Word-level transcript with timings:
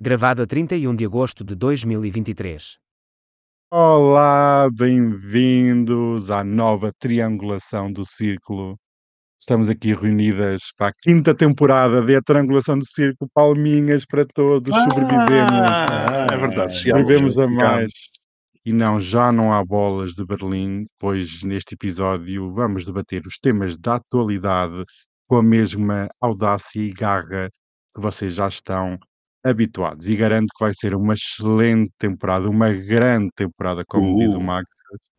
Gravado 0.00 0.42
a 0.42 0.46
31 0.46 0.94
de 0.94 1.04
agosto 1.04 1.42
de 1.42 1.56
2023. 1.56 2.78
Olá, 3.68 4.68
bem-vindos 4.72 6.30
à 6.30 6.44
nova 6.44 6.92
triangulação 7.00 7.90
do 7.90 8.06
Círculo. 8.06 8.78
Estamos 9.40 9.68
aqui 9.68 9.92
reunidas 9.92 10.60
para 10.76 10.90
a 10.90 10.92
quinta 11.02 11.34
temporada 11.34 12.00
de 12.00 12.14
A 12.14 12.22
Triangulação 12.22 12.78
do 12.78 12.86
Círculo. 12.86 13.28
Palminhas 13.34 14.06
para 14.06 14.24
todos, 14.24 14.72
sobrevivemos. 14.72 15.50
Ah, 15.52 16.28
é 16.32 16.36
verdade, 16.36 16.78
Sobrevivemos 16.78 17.36
a 17.36 17.48
mais. 17.48 17.90
E 18.64 18.72
não, 18.72 19.00
já 19.00 19.32
não 19.32 19.52
há 19.52 19.64
bolas 19.64 20.12
de 20.12 20.24
Berlim, 20.24 20.84
pois 20.96 21.42
neste 21.42 21.74
episódio 21.74 22.52
vamos 22.52 22.86
debater 22.86 23.26
os 23.26 23.36
temas 23.36 23.76
da 23.76 23.96
atualidade 23.96 24.84
com 25.26 25.38
a 25.38 25.42
mesma 25.42 26.06
audácia 26.20 26.80
e 26.80 26.92
garra 26.92 27.50
que 27.92 28.00
vocês 28.00 28.34
já 28.34 28.46
estão 28.46 28.96
habituados. 29.44 30.08
E 30.08 30.16
garanto 30.16 30.48
que 30.56 30.64
vai 30.64 30.72
ser 30.74 30.94
uma 30.94 31.14
excelente 31.14 31.90
temporada, 31.98 32.48
uma 32.48 32.72
grande 32.72 33.30
temporada, 33.34 33.84
como 33.86 34.16
diz 34.18 34.34
o 34.34 34.38
Uh. 34.38 34.42
Max. 34.42 34.66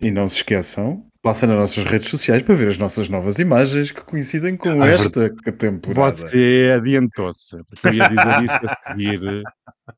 E 0.01 0.11
não 0.11 0.27
se 0.27 0.37
esqueçam, 0.37 1.05
passem 1.21 1.47
nas 1.47 1.57
nossas 1.57 1.83
redes 1.83 2.09
sociais 2.09 2.41
para 2.41 2.55
ver 2.55 2.69
as 2.69 2.77
nossas 2.77 3.09
novas 3.09 3.37
imagens 3.37 3.91
que 3.91 4.03
coincidem 4.03 4.55
com 4.57 4.81
Ah, 4.81 4.89
é 4.89 4.93
esta 4.93 5.29
temporada. 5.51 6.11
Você 6.11 6.73
adiantou-se, 6.75 7.57
porque 7.65 7.87
eu 7.87 7.93
ia 7.93 8.09
dizer 8.09 8.43
isso 8.43 8.59
a 8.65 8.91
seguir. 8.91 9.43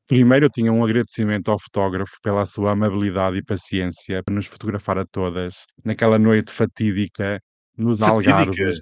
Primeiro, 0.08 0.46
eu 0.46 0.50
tinha 0.50 0.74
um 0.74 0.84
agradecimento 0.84 1.52
ao 1.52 1.60
fotógrafo 1.60 2.14
pela 2.24 2.46
sua 2.46 2.72
amabilidade 2.72 3.38
e 3.38 3.44
paciência 3.46 4.22
para 4.24 4.34
nos 4.34 4.46
fotografar 4.46 4.98
a 4.98 5.06
todas 5.06 5.66
naquela 5.86 6.18
noite 6.18 6.52
fatídica 6.52 7.40
nos? 7.78 8.02
Algarves. 8.02 8.80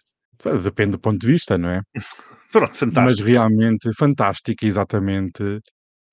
Depende 0.63 0.91
do 0.91 0.99
ponto 0.99 1.19
de 1.19 1.27
vista, 1.27 1.57
não 1.57 1.69
é? 1.69 1.81
Pronto, 2.51 2.69
Mas 2.69 2.77
fantástico. 2.77 3.27
realmente 3.29 3.93
fantástica, 3.95 4.65
exatamente. 4.65 5.59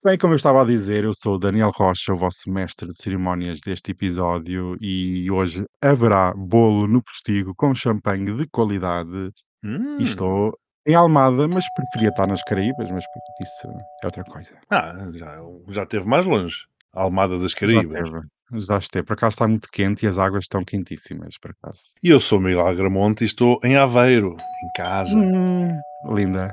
Bem, 0.05 0.19
como 0.19 0.35
eu 0.35 0.37
estava 0.37 0.63
a 0.63 0.65
dizer, 0.65 1.05
eu 1.05 1.13
sou 1.15 1.35
o 1.35 1.39
Daniel 1.39 1.73
Rocha, 1.75 2.13
o 2.13 2.17
vosso 2.17 2.51
mestre 2.51 2.89
de 2.89 3.03
cerimónias 3.03 3.59
deste 3.61 3.91
episódio, 3.91 4.77
e 4.81 5.31
hoje 5.31 5.65
haverá 5.83 6.33
bolo 6.35 6.87
no 6.87 7.03
postigo 7.03 7.55
com 7.57 7.75
champanhe 7.75 8.33
de 8.37 8.47
qualidade. 8.49 9.31
Hum. 9.65 9.97
E 9.99 10.05
estou 10.05 10.53
em 10.87 10.95
Almada, 10.95 11.49
mas 11.49 11.65
preferia 11.75 12.11
estar 12.11 12.27
nas 12.29 12.43
Caraíbas, 12.43 12.91
mas 12.93 13.05
isso 13.41 13.69
é 14.03 14.07
outra 14.07 14.23
coisa. 14.23 14.57
Ah, 14.71 14.95
já, 15.13 15.41
já 15.69 15.83
esteve 15.83 16.07
mais 16.07 16.25
longe. 16.25 16.57
Almada 16.93 17.39
das 17.39 17.55
Caraíbas. 17.55 17.99
já 17.99 18.21
esteve. 18.79 19.05
Por 19.05 19.15
acaso 19.15 19.35
está 19.35 19.49
muito 19.49 19.69
quente 19.71 20.05
e 20.05 20.09
as 20.09 20.19
águas 20.19 20.45
estão 20.45 20.65
quentíssimas, 20.65 21.37
por 21.41 21.51
acaso. 21.53 21.81
E 22.03 22.11
eu 22.11 22.21
sou 22.21 22.41
Miguel 22.41 22.67
Agramonte 22.67 23.25
e 23.25 23.27
estou 23.27 23.59
em 23.65 23.77
Aveiro, 23.77 24.37
em 24.65 24.69
casa. 24.77 25.17
Hum, 25.17 25.79
linda. 26.15 26.53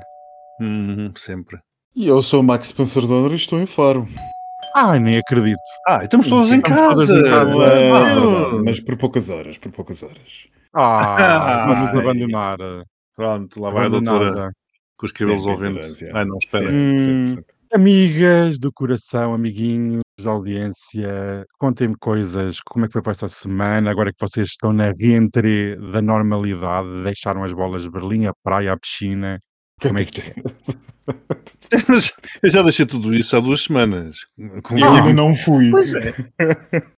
Hum, 0.60 1.12
sempre. 1.16 1.58
E 1.96 2.06
eu 2.08 2.20
sou 2.22 2.40
o 2.40 2.44
Max 2.44 2.72
Pensador 2.72 3.32
e 3.32 3.36
estou 3.36 3.60
em 3.60 3.66
Faro. 3.66 4.08
Ai, 4.76 4.98
nem 4.98 5.18
acredito. 5.18 5.58
Ah, 5.86 6.00
e 6.02 6.04
estamos 6.04 6.28
todos 6.28 6.50
em 6.50 6.56
Estamos 6.58 7.06
casa. 7.06 7.18
em 7.20 7.22
casa. 7.24 7.64
Ah, 7.64 8.62
mas 8.64 8.80
por 8.80 8.96
poucas 8.96 9.30
horas, 9.30 9.56
por 9.58 9.70
poucas 9.70 10.02
horas. 10.02 10.48
Ah, 10.74 11.66
vamos 11.68 11.94
Ai. 11.94 12.00
abandonar. 12.00 12.58
Pronto, 13.14 13.60
lá 13.60 13.70
vai 13.70 13.86
a 13.86 13.88
doutora 13.88 14.50
com 14.96 15.06
os 15.06 15.12
cabelos 15.12 15.46
ao 15.46 15.52
Sempre 15.52 15.68
vento. 15.68 15.76
tolerância. 15.76 16.10
Ai, 16.14 16.24
não, 16.24 16.38
espera. 16.42 16.64
Sempre, 16.66 16.98
sempre, 16.98 17.28
sempre. 17.28 17.53
Amigas 17.74 18.58
do 18.58 18.72
coração, 18.72 19.34
amiguinhos 19.34 20.02
audiência, 20.24 21.44
contem-me 21.58 21.96
coisas, 21.98 22.60
como 22.60 22.84
é 22.84 22.88
que 22.88 22.92
foi 22.92 23.02
esta 23.10 23.26
semana, 23.26 23.90
agora 23.90 24.12
que 24.12 24.20
vocês 24.20 24.50
estão 24.50 24.72
na 24.72 24.92
reentrée 24.92 25.76
da 25.92 26.00
normalidade, 26.00 27.02
deixaram 27.02 27.42
as 27.42 27.52
bolas 27.52 27.82
de 27.82 27.90
Berlim, 27.90 28.26
a 28.26 28.32
praia, 28.44 28.72
a 28.72 28.78
piscina, 28.78 29.38
como 29.80 29.98
é 29.98 30.04
que 30.04 30.20
é? 30.20 30.34
Mas 31.88 32.12
eu 32.42 32.50
já 32.50 32.62
deixei 32.62 32.86
tudo 32.86 33.14
isso 33.14 33.36
há 33.36 33.40
duas 33.40 33.62
semanas. 33.62 34.20
Com- 34.62 34.78
Eu 34.78 34.92
ainda 34.92 35.12
não 35.12 35.34
fui. 35.34 35.70
Pois 35.70 35.92
é. 35.94 36.14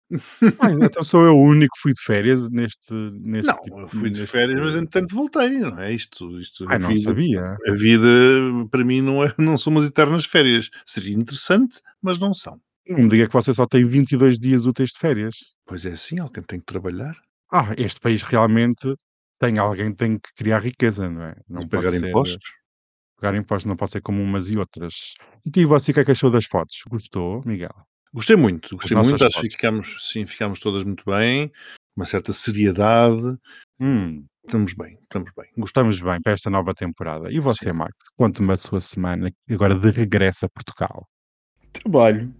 Ah, 0.60 0.70
então 0.70 1.02
sou 1.02 1.24
eu 1.27 1.34
o 1.36 1.42
único 1.42 1.74
que 1.74 1.80
fui 1.82 1.92
de 1.92 2.00
férias 2.00 2.48
neste... 2.48 2.94
neste 2.94 3.48
Não, 3.48 3.60
tipo- 3.60 3.80
eu 3.80 3.88
fui 3.88 4.08
de 4.08 4.24
férias, 4.24 4.60
mas 4.60 4.75
entretanto 4.76 5.12
voltei, 5.12 5.59
não 5.59 5.81
é? 5.81 5.92
Isto, 5.92 6.38
isto 6.41 6.64
Ai, 6.69 6.76
a 6.76 6.78
não 6.78 6.88
vida- 6.91 7.00
sabia. 7.00 7.56
A 7.66 7.72
vida, 7.72 8.06
para 8.70 8.84
mim, 8.84 9.00
não, 9.00 9.25
é, 9.25 9.34
não 9.37 9.58
são 9.58 9.72
umas 9.72 9.84
eternas 9.84 10.25
férias. 10.25 10.70
Seria 10.87 11.12
interessante, 11.12 11.81
mas 12.00 12.20
não 12.20 12.32
são. 12.32 12.60
Não 12.88 13.03
me 13.03 13.08
diga 13.08 13.26
que 13.26 13.32
você 13.32 13.53
só 13.53 13.66
tem 13.66 13.84
22 13.84 14.38
dias 14.38 14.64
úteis 14.64 14.91
de 14.91 14.98
férias. 15.00 15.34
Pois 15.66 15.84
é 15.84 15.91
assim, 15.91 16.20
alguém 16.20 16.44
tem 16.44 16.60
que 16.60 16.66
trabalhar 16.66 17.16
Ah, 17.53 17.75
este 17.76 17.98
país 17.98 18.22
realmente 18.22 18.94
tem 19.41 19.58
alguém 19.58 19.91
que 19.91 19.97
tem 19.97 20.14
que 20.14 20.32
criar 20.37 20.60
riqueza, 20.60 21.10
não 21.10 21.22
é? 21.25 21.34
Não 21.48 21.62
e 21.62 21.69
pode 21.69 21.82
pagar 21.84 21.91
ser- 21.91 22.08
impostos. 22.08 22.48
Pagar 23.21 23.37
impostos 23.37 23.66
não 23.66 23.77
pode 23.77 23.93
ser 23.93 24.00
como 24.00 24.22
umas 24.22 24.50
e 24.50 24.59
outras. 24.59 25.15
E 25.54 25.65
você, 25.65 25.91
o 25.91 25.94
que 25.94 26.00
é 26.00 26.04
que 26.04 26.12
achou 26.12 26.31
das 26.31 26.44
fotos? 26.44 26.82
Gostou, 26.88 27.43
Miguel? 27.44 27.75
Gostei 28.12 28.37
muito, 28.37 28.77
gostei 28.77 28.97
muito. 28.97 29.25
Acho 29.25 29.41
que 29.41 29.50
ficámos, 29.50 30.10
sim, 30.10 30.27
ficámos 30.27 30.60
todas 30.60 30.84
muito 30.84 31.04
bem, 31.06 31.53
uma 31.97 32.06
certa 32.06 32.32
seriedade. 32.32 33.37
Hum, 33.81 34.25
Estamos 34.47 34.75
bem, 34.75 34.97
estamos 35.03 35.32
bem. 35.37 35.50
Gostamos. 35.59 36.00
bem 36.00 36.22
para 36.22 36.32
esta 36.32 36.49
nova 36.49 36.72
temporada. 36.72 37.32
E 37.32 37.41
você, 37.41 37.72
Max? 37.72 37.93
Conte-me 38.16 38.53
a 38.53 38.56
sua 38.56 38.78
semana 38.78 39.28
agora 39.50 39.75
de 39.75 39.91
regresso 39.91 40.47
a 40.47 40.49
Portugal. 40.49 41.09
Trabalho. 41.72 42.32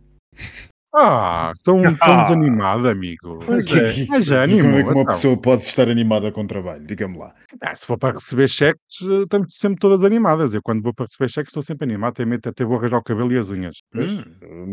Ah, 0.98 1.52
tão, 1.62 1.80
tão 1.96 1.96
Ah. 2.00 2.22
desanimado, 2.22 2.88
amigo. 2.88 3.38
Pois 3.44 3.66
é. 3.72 3.92
que- 3.92 4.06
Mas 4.08 4.24
já 4.26 4.46
e 4.46 4.62
como 4.62 4.76
é 4.76 4.82
que 4.82 4.88
uma 4.90 5.02
então. 5.02 5.04
pessoa 5.14 5.36
pode 5.40 5.62
estar 5.62 5.88
animada 5.90 6.32
com 6.32 6.46
trabalho? 6.46 6.86
Diga-me 6.86 7.18
lá. 7.18 7.34
Ah, 7.60 7.74
se 7.76 7.86
for 7.86 7.98
para 7.98 8.14
receber 8.14 8.48
cheques, 8.48 8.80
eh, 9.02 9.22
estamos 9.24 9.52
sempre 9.56 9.78
todas 9.78 10.02
animadas. 10.04 10.54
Eu, 10.54 10.62
quando 10.62 10.82
vou 10.82 10.94
para 10.94 11.04
receber 11.06 11.28
cheques, 11.30 11.50
estou 11.50 11.62
sempre 11.62 11.84
animado. 11.84 12.10
Até, 12.12 12.24
medo- 12.24 12.48
até 12.48 12.64
vou 12.64 12.78
arranjar 12.78 12.98
o 12.98 13.02
cabelo 13.04 13.32
e 13.32 13.38
as 13.38 13.50
unhas. 13.50 13.76
Mas, 13.94 14.24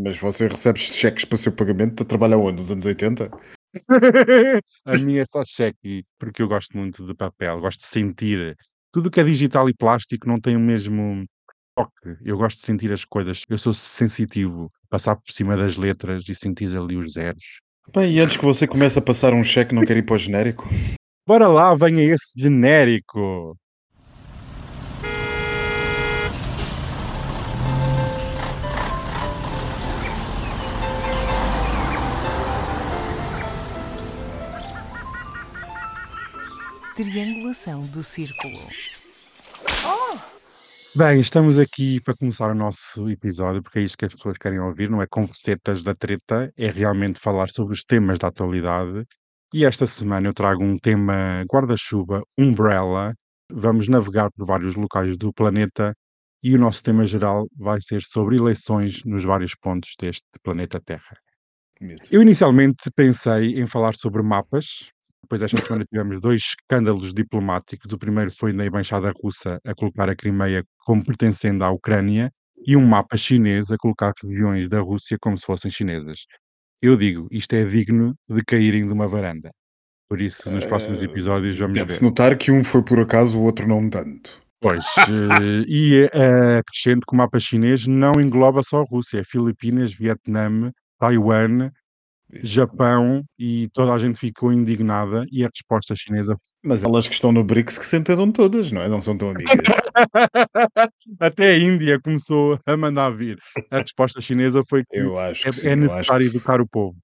mas 0.04 0.18
você 0.18 0.48
recebe 0.48 0.80
cheques 0.80 1.26
para 1.26 1.36
o 1.36 1.38
seu 1.38 1.52
pagamento 1.52 2.04
a 2.04 2.06
trabalhar 2.06 2.38
onde? 2.38 2.58
Nos 2.58 2.72
anos 2.72 2.86
80? 2.86 3.30
a 4.86 4.98
minha 4.98 5.24
é 5.24 5.26
só 5.26 5.44
cheque, 5.44 6.04
porque 6.20 6.42
eu 6.42 6.48
gosto 6.48 6.78
muito 6.78 7.06
de 7.06 7.14
papel, 7.16 7.60
gosto 7.60 7.80
de 7.80 7.86
sentir. 7.88 8.56
Tudo 8.92 9.10
que 9.10 9.20
é 9.20 9.24
digital 9.24 9.68
e 9.68 9.74
plástico 9.74 10.28
não 10.28 10.40
tem 10.40 10.56
o 10.56 10.60
mesmo 10.60 11.26
toque. 11.76 12.18
Eu 12.24 12.38
gosto 12.38 12.60
de 12.60 12.66
sentir 12.66 12.92
as 12.92 13.06
coisas. 13.06 13.44
Eu 13.50 13.58
sou 13.58 13.74
sensitivo. 13.74 14.70
Passar 14.90 15.16
por 15.16 15.32
cima 15.32 15.58
das 15.58 15.76
letras 15.76 16.28
e 16.30 16.36
sentir 16.36 16.76
ali 16.78 16.96
os 16.96 17.14
zeros. 17.14 17.60
Bem, 17.94 18.12
e 18.14 18.20
antes 18.20 18.38
que 18.38 18.46
você 18.46 18.66
comece 18.66 18.98
a 18.98 19.02
passar 19.02 19.34
um 19.34 19.44
cheque, 19.44 19.76
não 19.76 19.86
quer 19.86 19.98
ir 19.98 20.04
para 20.04 20.16
o 20.16 20.18
genérico? 20.18 20.68
Bora 21.28 21.48
lá, 21.48 21.76
venha 21.76 22.04
esse 22.04 22.40
genérico. 22.40 23.58
Triangulação 36.96 37.88
do 37.88 38.04
círculo. 38.04 38.93
Bem, 40.96 41.20
estamos 41.20 41.58
aqui 41.58 42.00
para 42.02 42.16
começar 42.16 42.52
o 42.52 42.54
nosso 42.54 43.10
episódio, 43.10 43.64
porque 43.64 43.80
é 43.80 43.82
isto 43.82 43.98
que 43.98 44.06
as 44.06 44.14
pessoas 44.14 44.38
querem 44.38 44.60
ouvir, 44.60 44.92
não 44.92 45.02
é 45.02 45.08
conversetas 45.08 45.84
da 45.84 45.96
treta, 45.96 46.54
é 46.56 46.70
realmente 46.70 47.20
falar 47.20 47.50
sobre 47.50 47.74
os 47.74 47.84
temas 47.84 48.20
da 48.20 48.28
atualidade. 48.28 49.04
E 49.52 49.66
esta 49.66 49.88
semana 49.88 50.28
eu 50.28 50.34
trago 50.36 50.64
um 50.64 50.78
tema 50.78 51.44
guarda-chuva, 51.52 52.22
umbrella. 52.38 53.12
Vamos 53.52 53.88
navegar 53.88 54.30
por 54.32 54.46
vários 54.46 54.76
locais 54.76 55.18
do 55.18 55.34
planeta 55.34 55.96
e 56.44 56.56
o 56.56 56.60
nosso 56.60 56.84
tema 56.84 57.08
geral 57.08 57.48
vai 57.58 57.82
ser 57.82 58.04
sobre 58.04 58.38
eleições 58.38 59.04
nos 59.04 59.24
vários 59.24 59.56
pontos 59.56 59.96
deste 60.00 60.28
planeta 60.44 60.80
Terra. 60.80 61.18
Eu 62.12 62.22
inicialmente 62.22 62.92
pensei 62.96 63.60
em 63.60 63.66
falar 63.66 63.96
sobre 63.96 64.22
mapas. 64.22 64.92
Depois 65.24 65.42
esta 65.42 65.58
semana 65.64 65.84
tivemos 65.90 66.22
dois 66.22 66.42
escândalos 66.42 67.14
diplomáticos. 67.14 67.92
O 67.92 67.98
primeiro 67.98 68.32
foi 68.32 68.54
na 68.54 68.66
embaixada 68.66 69.12
russa 69.24 69.60
a 69.66 69.74
colocar 69.74 70.10
a 70.10 70.16
Crimeia 70.16 70.64
como 70.86 71.04
pertencendo 71.04 71.64
à 71.64 71.72
Ucrânia 71.72 72.32
e 72.66 72.78
um 72.78 72.86
mapa 72.86 73.18
chinês 73.18 73.72
a 73.72 73.78
colocar 73.78 74.14
regiões 74.24 74.70
da 74.70 74.80
Rússia 74.80 75.18
como 75.20 75.38
se 75.38 75.46
fossem 75.46 75.72
chinesas. 75.72 76.26
Eu 76.82 76.96
digo, 76.98 77.28
isto 77.32 77.54
é 77.54 77.64
digno 77.66 78.14
de 78.30 78.44
caírem 78.44 78.86
de 78.86 78.94
uma 78.94 79.08
varanda. 79.08 79.50
Por 80.10 80.22
isso, 80.22 80.52
nos 80.52 80.66
próximos 80.66 81.02
Eh, 81.02 81.06
episódios 81.06 81.58
vamos 81.58 81.74
ver. 81.74 81.86
Deve-se 81.86 82.04
notar 82.04 82.38
que 82.38 82.52
um 82.52 82.64
foi 82.64 82.84
por 82.84 83.00
acaso, 83.00 83.38
o 83.38 83.42
outro 83.44 83.68
não 83.68 83.90
tanto. 83.90 84.42
Pois, 84.62 84.86
eh, 84.98 85.66
e 85.68 86.10
acrescento 86.60 87.06
que 87.08 87.14
o 87.14 87.18
mapa 87.18 87.40
chinês 87.40 87.86
não 87.88 88.22
engloba 88.22 88.62
só 88.64 88.82
a 88.82 88.86
Rússia, 88.86 89.20
é 89.20 89.24
Filipinas, 89.24 89.94
Vietnã, 89.94 90.72
Taiwan. 91.00 91.70
Japão 92.42 93.24
e 93.38 93.70
toda 93.74 93.94
a 93.94 94.00
gente 94.00 94.20
ficou 94.20 94.52
indignada 94.52 95.26
e 95.32 95.44
a 95.44 95.50
resposta 95.50 95.96
chinesa 95.96 96.36
Mas 96.64 96.84
elas 96.84 97.08
que 97.08 97.14
estão 97.14 97.32
no 97.32 97.44
BRICS 97.44 97.78
que 97.78 97.86
se 97.86 97.98
entendam 97.98 98.32
todas, 98.32 98.72
não 98.72 98.82
é? 98.82 98.88
Não 98.88 99.02
são 99.02 99.18
tão 99.18 99.30
amigas. 99.30 99.52
até 101.20 101.52
a 101.52 101.58
Índia 101.58 102.00
começou 102.02 102.60
a 102.66 102.78
mandar 102.78 103.10
vir. 103.12 103.38
A 103.70 103.80
resposta 103.80 104.22
chinesa 104.22 104.64
foi 104.68 104.84
que 104.84 104.98
Eu 104.98 105.18
acho 105.18 105.44
que 105.52 105.68
é, 105.68 105.72
é 105.72 105.74
eu 105.74 105.74
acho 105.74 105.82
necessário 105.82 106.30
que 106.30 106.38
educar 106.38 106.62
o 106.62 106.68
povo. 106.68 106.96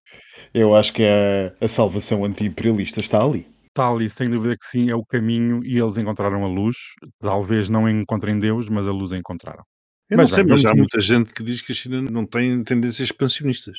Eu 0.53 0.75
acho 0.75 0.93
que 0.93 1.03
a, 1.03 1.53
a 1.63 1.67
salvação 1.67 2.25
anti-imperialista 2.25 2.99
está 2.99 3.23
ali. 3.23 3.47
Está 3.67 3.89
ali, 3.89 4.09
sem 4.09 4.29
dúvida 4.29 4.57
que 4.57 4.65
sim, 4.65 4.89
é 4.89 4.95
o 4.95 5.05
caminho 5.05 5.61
e 5.63 5.77
eles 5.77 5.97
encontraram 5.97 6.43
a 6.43 6.47
luz. 6.47 6.75
Talvez 7.19 7.69
não 7.69 7.87
encontrem 7.87 8.39
Deus, 8.39 8.67
mas 8.67 8.87
a 8.87 8.91
luz 8.91 9.11
a 9.11 9.17
encontraram. 9.17 9.63
Eu 10.09 10.17
Mas 10.17 10.31
não 10.31 10.35
sei, 10.35 10.43
bem, 10.43 10.53
mas 10.53 10.65
há 10.65 10.73
muita 10.73 10.99
gente 10.99 11.31
que 11.31 11.43
diz 11.43 11.61
que 11.61 11.71
a 11.71 11.75
China 11.75 12.01
não 12.01 12.25
tem 12.25 12.63
tendências 12.63 13.09
expansionistas. 13.09 13.77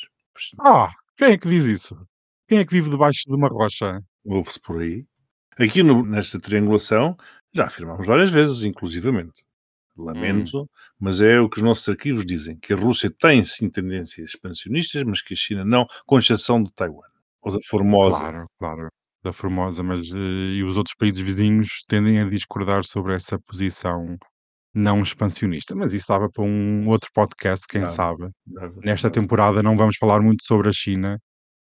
Ah, 0.61 0.91
quem 1.21 1.33
é 1.33 1.39
que 1.39 1.49
diz 1.49 1.67
isso? 1.67 1.97
Quem 2.49 2.59
é 2.59 2.65
que 2.65 2.73
vive 2.73 2.91
debaixo 2.91 3.23
de 3.27 3.35
uma 3.35 3.49
rocha? 3.49 4.01
Ouve-se 4.25 4.61
por 4.61 4.81
aí. 4.81 5.05
Aqui 5.59 5.83
no- 5.83 6.05
nesta 6.05 6.41
triangulação 6.41 7.17
já 7.55 7.67
afirmamos 7.67 8.07
várias 8.07 8.31
vezes, 8.31 8.63
inclusivamente. 8.63 9.43
Lamento, 9.97 10.69
mas 10.99 11.21
é 11.21 11.39
o 11.41 11.49
que 11.49 11.59
os 11.59 11.63
nossos 11.65 11.87
arquivos 11.89 12.25
dizem, 12.25 12.57
que 12.59 12.73
a 12.73 12.77
Rússia 12.77 13.11
tem 13.11 13.45
sim 13.45 13.69
tendências 13.69 14.31
expansionistas, 14.31 15.03
mas 15.05 15.21
que 15.21 15.35
a 15.35 15.37
China 15.37 15.65
não, 15.65 15.87
com 16.07 16.19
exceção 16.19 16.63
de 16.63 16.73
Taiwan. 16.73 17.03
Ou 17.43 17.53
da 17.53 17.59
Formosa. 17.69 18.19
Claro, 18.19 18.47
claro, 18.59 18.89
da 19.23 19.33
Formosa, 19.33 19.83
mas 19.83 20.11
eh, 20.11 20.55
e 20.57 20.65
os 20.65 20.79
outros 20.79 20.95
países 20.97 21.21
vizinhos 21.21 21.85
tendem 21.87 22.19
a 22.21 22.25
discordar 22.31 22.85
sobre 22.85 23.15
essa 23.15 23.39
posição 23.41 24.17
não 24.75 25.01
expansionista. 25.03 25.75
Mas 25.75 25.93
isso 25.93 26.07
dava 26.09 26.29
para 26.31 26.43
um 26.45 26.87
outro 26.89 27.11
podcast, 27.15 27.67
quem 27.69 27.81
Dava, 27.83 27.93
sabe. 27.93 28.29
Dava- 28.47 28.81
Nesta 28.85 29.09
dava. 29.11 29.21
temporada 29.21 29.63
não 29.63 29.77
vamos 29.77 29.97
falar 29.97 30.21
muito 30.21 30.45
sobre 30.45 30.69
a 30.69 30.73
China, 30.73 31.19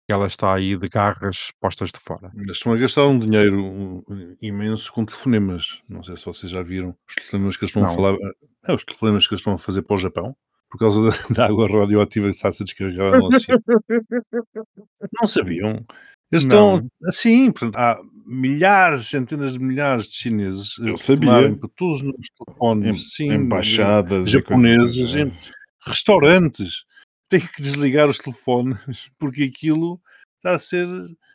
que 0.07 0.13
ela 0.13 0.27
está 0.27 0.53
aí 0.53 0.77
de 0.77 0.87
garras 0.87 1.49
postas 1.59 1.89
de 1.91 1.99
fora. 1.99 2.31
Estão 2.49 2.73
a 2.73 2.77
gastar 2.77 3.05
um 3.07 3.19
dinheiro 3.19 4.03
imenso 4.41 4.91
com 4.93 5.05
telefonemas. 5.05 5.81
Não 5.89 6.01
sei 6.03 6.15
se 6.15 6.25
vocês 6.25 6.51
já 6.51 6.61
viram 6.63 6.95
os 7.07 7.15
telefonemas 7.15 7.57
que 7.57 7.63
eles 7.65 7.69
estão 7.75 7.83
a 7.83 7.87
Não. 7.87 7.95
falar. 7.95 8.15
É, 8.65 8.73
os 8.73 8.83
telefonemas 8.85 9.27
que 9.27 9.33
eles 9.33 9.41
estão 9.41 9.53
a 9.53 9.57
fazer 9.57 9.81
para 9.81 9.95
o 9.95 9.99
Japão, 9.99 10.35
por 10.69 10.77
causa 10.79 11.01
da, 11.09 11.09
água 11.47 11.67
radioativa 11.67 12.25
que 12.29 12.35
está 12.35 12.49
a 12.49 12.53
ser 12.53 12.63
descarregada 12.65 13.21
oceano. 13.23 13.63
Não 15.21 15.27
sabiam? 15.27 15.85
Eles 16.31 16.45
Não. 16.45 16.75
estão 16.77 16.89
assim, 17.05 17.53
há 17.75 17.99
milhares, 18.25 19.07
centenas 19.07 19.53
de 19.53 19.59
milhares 19.59 20.09
de 20.09 20.15
chineses 20.17 20.75
a 20.81 20.87
Eu 20.89 20.97
sabia. 20.97 21.55
para 21.55 21.69
todos 21.75 22.01
os 22.01 22.27
telefones, 22.37 22.99
Em- 22.99 23.03
sim, 23.03 23.31
embaixadas 23.31 24.27
e 24.27 24.31
japonesas, 24.31 24.95
coisas 24.95 25.15
assim. 25.15 25.31
restaurantes, 25.85 26.83
têm 27.29 27.39
que 27.41 27.61
desligar 27.61 28.09
os 28.09 28.17
telefones 28.17 28.77
porque 29.19 29.43
aquilo 29.43 29.99
está 30.37 30.55
a 30.55 30.59
ser. 30.59 30.87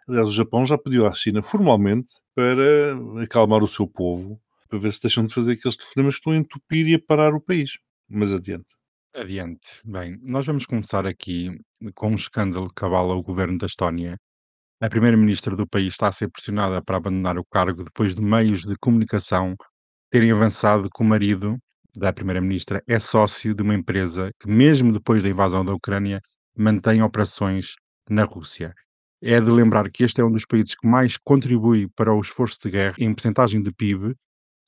Aliás, 0.09 0.29
o 0.29 0.33
Japão 0.33 0.67
já 0.67 0.77
pediu 0.77 1.07
à 1.07 1.13
China 1.15 1.43
formalmente 1.43 2.13
para 2.35 3.23
acalmar 3.23 3.63
o 3.63 3.69
seu 3.69 3.87
povo, 3.87 4.39
para 4.69 4.79
ver 4.79 4.93
se 4.93 5.01
deixam 5.03 5.25
de 5.25 5.33
fazer 5.33 5.53
aqueles 5.53 5.77
telefonemas 5.77 6.15
que 6.15 6.21
estão 6.21 6.33
a 6.33 6.37
entupir 6.37 6.87
e 6.89 6.95
a 6.95 6.99
parar 7.01 7.35
o 7.35 7.41
país. 7.41 7.79
Mas 8.11 8.33
adiante. 8.33 8.67
Adiante. 9.15 9.69
Bem, 9.85 10.19
nós 10.23 10.45
vamos 10.45 10.67
começar 10.67 11.07
aqui 11.07 11.59
com 11.95 12.11
um 12.11 12.15
escândalo 12.15 12.69
que 12.75 12.85
avala 12.85 13.15
o 13.15 13.23
governo 13.23 13.57
da 13.59 13.67
Estónia. 13.67 14.19
A 14.83 14.89
primeira-ministra 14.89 15.55
do 15.55 15.65
país 15.65 15.95
está 15.95 16.09
a 16.09 16.13
ser 16.13 16.29
pressionada 16.29 16.83
para 16.83 16.97
abandonar 16.97 17.39
o 17.39 17.45
cargo 17.45 17.85
depois 17.85 18.17
de 18.17 18.21
meios 18.21 18.63
de 18.63 18.75
comunicação 18.81 19.55
terem 20.11 20.33
avançado 20.33 20.91
que 20.91 21.01
o 21.01 21.07
marido 21.07 21.57
da 21.97 22.13
primeira-ministra 22.13 22.83
é 22.89 22.99
sócio 22.99 23.55
de 23.55 23.63
uma 23.63 23.77
empresa 23.77 24.33
que, 24.41 24.49
mesmo 24.49 24.93
depois 24.93 25.23
da 25.23 25.29
invasão 25.29 25.65
da 25.65 25.73
Ucrânia, 25.73 26.21
mantém 26.59 27.01
operações 27.01 27.77
na 28.11 28.25
Rússia. 28.25 28.75
É 29.23 29.41
de 29.41 29.53
lembrar 29.53 29.89
que 29.89 30.03
este 30.03 30.21
é 30.21 30.25
um 30.25 30.33
dos 30.33 30.45
países 30.45 30.75
que 30.75 30.89
mais 30.89 31.17
contribui 31.17 31.89
para 31.95 32.13
o 32.13 32.21
esforço 32.21 32.59
de 32.65 32.73
guerra 32.73 32.97
em 32.99 33.15
percentagem 33.15 33.63
de 33.63 33.73
PIB 33.73 34.17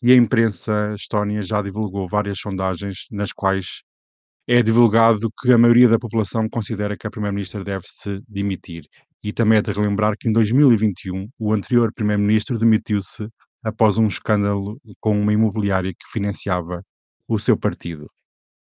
e 0.01 0.13
a 0.13 0.17
imprensa 0.17 0.95
estónia 0.97 1.43
já 1.43 1.61
divulgou 1.61 2.09
várias 2.09 2.39
sondagens 2.39 3.07
nas 3.11 3.33
quais 3.33 3.83
é 4.47 4.63
divulgado 4.63 5.29
que 5.41 5.53
a 5.53 5.59
maioria 5.59 5.89
da 5.89 5.99
população 5.99 6.49
considera 6.49 6.97
que 6.97 7.05
a 7.05 7.11
primeira-ministra 7.11 7.65
deve 7.65 7.83
se 7.89 8.21
demitir. 8.29 8.85
E 9.25 9.33
também 9.33 9.59
é 9.59 9.63
de 9.63 9.73
relembrar 9.73 10.15
que 10.19 10.29
em 10.29 10.33
2021 10.33 11.29
o 11.39 11.53
anterior 11.55 11.91
primeiro-ministro 11.93 12.59
demitiu-se 12.59 13.27
após 13.65 13.97
um 13.99 14.07
escândalo 14.07 14.79
com 15.01 15.19
uma 15.19 15.33
imobiliária 15.33 15.93
que 15.93 16.07
financiava 16.13 16.83
o 17.27 17.39
seu 17.39 17.57
partido. 17.59 18.07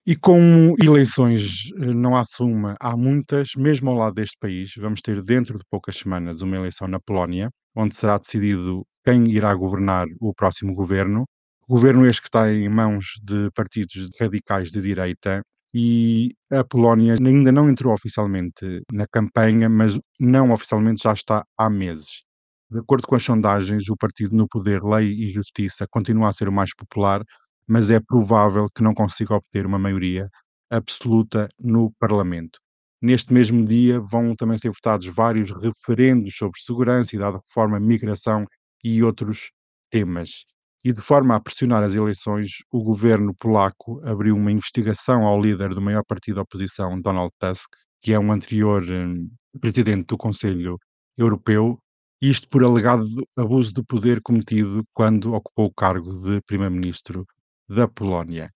E 0.05 0.17
como 0.17 0.75
eleições 0.83 1.71
eh, 1.83 1.93
não 1.95 2.17
há 2.17 2.25
suma, 2.25 2.75
há 2.81 2.97
muitas, 2.97 3.51
mesmo 3.57 3.91
ao 3.91 3.97
lado 3.97 4.15
deste 4.15 4.37
país, 4.41 4.73
vamos 4.77 5.01
ter 5.03 5.23
dentro 5.23 5.59
de 5.59 5.65
poucas 5.71 5.97
semanas 5.97 6.43
uma 6.43 6.57
eleição 6.57 6.89
na 6.89 6.99
Polónia, 6.99 7.51
onde 7.77 7.95
será 7.95 8.19
decidido 8.19 8.85
quem 9.05 9.31
irá 9.31 9.55
governar 9.55 10.07
o 10.21 10.35
próximo 10.35 10.75
governo. 10.75 11.25
Governo 11.69 12.07
este 12.07 12.23
que 12.23 12.29
está 12.29 12.51
em 12.53 12.69
mãos 12.69 13.05
de 13.23 13.51
partidos 13.55 14.09
radicais 14.19 14.71
de 14.71 14.81
direita 14.81 15.43
e 15.75 16.31
a 16.50 16.65
Polónia 16.65 17.15
ainda 17.15 17.53
não 17.53 17.69
entrou 17.69 17.93
oficialmente 17.94 18.82
na 18.93 19.06
campanha, 19.06 19.69
mas 19.69 19.99
não 20.19 20.53
oficialmente 20.53 21.03
já 21.03 21.12
está 21.12 21.44
há 21.59 21.69
meses. 21.70 22.23
De 22.70 22.79
acordo 22.81 23.06
com 23.06 23.15
as 23.17 23.23
sondagens, 23.23 23.88
o 23.88 23.97
partido 23.97 24.37
no 24.37 24.49
poder 24.49 24.82
Lei 24.82 25.09
e 25.12 25.31
Justiça 25.31 25.87
continua 25.91 26.29
a 26.29 26.32
ser 26.32 26.49
o 26.49 26.53
mais 26.53 26.75
popular, 26.75 27.23
mas 27.67 27.91
é 27.91 28.00
provável 28.00 28.69
que 28.75 28.82
não 28.82 28.94
consiga 28.94 29.35
obter 29.35 29.67
uma 29.67 29.79
maioria 29.79 30.29
absoluta 30.70 31.49
no 31.61 31.93
Parlamento. 31.99 32.59
Neste 33.00 33.32
mesmo 33.32 33.64
dia 33.64 34.00
vão 34.00 34.35
também 34.35 34.59
ser 34.59 34.71
votados 34.71 35.06
vários 35.06 35.50
referendos 35.53 36.35
sobre 36.37 36.61
segurança, 36.61 37.14
idade 37.14 37.37
de 37.38 37.43
reforma, 37.47 37.79
migração 37.81 38.44
e 38.82 39.03
outros 39.03 39.50
temas. 39.91 40.44
E 40.88 40.93
de 40.93 41.02
forma 41.02 41.35
a 41.35 41.40
pressionar 41.40 41.82
as 41.82 41.94
eleições, 41.94 42.62
o 42.73 42.82
governo 42.82 43.35
polaco 43.35 44.00
abriu 44.08 44.35
uma 44.35 44.50
investigação 44.50 45.26
ao 45.26 45.38
líder 45.38 45.75
do 45.75 45.82
maior 45.82 46.02
partido 46.02 46.37
da 46.37 46.40
oposição, 46.40 46.99
Donald 46.99 47.31
Tusk, 47.38 47.69
que 48.00 48.14
é 48.14 48.19
um 48.19 48.32
anterior 48.32 48.82
hum, 48.90 49.29
presidente 49.61 50.06
do 50.06 50.17
Conselho 50.17 50.79
Europeu, 51.19 51.79
isto 52.23 52.49
por 52.49 52.64
alegado 52.64 53.05
abuso 53.37 53.75
de 53.75 53.82
poder 53.82 54.23
cometido 54.23 54.82
quando 54.94 55.35
ocupou 55.35 55.67
o 55.67 55.75
cargo 55.75 56.11
de 56.23 56.40
primeiro-ministro 56.46 57.23
da 57.69 57.87
Polónia. 57.87 58.49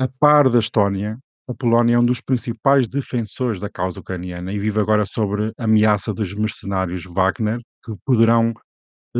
A 0.00 0.08
par 0.08 0.50
da 0.50 0.58
Estónia, 0.58 1.16
a 1.48 1.54
Polónia 1.54 1.94
é 1.94 1.98
um 2.00 2.04
dos 2.04 2.20
principais 2.20 2.88
defensores 2.88 3.60
da 3.60 3.70
causa 3.70 4.00
ucraniana 4.00 4.52
e 4.52 4.58
vive 4.58 4.80
agora 4.80 5.04
sobre 5.06 5.52
a 5.56 5.62
ameaça 5.62 6.12
dos 6.12 6.34
mercenários 6.34 7.04
Wagner, 7.04 7.60
que 7.84 7.94
poderão, 8.04 8.52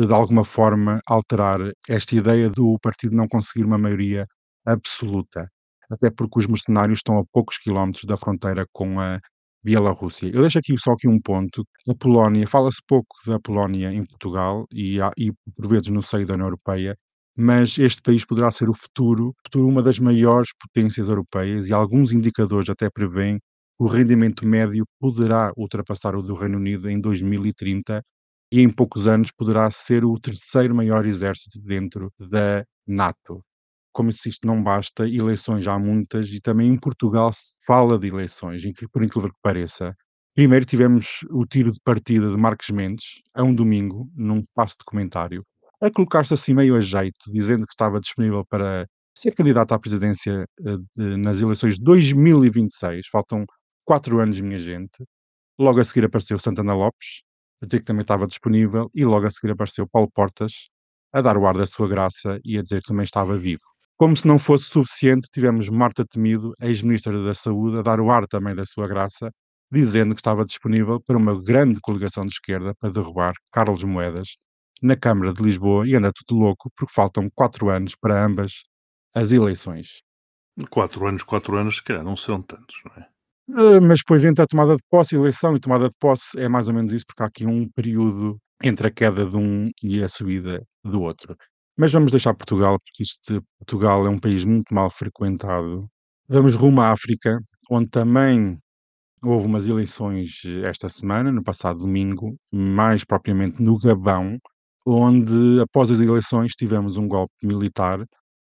de 0.05 0.13
alguma 0.13 0.45
forma, 0.45 0.99
alterar 1.07 1.59
esta 1.89 2.15
ideia 2.15 2.49
do 2.49 2.77
partido 2.81 3.15
não 3.15 3.27
conseguir 3.27 3.65
uma 3.65 3.77
maioria 3.77 4.27
absoluta. 4.65 5.49
Até 5.91 6.11
porque 6.11 6.39
os 6.39 6.47
mercenários 6.47 6.99
estão 6.99 7.17
a 7.17 7.23
poucos 7.31 7.57
quilómetros 7.57 8.03
da 8.05 8.17
fronteira 8.17 8.65
com 8.73 8.99
a 8.99 9.19
Bielorrússia. 9.63 10.27
Eu 10.27 10.41
deixo 10.41 10.59
aqui 10.59 10.77
só 10.77 10.91
aqui 10.91 11.07
um 11.07 11.17
ponto. 11.19 11.65
A 11.89 11.95
Polónia, 11.95 12.47
fala-se 12.47 12.81
pouco 12.87 13.15
da 13.25 13.39
Polónia 13.39 13.91
em 13.91 14.05
Portugal 14.05 14.65
e, 14.71 14.97
e 15.17 15.31
por 15.55 15.67
vezes 15.67 15.87
no 15.87 16.01
seio 16.01 16.25
da 16.25 16.35
União 16.35 16.47
Europeia, 16.47 16.95
mas 17.35 17.77
este 17.77 18.01
país 18.01 18.25
poderá 18.25 18.51
ser 18.51 18.69
o 18.69 18.73
futuro, 18.73 19.33
futuro 19.45 19.67
uma 19.67 19.83
das 19.83 19.99
maiores 19.99 20.49
potências 20.59 21.09
europeias 21.09 21.69
e 21.69 21.73
alguns 21.73 22.11
indicadores 22.11 22.69
até 22.69 22.89
prevêem 22.89 23.37
que 23.39 23.43
o 23.79 23.87
rendimento 23.87 24.45
médio 24.45 24.85
poderá 24.99 25.51
ultrapassar 25.57 26.15
o 26.15 26.21
do 26.23 26.35
Reino 26.35 26.57
Unido 26.57 26.89
em 26.89 26.99
2030 26.99 28.01
e 28.51 28.61
em 28.61 28.69
poucos 28.69 29.07
anos 29.07 29.31
poderá 29.31 29.69
ser 29.71 30.05
o 30.05 30.19
terceiro 30.19 30.73
maior 30.75 31.05
exército 31.05 31.59
dentro 31.61 32.11
da 32.19 32.63
NATO. 32.87 33.43
Como 33.91 34.11
se 34.13 34.29
isto 34.29 34.45
não 34.47 34.61
basta, 34.63 35.07
eleições 35.07 35.67
há 35.67 35.77
muitas 35.79 36.29
e 36.29 36.39
também 36.39 36.69
em 36.69 36.77
Portugal 36.77 37.33
se 37.33 37.55
fala 37.65 37.97
de 37.97 38.07
eleições, 38.07 38.61
por 38.91 39.03
incrível 39.03 39.29
que 39.29 39.39
pareça. 39.41 39.95
Primeiro 40.35 40.65
tivemos 40.65 41.25
o 41.31 41.45
tiro 41.45 41.71
de 41.71 41.79
partida 41.83 42.27
de 42.27 42.37
Marcos 42.37 42.69
Mendes, 42.69 43.21
a 43.33 43.43
um 43.43 43.53
domingo, 43.53 44.07
num 44.15 44.43
passo 44.53 44.75
de 44.79 44.85
comentário, 44.85 45.43
a 45.81 45.89
colocar-se 45.89 46.33
assim 46.33 46.53
meio 46.53 46.75
a 46.75 46.81
jeito, 46.81 47.31
dizendo 47.31 47.65
que 47.65 47.73
estava 47.73 47.99
disponível 47.99 48.45
para 48.45 48.87
ser 49.15 49.33
candidato 49.33 49.73
à 49.73 49.79
presidência 49.79 50.45
eh, 50.65 51.17
nas 51.17 51.41
eleições 51.41 51.75
de 51.77 51.83
2026. 51.83 53.07
Faltam 53.11 53.45
quatro 53.83 54.19
anos, 54.19 54.39
minha 54.39 54.59
gente. 54.59 55.03
Logo 55.59 55.79
a 55.79 55.83
seguir 55.83 56.05
apareceu 56.05 56.37
Santana 56.37 56.75
Lopes, 56.75 57.23
a 57.61 57.65
dizer 57.65 57.79
que 57.79 57.85
também 57.85 58.01
estava 58.01 58.27
disponível, 58.27 58.89
e 58.93 59.05
logo 59.05 59.25
a 59.27 59.31
seguir 59.31 59.51
apareceu 59.51 59.87
Paulo 59.87 60.09
Portas, 60.13 60.53
a 61.13 61.21
dar 61.21 61.37
o 61.37 61.47
ar 61.47 61.57
da 61.57 61.65
sua 61.65 61.87
graça 61.87 62.39
e 62.43 62.57
a 62.57 62.63
dizer 62.63 62.81
que 62.81 62.87
também 62.87 63.03
estava 63.03 63.37
vivo. 63.37 63.63
Como 63.97 64.15
se 64.15 64.27
não 64.27 64.37
fosse 64.37 64.65
suficiente, 64.65 65.27
tivemos 65.33 65.69
Marta 65.69 66.05
Temido, 66.05 66.53
ex-ministra 66.61 67.23
da 67.23 67.33
Saúde, 67.33 67.79
a 67.79 67.81
dar 67.81 67.99
o 67.99 68.11
ar 68.11 68.27
também 68.27 68.53
da 68.53 68.65
sua 68.65 68.87
graça, 68.87 69.31
dizendo 69.71 70.13
que 70.13 70.21
estava 70.21 70.45
disponível 70.45 71.01
para 71.01 71.17
uma 71.17 71.41
grande 71.43 71.79
coligação 71.81 72.23
de 72.23 72.31
esquerda 72.31 72.75
para 72.75 72.91
derrubar 72.91 73.33
Carlos 73.51 73.83
Moedas 73.83 74.37
na 74.81 74.95
Câmara 74.95 75.33
de 75.33 75.41
Lisboa 75.41 75.87
e 75.87 75.95
anda 75.95 76.11
tudo 76.13 76.39
louco 76.39 76.69
porque 76.75 76.93
faltam 76.93 77.27
quatro 77.33 77.69
anos 77.69 77.95
para 77.99 78.23
ambas 78.23 78.63
as 79.15 79.31
eleições. 79.31 80.03
Quatro 80.69 81.05
anos, 81.07 81.23
quatro 81.23 81.57
anos, 81.57 81.77
se 81.77 81.83
calhar 81.83 82.03
não 82.03 82.15
serão 82.15 82.41
tantos, 82.41 82.75
não 82.85 83.03
é? 83.03 83.07
Uh, 83.49 83.81
mas 83.81 83.99
depois 83.99 84.23
entre 84.23 84.43
a 84.43 84.47
tomada 84.47 84.75
de 84.75 84.83
posse, 84.89 85.15
eleição 85.15 85.55
e 85.55 85.59
tomada 85.59 85.89
de 85.89 85.95
posse 85.99 86.37
é 86.37 86.49
mais 86.49 86.67
ou 86.67 86.73
menos 86.73 86.91
isso, 86.91 87.05
porque 87.07 87.23
há 87.23 87.27
aqui 87.27 87.45
um 87.45 87.67
período 87.69 88.37
entre 88.63 88.87
a 88.87 88.91
queda 88.91 89.25
de 89.25 89.37
um 89.37 89.71
e 89.81 90.03
a 90.03 90.09
subida 90.09 90.61
do 90.83 91.01
outro. 91.01 91.35
Mas 91.77 91.91
vamos 91.91 92.11
deixar 92.11 92.33
Portugal, 92.33 92.77
porque 92.83 93.03
isto, 93.03 93.41
Portugal 93.59 94.05
é 94.05 94.09
um 94.09 94.19
país 94.19 94.43
muito 94.43 94.73
mal 94.73 94.89
frequentado. 94.89 95.87
Vamos 96.27 96.55
rumo 96.55 96.81
à 96.81 96.91
África, 96.91 97.39
onde 97.71 97.87
também 97.89 98.57
houve 99.23 99.45
umas 99.47 99.65
eleições 99.67 100.41
esta 100.63 100.89
semana, 100.89 101.31
no 101.31 101.43
passado 101.43 101.79
domingo, 101.79 102.35
mais 102.51 103.03
propriamente 103.05 103.61
no 103.61 103.77
Gabão, 103.79 104.37
onde 104.85 105.61
após 105.61 105.91
as 105.91 105.99
eleições 105.99 106.53
tivemos 106.53 106.97
um 106.97 107.07
golpe 107.07 107.33
militar 107.43 108.03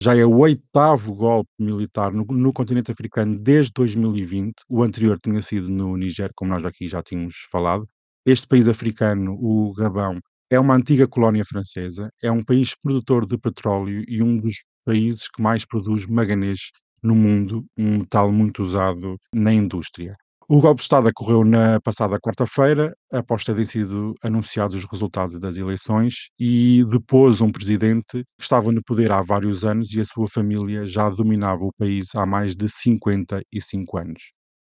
Já 0.01 0.15
é 0.15 0.23
o 0.23 0.37
oitavo 0.37 1.13
golpe 1.15 1.49
militar 1.59 2.13
no, 2.13 2.23
no 2.25 2.53
continente 2.53 2.91
africano 2.91 3.35
desde 3.39 3.71
2020. 3.73 4.53
O 4.69 4.83
anterior 4.83 5.19
tinha 5.19 5.41
sido 5.41 5.69
no 5.69 5.97
Niger, 5.97 6.29
como 6.35 6.51
nós 6.51 6.63
aqui 6.63 6.87
já 6.87 7.01
tínhamos 7.01 7.35
falado. 7.51 7.87
Este 8.25 8.47
país 8.47 8.67
africano, 8.67 9.33
o 9.41 9.73
Gabão, 9.73 10.19
é 10.51 10.59
uma 10.59 10.75
antiga 10.75 11.07
colónia 11.07 11.43
francesa, 11.43 12.09
é 12.21 12.31
um 12.31 12.43
país 12.43 12.75
produtor 12.75 13.25
de 13.25 13.37
petróleo 13.37 14.03
e 14.07 14.21
um 14.21 14.37
dos 14.37 14.63
países 14.85 15.27
que 15.27 15.41
mais 15.41 15.65
produz 15.65 16.05
manganês 16.05 16.59
no 17.01 17.15
mundo, 17.15 17.65
um 17.77 17.99
metal 17.99 18.31
muito 18.31 18.61
usado 18.61 19.17
na 19.33 19.51
indústria. 19.51 20.15
O 20.49 20.61
golpe 20.61 20.77
de 20.77 20.83
Estado 20.83 21.09
ocorreu 21.09 21.43
na 21.43 21.77
passada 21.81 22.17
quarta-feira, 22.17 22.95
após 23.11 23.43
terem 23.43 23.65
sido 23.65 24.15
anunciados 24.23 24.77
os 24.77 24.85
resultados 24.89 25.37
das 25.41 25.57
eleições, 25.57 26.29
e 26.39 26.85
depois 26.89 27.41
um 27.41 27.51
presidente 27.51 28.23
que 28.23 28.23
estava 28.43 28.71
no 28.71 28.81
poder 28.81 29.11
há 29.11 29.21
vários 29.21 29.65
anos 29.65 29.91
e 29.91 29.99
a 29.99 30.05
sua 30.05 30.25
família 30.29 30.87
já 30.87 31.09
dominava 31.09 31.65
o 31.65 31.73
país 31.77 32.15
há 32.15 32.25
mais 32.25 32.55
de 32.55 32.69
55 32.69 33.97
anos. 33.97 34.31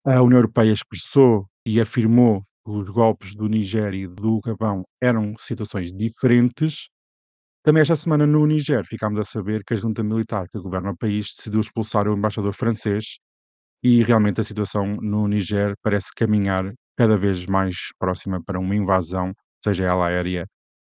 A 0.06 0.22
União 0.22 0.38
Europeia 0.38 0.72
expressou 0.72 1.46
e 1.66 1.78
afirmou 1.78 2.40
que 2.64 2.70
os 2.70 2.88
golpes 2.88 3.34
do 3.34 3.46
Niger 3.46 3.92
e 3.92 4.06
do 4.06 4.40
Gabão 4.40 4.84
eram 5.02 5.34
situações 5.38 5.92
diferentes. 5.92 6.88
Também 7.62 7.82
esta 7.82 7.94
semana 7.94 8.26
no 8.26 8.46
Niger 8.46 8.86
ficámos 8.86 9.20
a 9.20 9.24
saber 9.24 9.62
que 9.66 9.74
a 9.74 9.76
junta 9.76 10.02
militar 10.02 10.46
que 10.48 10.58
governa 10.58 10.92
o 10.92 10.96
país 10.96 11.26
decidiu 11.36 11.60
expulsar 11.60 12.08
o 12.08 12.16
embaixador 12.16 12.54
francês 12.54 13.18
e 13.82 14.02
realmente 14.02 14.40
a 14.40 14.44
situação 14.44 14.96
no 14.96 15.26
Niger 15.28 15.74
parece 15.82 16.08
caminhar 16.16 16.72
cada 16.96 17.16
vez 17.16 17.46
mais 17.46 17.76
próxima 17.98 18.42
para 18.44 18.58
uma 18.58 18.74
invasão, 18.74 19.32
seja 19.62 19.84
ela 19.84 20.08
aérea 20.08 20.46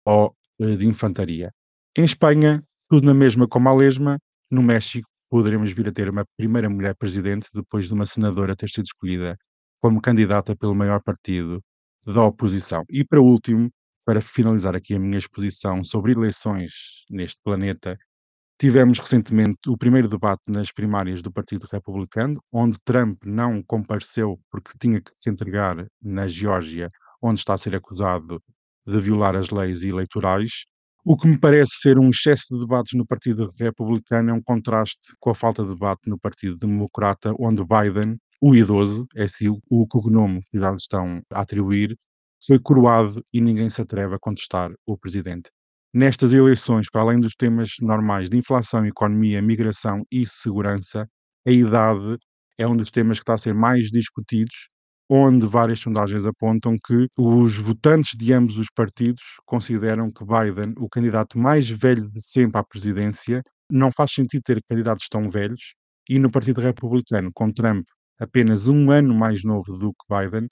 ou 0.06 0.34
eh, 0.60 0.76
de 0.76 0.86
infantaria. 0.86 1.50
Em 1.96 2.04
Espanha, 2.04 2.62
tudo 2.88 3.06
na 3.06 3.14
mesma 3.14 3.48
como 3.48 3.68
a 3.68 3.74
lesma. 3.74 4.18
No 4.50 4.62
México, 4.62 5.08
poderemos 5.30 5.72
vir 5.72 5.88
a 5.88 5.92
ter 5.92 6.08
uma 6.08 6.24
primeira 6.36 6.68
mulher 6.68 6.94
presidente 6.96 7.48
depois 7.54 7.86
de 7.88 7.94
uma 7.94 8.06
senadora 8.06 8.54
ter 8.54 8.68
sido 8.70 8.84
escolhida 8.84 9.36
como 9.80 10.00
candidata 10.00 10.54
pelo 10.56 10.74
maior 10.74 11.00
partido 11.02 11.60
da 12.06 12.22
oposição. 12.24 12.84
E 12.90 13.04
para 13.04 13.20
último, 13.20 13.70
para 14.04 14.20
finalizar 14.20 14.76
aqui 14.76 14.94
a 14.94 14.98
minha 14.98 15.18
exposição 15.18 15.82
sobre 15.82 16.12
eleições 16.12 17.04
neste 17.10 17.40
planeta, 17.42 17.96
Tivemos 18.64 18.98
recentemente 18.98 19.58
o 19.68 19.76
primeiro 19.76 20.08
debate 20.08 20.44
nas 20.48 20.72
primárias 20.72 21.20
do 21.20 21.30
Partido 21.30 21.66
Republicano, 21.70 22.40
onde 22.50 22.78
Trump 22.82 23.22
não 23.26 23.62
compareceu 23.62 24.40
porque 24.50 24.72
tinha 24.80 25.02
que 25.02 25.12
se 25.18 25.28
entregar 25.28 25.86
na 26.02 26.26
Geórgia, 26.26 26.88
onde 27.22 27.40
está 27.40 27.52
a 27.52 27.58
ser 27.58 27.74
acusado 27.74 28.42
de 28.86 29.00
violar 29.02 29.36
as 29.36 29.50
leis 29.50 29.82
eleitorais. 29.82 30.64
O 31.04 31.14
que 31.14 31.28
me 31.28 31.38
parece 31.38 31.72
ser 31.78 31.98
um 31.98 32.08
excesso 32.08 32.54
de 32.54 32.60
debates 32.60 32.94
no 32.94 33.06
Partido 33.06 33.46
Republicano 33.60 34.30
é 34.30 34.32
um 34.32 34.42
contraste 34.42 35.12
com 35.20 35.28
a 35.28 35.34
falta 35.34 35.62
de 35.62 35.68
debate 35.68 36.08
no 36.08 36.18
Partido 36.18 36.56
Democrata, 36.56 37.34
onde 37.38 37.62
Biden, 37.62 38.16
o 38.40 38.54
idoso, 38.54 39.06
é 39.14 39.24
assim 39.24 39.50
o, 39.68 39.86
cognome 39.86 40.40
que 40.50 40.58
já 40.58 40.70
lhe 40.70 40.78
estão 40.78 41.20
a 41.30 41.42
atribuir, 41.42 41.98
foi 42.46 42.58
coroado 42.58 43.22
e 43.30 43.42
ninguém 43.42 43.68
se 43.68 43.82
atreve 43.82 44.14
a 44.14 44.18
contestar 44.18 44.72
o 44.86 44.96
presidente. 44.96 45.50
Nestas 45.94 46.32
eleições, 46.32 46.88
para 46.90 47.02
além 47.02 47.20
dos 47.20 47.34
temas 47.36 47.70
normais 47.80 48.28
de 48.28 48.36
inflação, 48.36 48.84
economia, 48.84 49.40
migração 49.40 50.02
e 50.10 50.26
segurança, 50.26 51.06
a 51.46 51.50
idade 51.52 52.18
é 52.58 52.66
um 52.66 52.76
dos 52.76 52.90
temas 52.90 53.18
que 53.18 53.22
está 53.22 53.34
a 53.34 53.38
ser 53.38 53.54
mais 53.54 53.86
discutidos, 53.92 54.68
onde 55.08 55.46
várias 55.46 55.78
sondagens 55.80 56.26
apontam 56.26 56.74
que 56.84 57.06
os 57.16 57.56
votantes 57.58 58.18
de 58.18 58.32
ambos 58.32 58.58
os 58.58 58.66
partidos 58.74 59.22
consideram 59.46 60.08
que 60.08 60.24
Biden, 60.24 60.74
o 60.78 60.88
candidato 60.88 61.38
mais 61.38 61.68
velho 61.70 62.10
de 62.10 62.20
sempre 62.20 62.58
à 62.58 62.64
presidência, 62.64 63.40
não 63.70 63.92
faz 63.92 64.12
sentido 64.14 64.42
ter 64.44 64.60
candidatos 64.68 65.06
tão 65.08 65.30
velhos, 65.30 65.74
e 66.10 66.18
no 66.18 66.28
Partido 66.30 66.60
Republicano, 66.60 67.30
com 67.32 67.52
Trump 67.52 67.84
apenas 68.18 68.66
um 68.66 68.90
ano 68.90 69.14
mais 69.14 69.44
novo 69.44 69.78
do 69.78 69.92
que 69.92 70.04
Biden, 70.10 70.48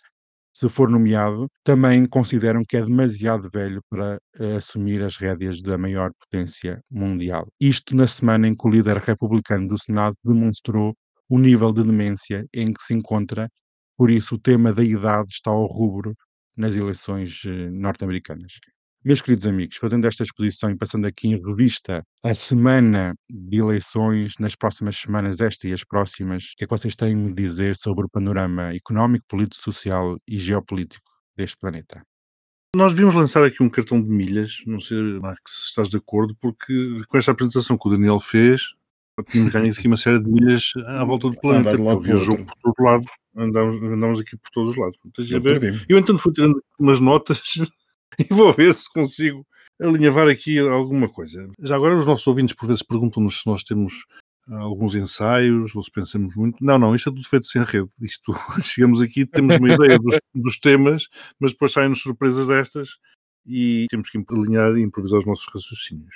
se 0.55 0.69
for 0.69 0.89
nomeado, 0.89 1.49
também 1.65 2.07
consideram 2.07 2.63
que 2.69 2.77
é 2.77 2.83
demasiado 2.83 3.49
velho 3.53 3.81
para 3.89 4.19
uh, 4.39 4.57
assumir 4.57 5.03
as 5.03 5.17
rédeas 5.17 5.63
da 5.63 5.79
maior 5.79 6.11
potência 6.21 6.81
mundial. 6.91 7.47
Isto 7.61 7.97
na 7.97 8.07
semana 8.07 8.47
em 8.49 8.55
que 8.55 8.67
o 8.67 8.71
líder 8.71 8.99
republicano 8.99 9.67
do 9.69 9.79
Senado 9.79 10.15
demonstrou 10.25 10.95
o 11.29 11.39
nível 11.39 11.73
de 11.73 11.83
demência 11.83 12.47
em 12.55 12.73
que 12.73 12.83
se 12.83 12.95
encontra, 12.95 13.49
por 13.97 14.11
isso 14.11 14.35
o 14.35 14.39
tema 14.39 14.73
da 14.73 14.85
idade 14.85 15.33
está 15.33 15.51
ao 15.51 15.67
rubro 15.67 16.15
nas 16.57 16.77
eleições 16.77 17.43
uh, 17.45 17.71
norte-americanas. 17.73 18.53
Meus 19.05 19.21
queridos 19.21 19.49
amigos, 19.49 19.79
fazendo 19.79 20.07
esta 20.07 20.23
exposição 20.23 20.71
e 20.71 20.79
passando 20.79 21.07
aqui 21.07 21.27
em 21.27 21.45
revista 21.45 22.05
a 22.23 22.35
semana 22.37 23.13
de 23.29 23.59
eleições, 23.59 24.35
nas 24.39 24.55
próximas 24.55 24.95
semanas, 24.95 25.41
esta 25.41 25.67
e 25.67 25.73
as 25.73 25.83
próximas, 25.83 26.45
o 26.45 26.57
que 26.57 26.63
é 26.63 26.67
que 26.69 26.71
vocês 26.71 26.95
têm 26.95 27.31
a 27.31 27.35
dizer 27.35 27.75
sobre 27.75 28.05
o 28.05 28.09
panorama 28.09 28.73
económico, 28.73 29.25
político, 29.29 29.61
social 29.61 30.17
e 30.29 30.39
geopolítico 30.39 31.11
deste 31.37 31.57
planeta? 31.57 32.01
Nós 32.77 32.93
devíamos 32.93 33.17
lançar 33.17 33.43
aqui 33.43 33.61
um 33.61 33.69
cartão 33.69 34.01
de 34.01 34.09
milhas, 34.09 34.63
não 34.69 34.81
sei, 34.81 35.19
Max, 35.19 35.41
se 35.47 35.69
estás 35.71 35.89
de 35.89 35.97
acordo, 35.97 36.37
porque 36.41 37.03
com 37.09 37.19
esta 37.19 37.33
apresentação 37.33 37.77
que 37.77 37.89
o 37.89 37.91
Daniel 37.91 38.21
fez, 38.21 38.63
tínhamos 39.29 39.53
ganho 39.53 39.73
aqui 39.73 39.89
uma 39.89 39.97
série 39.97 40.23
de 40.23 40.31
milhas 40.31 40.71
à 40.87 41.05
volta 41.05 41.29
do 41.29 41.41
planeta. 41.41 41.71
Havia 41.71 42.15
jogo 42.15 42.45
por 42.45 42.55
todo 42.73 42.87
lado, 42.87 43.05
andámos, 43.37 43.83
andámos 43.83 44.21
aqui 44.21 44.37
por 44.37 44.51
todos 44.53 44.71
os 44.71 44.77
lados. 44.77 44.97
Eu 45.89 45.99
então 45.99 46.17
fui 46.17 46.33
tirando 46.33 46.63
umas 46.79 47.01
notas 47.01 47.43
e 48.19 48.33
vou 48.35 48.53
ver 48.53 48.75
se 48.75 48.91
consigo 48.93 49.47
alinhavar 49.81 50.29
aqui 50.29 50.59
alguma 50.59 51.09
coisa. 51.09 51.49
Já 51.61 51.77
agora 51.77 51.99
os 51.99 52.07
nossos 52.07 52.27
ouvintes 52.27 52.55
por 52.55 52.67
vezes 52.67 52.83
perguntam-nos 52.83 53.41
se 53.41 53.47
nós 53.47 53.65
temos 53.65 54.05
ah, 54.49 54.59
alguns 54.59 54.95
ensaios 54.95 55.75
ou 55.75 55.83
se 55.83 55.91
pensamos 55.91 56.35
muito. 56.35 56.65
Não, 56.65 56.79
não, 56.79 56.95
isto 56.95 57.09
é 57.09 57.13
tudo 57.13 57.29
feito 57.29 57.47
sem 57.47 57.63
rede. 57.63 57.91
Isto, 58.01 58.33
chegamos 58.63 59.01
aqui, 59.01 59.27
temos 59.27 59.57
uma 59.57 59.75
ideia 59.75 59.99
dos, 59.99 60.19
dos 60.35 60.59
temas, 60.59 61.09
mas 61.39 61.53
depois 61.53 61.73
saem-nos 61.73 62.01
surpresas 62.01 62.47
destas 62.47 62.91
e 63.47 63.87
temos 63.91 64.09
que 64.11 64.23
alinhar 64.31 64.77
e 64.77 64.83
improvisar 64.83 65.19
os 65.19 65.27
nossos 65.27 65.47
raciocínios. 65.53 66.15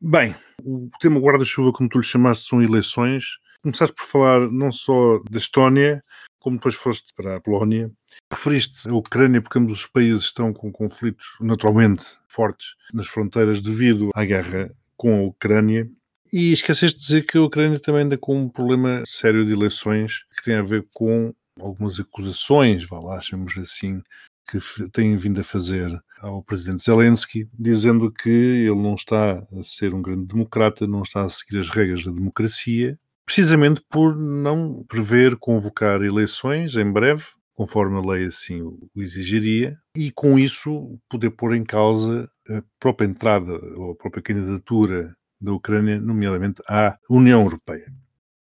Bem, 0.00 0.34
o 0.62 0.90
tema 1.00 1.18
guarda-chuva, 1.20 1.72
como 1.72 1.88
tu 1.88 1.98
lhe 1.98 2.04
chamaste, 2.04 2.48
são 2.48 2.62
eleições. 2.62 3.24
Começaste 3.62 3.94
por 3.94 4.04
falar 4.04 4.50
não 4.50 4.70
só 4.70 5.18
da 5.30 5.38
Estónia, 5.38 6.04
como 6.44 6.58
depois 6.58 6.74
foste 6.74 7.06
para 7.16 7.36
a 7.36 7.40
Polónia, 7.40 7.90
referiste 8.30 8.86
a 8.86 8.92
Ucrânia 8.92 9.40
porque 9.40 9.58
ambos 9.58 9.80
os 9.80 9.86
países 9.86 10.24
estão 10.24 10.52
com 10.52 10.70
conflitos 10.70 11.24
naturalmente 11.40 12.04
fortes 12.28 12.74
nas 12.92 13.06
fronteiras 13.06 13.62
devido 13.62 14.10
à 14.14 14.26
guerra 14.26 14.70
com 14.94 15.20
a 15.20 15.22
Ucrânia. 15.22 15.90
E 16.30 16.52
esqueceste 16.52 17.00
de 17.00 17.06
dizer 17.06 17.22
que 17.22 17.38
a 17.38 17.42
Ucrânia 17.42 17.80
também 17.80 18.02
anda 18.02 18.18
com 18.18 18.36
um 18.36 18.46
problema 18.50 19.02
sério 19.06 19.46
de 19.46 19.52
eleições 19.52 20.26
que 20.36 20.44
tem 20.44 20.56
a 20.56 20.62
ver 20.62 20.86
com 20.92 21.34
algumas 21.58 21.98
acusações, 21.98 22.86
vá 22.86 23.00
lá, 23.00 23.18
chamemos 23.22 23.56
assim, 23.56 24.02
que 24.46 24.60
têm 24.90 25.16
vindo 25.16 25.40
a 25.40 25.44
fazer 25.44 25.98
ao 26.20 26.42
presidente 26.42 26.84
Zelensky, 26.84 27.48
dizendo 27.58 28.12
que 28.12 28.28
ele 28.28 28.82
não 28.82 28.96
está 28.96 29.38
a 29.38 29.62
ser 29.62 29.94
um 29.94 30.02
grande 30.02 30.26
democrata, 30.26 30.86
não 30.86 31.04
está 31.04 31.22
a 31.22 31.30
seguir 31.30 31.58
as 31.58 31.70
regras 31.70 32.04
da 32.04 32.12
democracia 32.12 32.98
precisamente 33.24 33.80
por 33.88 34.16
não 34.16 34.84
prever 34.84 35.36
convocar 35.36 36.02
eleições 36.02 36.76
em 36.76 36.90
breve, 36.90 37.24
conforme 37.54 37.98
a 37.98 38.12
lei 38.12 38.26
assim 38.26 38.62
o 38.62 38.90
exigiria, 38.96 39.78
e 39.96 40.10
com 40.10 40.38
isso 40.38 40.98
poder 41.08 41.30
pôr 41.30 41.54
em 41.54 41.64
causa 41.64 42.28
a 42.48 42.62
própria 42.78 43.06
entrada 43.06 43.52
ou 43.76 43.92
a 43.92 43.96
própria 43.96 44.22
candidatura 44.22 45.16
da 45.40 45.52
Ucrânia, 45.52 46.00
nomeadamente 46.00 46.62
à 46.68 46.98
União 47.08 47.42
Europeia. 47.42 47.92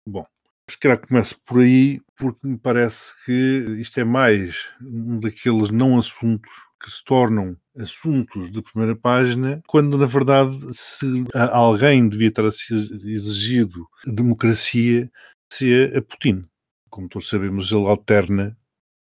Bom, 0.06 0.24
se 0.68 0.78
calhar 0.78 0.98
começo 0.98 1.36
por 1.44 1.60
aí, 1.60 2.00
porque 2.16 2.46
me 2.46 2.56
parece 2.56 3.12
que 3.24 3.76
isto 3.80 3.98
é 4.00 4.04
mais 4.04 4.70
um 4.80 5.18
daqueles 5.18 5.70
não 5.70 5.98
assuntos 5.98 6.50
que 6.82 6.90
se 6.90 7.04
tornam 7.04 7.56
assuntos 7.78 8.50
de 8.50 8.62
primeira 8.62 8.94
página, 8.94 9.62
quando 9.66 9.96
na 9.96 10.06
verdade 10.06 10.58
se 10.72 11.06
alguém 11.52 12.08
devia 12.08 12.30
ter 12.30 12.44
exigido 12.44 13.86
democracia, 14.04 15.10
se 15.52 15.72
é 15.72 15.98
a 15.98 16.02
Putin. 16.02 16.44
Como 16.90 17.08
todos 17.08 17.28
sabemos, 17.28 17.72
ele 17.72 17.86
alterna 17.86 18.56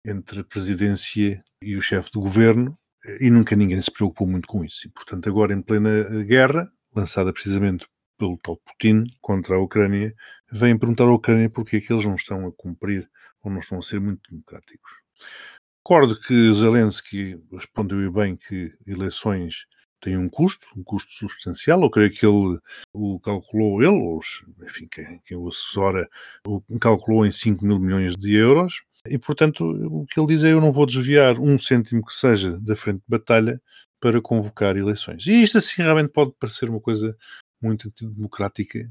entre 0.05 0.41
a 0.41 0.43
presidência 0.43 1.43
e 1.61 1.75
o 1.75 1.81
chefe 1.81 2.11
de 2.11 2.19
governo 2.19 2.77
e 3.19 3.29
nunca 3.29 3.55
ninguém 3.55 3.81
se 3.81 3.91
preocupou 3.91 4.27
muito 4.27 4.47
com 4.47 4.63
isso. 4.63 4.87
E, 4.87 4.91
portanto, 4.91 5.27
agora 5.27 5.53
em 5.53 5.61
plena 5.61 6.23
guerra, 6.23 6.71
lançada 6.95 7.33
precisamente 7.33 7.87
pelo 8.17 8.37
tal 8.37 8.57
Putin 8.57 9.05
contra 9.21 9.55
a 9.55 9.59
Ucrânia, 9.59 10.13
vem 10.51 10.77
perguntar 10.77 11.05
à 11.05 11.13
Ucrânia 11.13 11.49
porque 11.49 11.77
é 11.77 11.81
que 11.81 11.91
eles 11.91 12.05
não 12.05 12.15
estão 12.15 12.47
a 12.47 12.51
cumprir 12.51 13.09
ou 13.41 13.51
não 13.51 13.59
estão 13.59 13.79
a 13.79 13.81
ser 13.81 13.99
muito 13.99 14.29
democráticos. 14.29 14.91
Recordo 15.85 16.19
que 16.19 16.53
Zelensky 16.53 17.39
respondeu 17.51 18.11
bem 18.11 18.35
que 18.35 18.73
eleições 18.85 19.65
têm 19.99 20.17
um 20.17 20.29
custo, 20.29 20.67
um 20.75 20.83
custo 20.83 21.11
substancial. 21.11 21.81
Eu 21.81 21.89
creio 21.89 22.11
que 22.11 22.25
ele 22.25 22.59
o 22.93 23.19
calculou, 23.19 23.81
ele, 23.81 23.91
ou 23.91 24.19
enfim, 24.63 24.87
quem, 24.89 25.19
quem 25.25 25.37
o 25.37 25.47
assessora, 25.47 26.07
o 26.45 26.61
calculou 26.79 27.25
em 27.25 27.31
5 27.31 27.65
mil 27.65 27.79
milhões 27.79 28.15
de 28.15 28.33
euros. 28.35 28.81
E, 29.07 29.17
portanto, 29.17 29.63
o 29.63 30.05
que 30.05 30.19
ele 30.19 30.27
diz 30.27 30.43
é: 30.43 30.51
eu 30.51 30.61
não 30.61 30.71
vou 30.71 30.85
desviar 30.85 31.39
um 31.39 31.57
cêntimo 31.57 32.05
que 32.05 32.13
seja 32.13 32.59
da 32.59 32.75
frente 32.75 32.99
de 32.99 33.07
batalha 33.07 33.61
para 33.99 34.21
convocar 34.21 34.77
eleições. 34.77 35.25
E 35.25 35.43
isto, 35.43 35.57
assim, 35.57 35.81
realmente 35.81 36.11
pode 36.11 36.33
parecer 36.39 36.69
uma 36.69 36.79
coisa 36.79 37.17
muito 37.61 37.87
antidemocrática, 37.87 38.87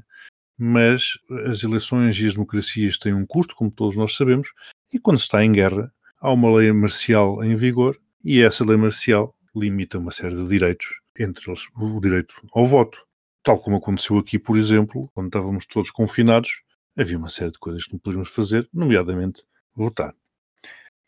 mas 0.57 1.13
as 1.47 1.63
eleições 1.63 2.19
e 2.19 2.27
as 2.27 2.33
democracias 2.33 2.99
têm 2.99 3.13
um 3.13 3.25
custo, 3.25 3.55
como 3.55 3.71
todos 3.71 3.95
nós 3.95 4.15
sabemos, 4.15 4.49
e 4.93 4.99
quando 4.99 5.17
se 5.17 5.23
está 5.23 5.43
em 5.43 5.51
guerra, 5.51 5.91
há 6.19 6.31
uma 6.31 6.55
lei 6.55 6.71
marcial 6.71 7.43
em 7.43 7.55
vigor 7.55 7.99
e 8.23 8.41
essa 8.41 8.65
lei 8.65 8.77
marcial 8.77 9.35
limita 9.55 9.97
uma 9.97 10.11
série 10.11 10.35
de 10.35 10.47
direitos, 10.47 10.87
entre 11.17 11.49
eles 11.49 11.67
o 11.75 11.99
direito 11.99 12.35
ao 12.53 12.67
voto. 12.67 12.99
Tal 13.43 13.57
como 13.57 13.77
aconteceu 13.77 14.17
aqui, 14.17 14.37
por 14.37 14.57
exemplo, 14.57 15.09
quando 15.13 15.27
estávamos 15.27 15.65
todos 15.65 15.91
confinados, 15.91 16.61
havia 16.97 17.17
uma 17.17 17.29
série 17.29 17.51
de 17.51 17.59
coisas 17.59 17.85
que 17.85 17.93
não 17.93 17.99
podíamos 17.99 18.29
fazer, 18.29 18.67
nomeadamente 18.73 19.43
votar. 19.73 20.13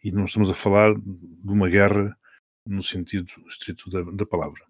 E 0.04 0.12
não 0.12 0.26
estamos 0.26 0.50
a 0.50 0.54
falar 0.54 0.96
de 0.96 1.52
uma 1.52 1.70
guerra 1.70 2.18
no 2.66 2.82
sentido 2.82 3.28
estrito 3.48 3.90
da, 3.90 4.02
da 4.04 4.26
palavra. 4.26 4.62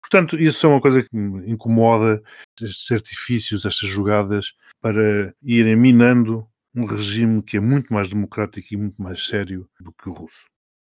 Portanto, 0.00 0.36
isso 0.36 0.66
é 0.66 0.68
uma 0.68 0.80
coisa 0.80 1.02
que 1.02 1.16
me 1.16 1.50
incomoda, 1.50 2.22
estes 2.60 2.90
artifícios, 2.92 3.64
estas 3.64 3.88
jogadas 3.88 4.54
para 4.80 5.34
irem 5.42 5.76
minando 5.76 6.46
um 6.74 6.84
regime 6.84 7.42
que 7.42 7.56
é 7.56 7.60
muito 7.60 7.92
mais 7.92 8.08
democrático 8.08 8.66
e 8.72 8.76
muito 8.76 9.00
mais 9.00 9.26
sério 9.26 9.68
do 9.80 9.92
que 9.92 10.08
o 10.08 10.12
russo. 10.12 10.46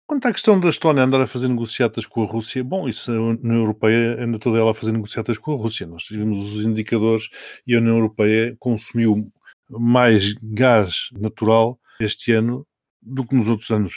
Quanto 0.06 0.26
à 0.26 0.32
questão 0.32 0.60
da 0.60 0.68
Estónia 0.68 1.04
andar 1.04 1.22
a 1.22 1.26
fazer 1.26 1.48
negociatas 1.48 2.04
com 2.06 2.22
a 2.22 2.26
Rússia, 2.26 2.62
bom, 2.62 2.88
isso 2.88 3.10
a 3.10 3.18
União 3.18 3.60
Europeia 3.60 4.22
anda 4.22 4.38
toda 4.38 4.58
ela 4.58 4.72
a 4.72 4.74
fazer 4.74 4.92
negociatas 4.92 5.38
com 5.38 5.54
a 5.54 5.56
Rússia. 5.56 5.86
Nós 5.86 6.06
vimos 6.10 6.54
os 6.54 6.64
indicadores 6.64 7.30
e 7.66 7.74
a 7.74 7.78
União 7.78 7.96
Europeia 7.96 8.54
consumiu 8.58 9.32
mais 9.70 10.34
gás 10.42 11.08
natural 11.12 11.80
este 11.98 12.32
ano 12.32 12.66
do 13.00 13.26
que 13.26 13.34
nos 13.34 13.48
outros 13.48 13.70
anos. 13.70 13.94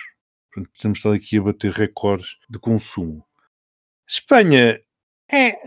Portanto, 0.54 0.72
temos 0.80 1.00
estado 1.00 1.16
aqui 1.16 1.38
a 1.38 1.42
bater 1.42 1.72
recordes 1.72 2.38
de 2.50 2.60
consumo. 2.60 3.26
Espanha 4.08 4.80
é. 5.30 5.60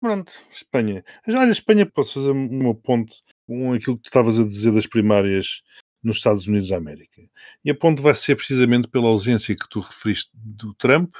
Pronto, 0.00 0.32
Espanha. 0.50 1.04
Olha, 1.28 1.50
Espanha, 1.50 1.84
posso 1.84 2.14
fazer 2.14 2.30
uma 2.30 2.74
ponte 2.74 3.22
com 3.46 3.72
aquilo 3.72 3.96
que 3.96 4.04
tu 4.04 4.08
estavas 4.08 4.40
a 4.40 4.44
dizer 4.44 4.72
das 4.72 4.86
primárias 4.86 5.62
nos 6.02 6.18
Estados 6.18 6.46
Unidos 6.46 6.68
da 6.68 6.76
América. 6.76 7.22
E 7.64 7.70
a 7.70 7.74
ponte 7.74 8.02
vai 8.02 8.14
ser 8.14 8.36
precisamente 8.36 8.88
pela 8.88 9.08
ausência 9.08 9.56
que 9.56 9.68
tu 9.68 9.80
referiste 9.80 10.30
do 10.34 10.74
Trump, 10.74 11.14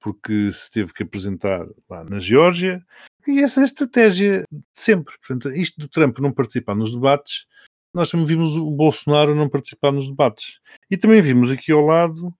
porque 0.00 0.50
se 0.52 0.70
teve 0.70 0.92
que 0.92 1.02
apresentar 1.02 1.66
lá 1.88 2.04
na 2.04 2.18
Geórgia, 2.18 2.84
e 3.26 3.40
essa 3.40 3.60
é 3.60 3.64
estratégia 3.64 4.44
de 4.50 4.62
sempre. 4.72 5.14
Portanto, 5.18 5.54
isto 5.54 5.78
do 5.78 5.88
Trump 5.88 6.18
não 6.18 6.32
participar 6.32 6.74
nos 6.74 6.92
debates, 6.92 7.46
nós 7.94 8.10
também 8.10 8.26
vimos 8.26 8.56
o 8.56 8.70
Bolsonaro 8.70 9.34
não 9.34 9.48
participar 9.48 9.92
nos 9.92 10.08
debates. 10.08 10.60
E 10.90 10.96
também 10.96 11.20
vimos 11.20 11.50
aqui 11.50 11.70
ao 11.70 11.84
lado, 11.84 12.34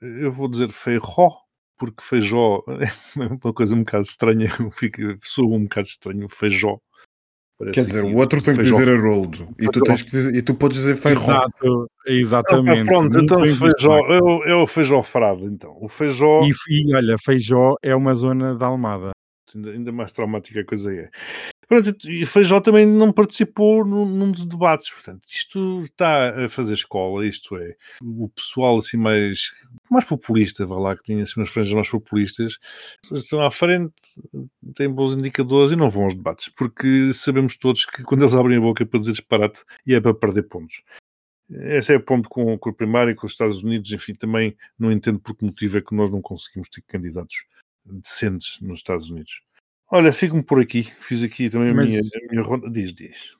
eu 0.00 0.32
vou 0.32 0.48
dizer 0.48 0.70
Feijó, 0.70 1.40
porque 1.76 2.02
Feijó 2.02 2.64
é 3.16 3.26
uma 3.26 3.52
coisa 3.52 3.74
um 3.74 3.80
bocado 3.80 4.04
estranha, 4.04 4.48
fica, 4.72 5.16
soa 5.22 5.56
um 5.56 5.64
bocado 5.64 5.88
estranho, 5.88 6.28
Feijó. 6.28 6.80
Quer 7.72 7.82
dizer, 7.84 8.04
o 8.04 8.16
outro 8.16 8.42
tem 8.42 8.56
que 8.56 8.64
dizer 8.64 8.88
Haroldo 8.88 9.48
e 9.60 9.68
tu, 9.68 9.80
tens 9.80 10.02
que 10.02 10.10
dizer, 10.10 10.34
e 10.34 10.42
tu 10.42 10.54
podes 10.54 10.78
dizer 10.78 10.96
feijó. 10.96 11.20
Exato, 11.22 11.90
exatamente. 12.04 12.80
Ah, 12.80 12.84
pronto, 12.84 13.18
então 13.18 13.38
feijó, 13.46 13.98
é, 14.08 14.50
é 14.50 14.54
o 14.54 14.66
feijó 14.66 15.02
frado, 15.02 15.46
então. 15.46 15.76
O 15.80 15.88
feijó... 15.88 16.42
E, 16.42 16.52
e 16.68 16.94
olha, 16.94 17.16
feijó 17.16 17.76
é 17.82 17.94
uma 17.94 18.14
zona 18.14 18.56
da 18.56 18.66
Almada. 18.66 19.12
Ainda, 19.54 19.70
ainda 19.70 19.92
mais 19.92 20.10
traumática 20.10 20.60
a 20.60 20.64
coisa 20.64 20.92
é. 20.92 21.08
Pronto, 21.68 21.96
e 22.08 22.26
Feijó 22.26 22.60
também 22.60 22.86
não 22.86 23.12
participou 23.12 23.84
num, 23.84 24.04
num, 24.04 24.30
dos 24.30 24.44
debates, 24.44 24.90
portanto, 24.90 25.22
isto 25.26 25.80
está 25.80 26.44
a 26.44 26.48
fazer 26.48 26.74
escola, 26.74 27.26
isto 27.26 27.56
é, 27.56 27.74
o 28.02 28.28
pessoal 28.28 28.78
assim 28.78 28.96
mais, 28.96 29.52
mais 29.94 30.04
populista, 30.06 30.66
vá 30.66 30.76
lá, 30.78 30.96
que 30.96 31.02
tinha 31.04 31.22
assim 31.22 31.40
umas 31.40 31.48
franjas 31.48 31.72
mais 31.72 31.88
populistas, 31.88 32.58
estão 33.12 33.40
à 33.40 33.50
frente, 33.50 33.94
têm 34.74 34.88
bons 34.90 35.14
indicadores 35.14 35.72
e 35.72 35.76
não 35.76 35.90
vão 35.90 36.04
aos 36.04 36.14
debates, 36.14 36.48
porque 36.50 37.12
sabemos 37.14 37.56
todos 37.56 37.86
que 37.86 38.02
quando 38.02 38.22
eles 38.22 38.34
abrem 38.34 38.58
a 38.58 38.60
boca 38.60 38.82
é 38.82 38.86
para 38.86 39.00
dizer 39.00 39.12
disparate 39.12 39.62
e 39.86 39.94
é 39.94 40.00
para 40.00 40.14
perder 40.14 40.42
pontos. 40.44 40.82
Esse 41.50 41.92
é 41.92 41.96
o 41.96 42.00
ponto 42.02 42.28
com, 42.28 42.56
com 42.58 42.70
a 42.70 42.74
primária 42.74 43.12
e 43.12 43.14
com 43.14 43.26
os 43.26 43.32
Estados 43.32 43.62
Unidos, 43.62 43.92
enfim, 43.92 44.14
também 44.14 44.56
não 44.78 44.90
entendo 44.90 45.18
por 45.20 45.36
que 45.36 45.44
motivo 45.44 45.78
é 45.78 45.80
que 45.82 45.94
nós 45.94 46.10
não 46.10 46.22
conseguimos 46.22 46.68
ter 46.68 46.82
candidatos 46.82 47.44
decentes 47.84 48.58
nos 48.60 48.78
Estados 48.78 49.10
Unidos. 49.10 49.42
Olha, 49.90 50.12
fico-me 50.12 50.42
por 50.42 50.60
aqui. 50.60 50.84
Fiz 50.98 51.22
aqui 51.22 51.50
também 51.50 51.70
a, 51.70 51.74
Mas- 51.74 51.90
minha, 51.90 52.00
a 52.00 52.32
minha 52.32 52.42
ronda. 52.42 52.70
Diz, 52.70 52.92
diz. 52.94 53.36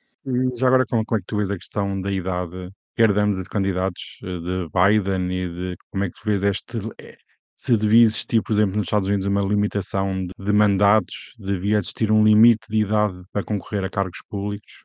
Já 0.55 0.67
agora, 0.67 0.85
como, 0.85 1.03
como 1.03 1.17
é 1.17 1.21
que 1.21 1.27
tu 1.27 1.37
vês 1.37 1.49
a 1.49 1.57
questão 1.57 1.99
da 1.99 2.11
idade, 2.11 2.71
quer 2.95 3.13
de 3.13 3.19
ambos 3.19 3.39
os 3.39 3.47
candidatos, 3.47 4.19
eh, 4.23 4.39
de 4.39 4.67
Biden 4.73 5.31
e 5.31 5.49
de 5.49 5.77
como 5.91 6.03
é 6.03 6.07
que 6.07 6.15
tu 6.19 6.25
vês 6.25 6.43
este. 6.43 6.77
eh, 6.99 7.17
Se 7.55 7.77
devia 7.77 8.03
existir, 8.03 8.41
por 8.41 8.53
exemplo, 8.53 8.75
nos 8.75 8.85
Estados 8.85 9.07
Unidos, 9.07 9.25
uma 9.27 9.41
limitação 9.41 10.27
de, 10.37 10.53
mandatos, 10.53 11.33
devia 11.39 11.77
existir 11.77 12.11
um 12.11 12.23
limite 12.23 12.67
de 12.69 12.79
idade 12.79 13.23
para 13.31 13.43
concorrer 13.43 13.83
a 13.83 13.89
cargos 13.89 14.19
públicos? 14.29 14.83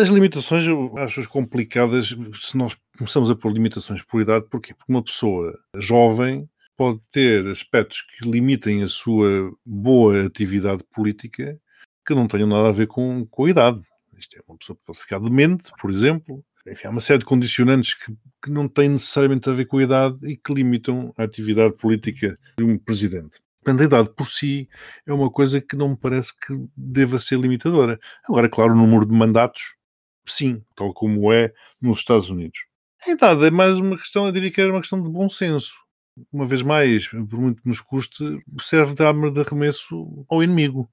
As 0.00 0.08
limitações 0.08 0.66
eu 0.66 0.96
acho 0.98 1.26
complicadas 1.30 2.14
se 2.34 2.56
nós 2.58 2.76
começamos 2.98 3.30
a 3.30 3.36
pôr 3.36 3.52
limitações 3.52 4.02
por 4.04 4.20
idade. 4.20 4.46
Porquê? 4.50 4.74
Porque 4.74 4.92
uma 4.92 5.02
pessoa 5.02 5.58
jovem 5.76 6.46
pode 6.76 7.00
ter 7.10 7.46
aspectos 7.48 8.02
que 8.02 8.28
limitem 8.28 8.82
a 8.82 8.88
sua 8.88 9.50
boa 9.64 10.26
atividade 10.26 10.84
política 10.92 11.58
que 12.06 12.14
não 12.14 12.28
tenham 12.28 12.48
nada 12.48 12.68
a 12.68 12.72
ver 12.72 12.86
com, 12.86 13.26
com 13.30 13.44
a 13.46 13.50
idade. 13.50 13.80
Isto 14.18 14.36
é 14.36 14.40
uma 14.46 14.58
pessoa 14.58 14.78
pode 14.84 15.00
ficar 15.00 15.18
demente, 15.20 15.70
por 15.80 15.90
exemplo. 15.90 16.44
Enfim, 16.66 16.86
há 16.86 16.90
uma 16.90 17.00
série 17.00 17.18
de 17.18 17.24
condicionantes 17.24 17.94
que, 17.94 18.12
que 18.42 18.50
não 18.50 18.68
têm 18.68 18.88
necessariamente 18.88 19.48
a 19.50 19.52
ver 19.52 19.66
com 19.66 19.78
a 19.78 19.82
idade 19.82 20.18
e 20.30 20.36
que 20.36 20.54
limitam 20.54 21.12
a 21.16 21.24
atividade 21.24 21.76
política 21.76 22.38
de 22.56 22.64
um 22.64 22.78
presidente. 22.78 23.40
Portanto, 23.64 23.80
a 23.80 23.84
idade 23.84 24.10
por 24.16 24.26
si 24.26 24.68
é 25.06 25.12
uma 25.12 25.30
coisa 25.30 25.60
que 25.60 25.76
não 25.76 25.90
me 25.90 25.96
parece 25.96 26.32
que 26.34 26.52
deva 26.76 27.18
ser 27.18 27.38
limitadora. 27.38 27.98
Agora, 28.28 28.48
claro, 28.48 28.72
o 28.72 28.76
número 28.76 29.06
de 29.06 29.12
mandatos, 29.12 29.76
sim, 30.26 30.62
tal 30.76 30.92
como 30.92 31.32
é 31.32 31.52
nos 31.80 31.98
Estados 31.98 32.28
Unidos. 32.30 32.58
A 33.06 33.10
idade 33.10 33.44
é 33.46 33.50
mais 33.50 33.78
uma 33.78 33.96
questão, 33.96 34.26
eu 34.26 34.32
diria 34.32 34.50
que 34.50 34.60
era 34.60 34.72
uma 34.72 34.80
questão 34.80 35.02
de 35.02 35.08
bom 35.08 35.28
senso. 35.28 35.74
Uma 36.32 36.44
vez 36.44 36.62
mais, 36.62 37.08
por 37.08 37.40
muito 37.40 37.62
que 37.62 37.68
nos 37.68 37.80
custe, 37.80 38.24
serve 38.60 38.94
de 38.94 39.02
arma 39.02 39.30
de 39.30 39.40
arremesso 39.40 40.24
ao 40.28 40.42
inimigo. 40.42 40.90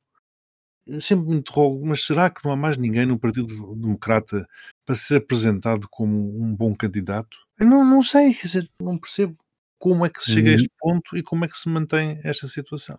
Sempre 1.02 1.28
me 1.30 1.36
interrogo, 1.38 1.86
mas 1.86 2.04
será 2.06 2.30
que 2.30 2.44
não 2.46 2.52
há 2.52 2.56
mais 2.56 2.78
ninguém 2.78 3.06
no 3.06 3.20
Partido 3.20 3.76
Democrata 3.76 4.48
para 4.86 4.96
ser 4.96 5.18
apresentado 5.18 5.88
como 5.90 6.16
um 6.42 6.56
bom 6.56 6.76
candidato? 6.76 7.38
Eu 7.60 7.68
não, 7.68 7.84
não 7.86 8.02
sei, 8.04 8.34
quer 8.34 8.48
dizer, 8.48 8.70
não 8.82 8.98
percebo 8.98 9.36
como 9.78 10.06
é 10.06 10.10
que 10.10 10.22
se 10.24 10.32
chega 10.34 10.50
a 10.50 10.54
Hum. 10.54 10.56
este 10.56 10.70
ponto 10.80 11.18
e 11.18 11.24
como 11.24 11.46
é 11.46 11.48
que 11.48 11.58
se 11.58 11.70
mantém 11.70 12.20
esta 12.24 12.48
situação. 12.48 12.98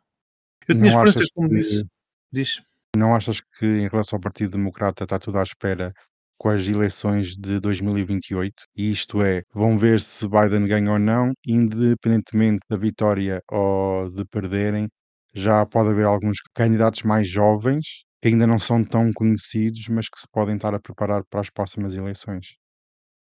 Eu 0.69 0.75
tinha 0.79 0.93
Não 0.93 1.05
esperança, 1.05 1.31
como 1.35 1.49
que- 1.49 1.55
disse. 1.57 1.87
Diz. 2.33 2.63
Não 2.97 3.15
achas 3.15 3.41
que, 3.41 3.65
em 3.67 3.89
relação 3.89 4.17
ao 4.17 4.21
Partido 4.21 4.53
Democrata, 4.57 5.05
está 5.05 5.19
tudo 5.19 5.39
à 5.39 5.43
espera 5.43 5.93
com 6.39 6.49
as 6.49 6.67
eleições 6.67 7.37
de 7.37 7.61
2028? 7.61 8.65
E 8.77 8.91
isto 8.93 9.21
é, 9.23 9.43
vão 9.53 9.77
ver 9.79 10.01
se 10.01 10.27
Biden 10.29 10.67
ganha 10.67 10.91
ou 10.93 10.99
não, 10.99 11.33
independentemente 11.47 12.61
da 12.69 12.77
vitória 12.77 13.43
ou 13.51 14.11
de 14.11 14.25
perderem, 14.25 14.89
já 15.33 15.65
pode 15.67 15.91
haver 15.91 16.05
alguns 16.05 16.39
candidatos 16.55 17.03
mais 17.03 17.29
jovens 17.29 18.05
que 18.21 18.29
ainda 18.29 18.47
não 18.47 18.59
são 18.59 18.85
tão 18.85 19.11
conhecidos, 19.13 19.89
mas 19.89 20.09
que 20.09 20.21
se 20.21 20.27
podem 20.31 20.57
estar 20.57 20.75
a 20.75 20.81
preparar 20.81 21.25
para 21.25 21.41
as 21.41 21.49
próximas 21.49 21.95
eleições. 21.95 22.57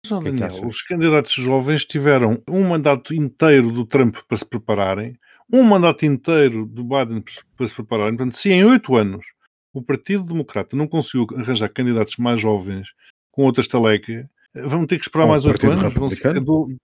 É 0.05 0.09
que 0.09 0.25
Daniel, 0.25 0.47
achas? 0.47 0.62
os 0.62 0.83
candidatos 0.83 1.33
jovens 1.33 1.85
tiveram 1.85 2.40
um 2.49 2.69
mandato 2.69 3.14
inteiro 3.14 3.73
do 3.73 3.87
Trump 3.87 4.19
para 4.29 4.37
se 4.37 4.45
prepararem, 4.45 5.19
um 5.53 5.62
mandato 5.62 6.05
inteiro 6.05 6.67
do 6.67 6.85
Biden 6.85 7.25
para 7.57 7.67
se 7.67 7.75
prepararem. 7.75 8.17
Portanto, 8.17 8.37
se 8.37 8.51
em 8.51 8.64
oito 8.64 8.95
anos 8.97 9.27
o 9.73 9.83
Partido 9.83 10.25
Democrata 10.25 10.77
não 10.77 10.87
conseguiu 10.87 11.27
arranjar 11.37 11.69
candidatos 11.71 12.17
mais 12.17 12.40
jovens 12.40 12.88
com 13.33 13.43
outra 13.45 13.62
estaleca, 13.62 14.31
vão 14.55 14.87
ter 14.87 14.99
que 14.99 15.05
esperar 15.05 15.25
Ou 15.25 15.31
mais 15.31 15.45
oito 15.45 15.71
anos. 15.71 15.93
Vão 15.95 16.09
ser 16.09 16.33
Republicano? 16.33 16.79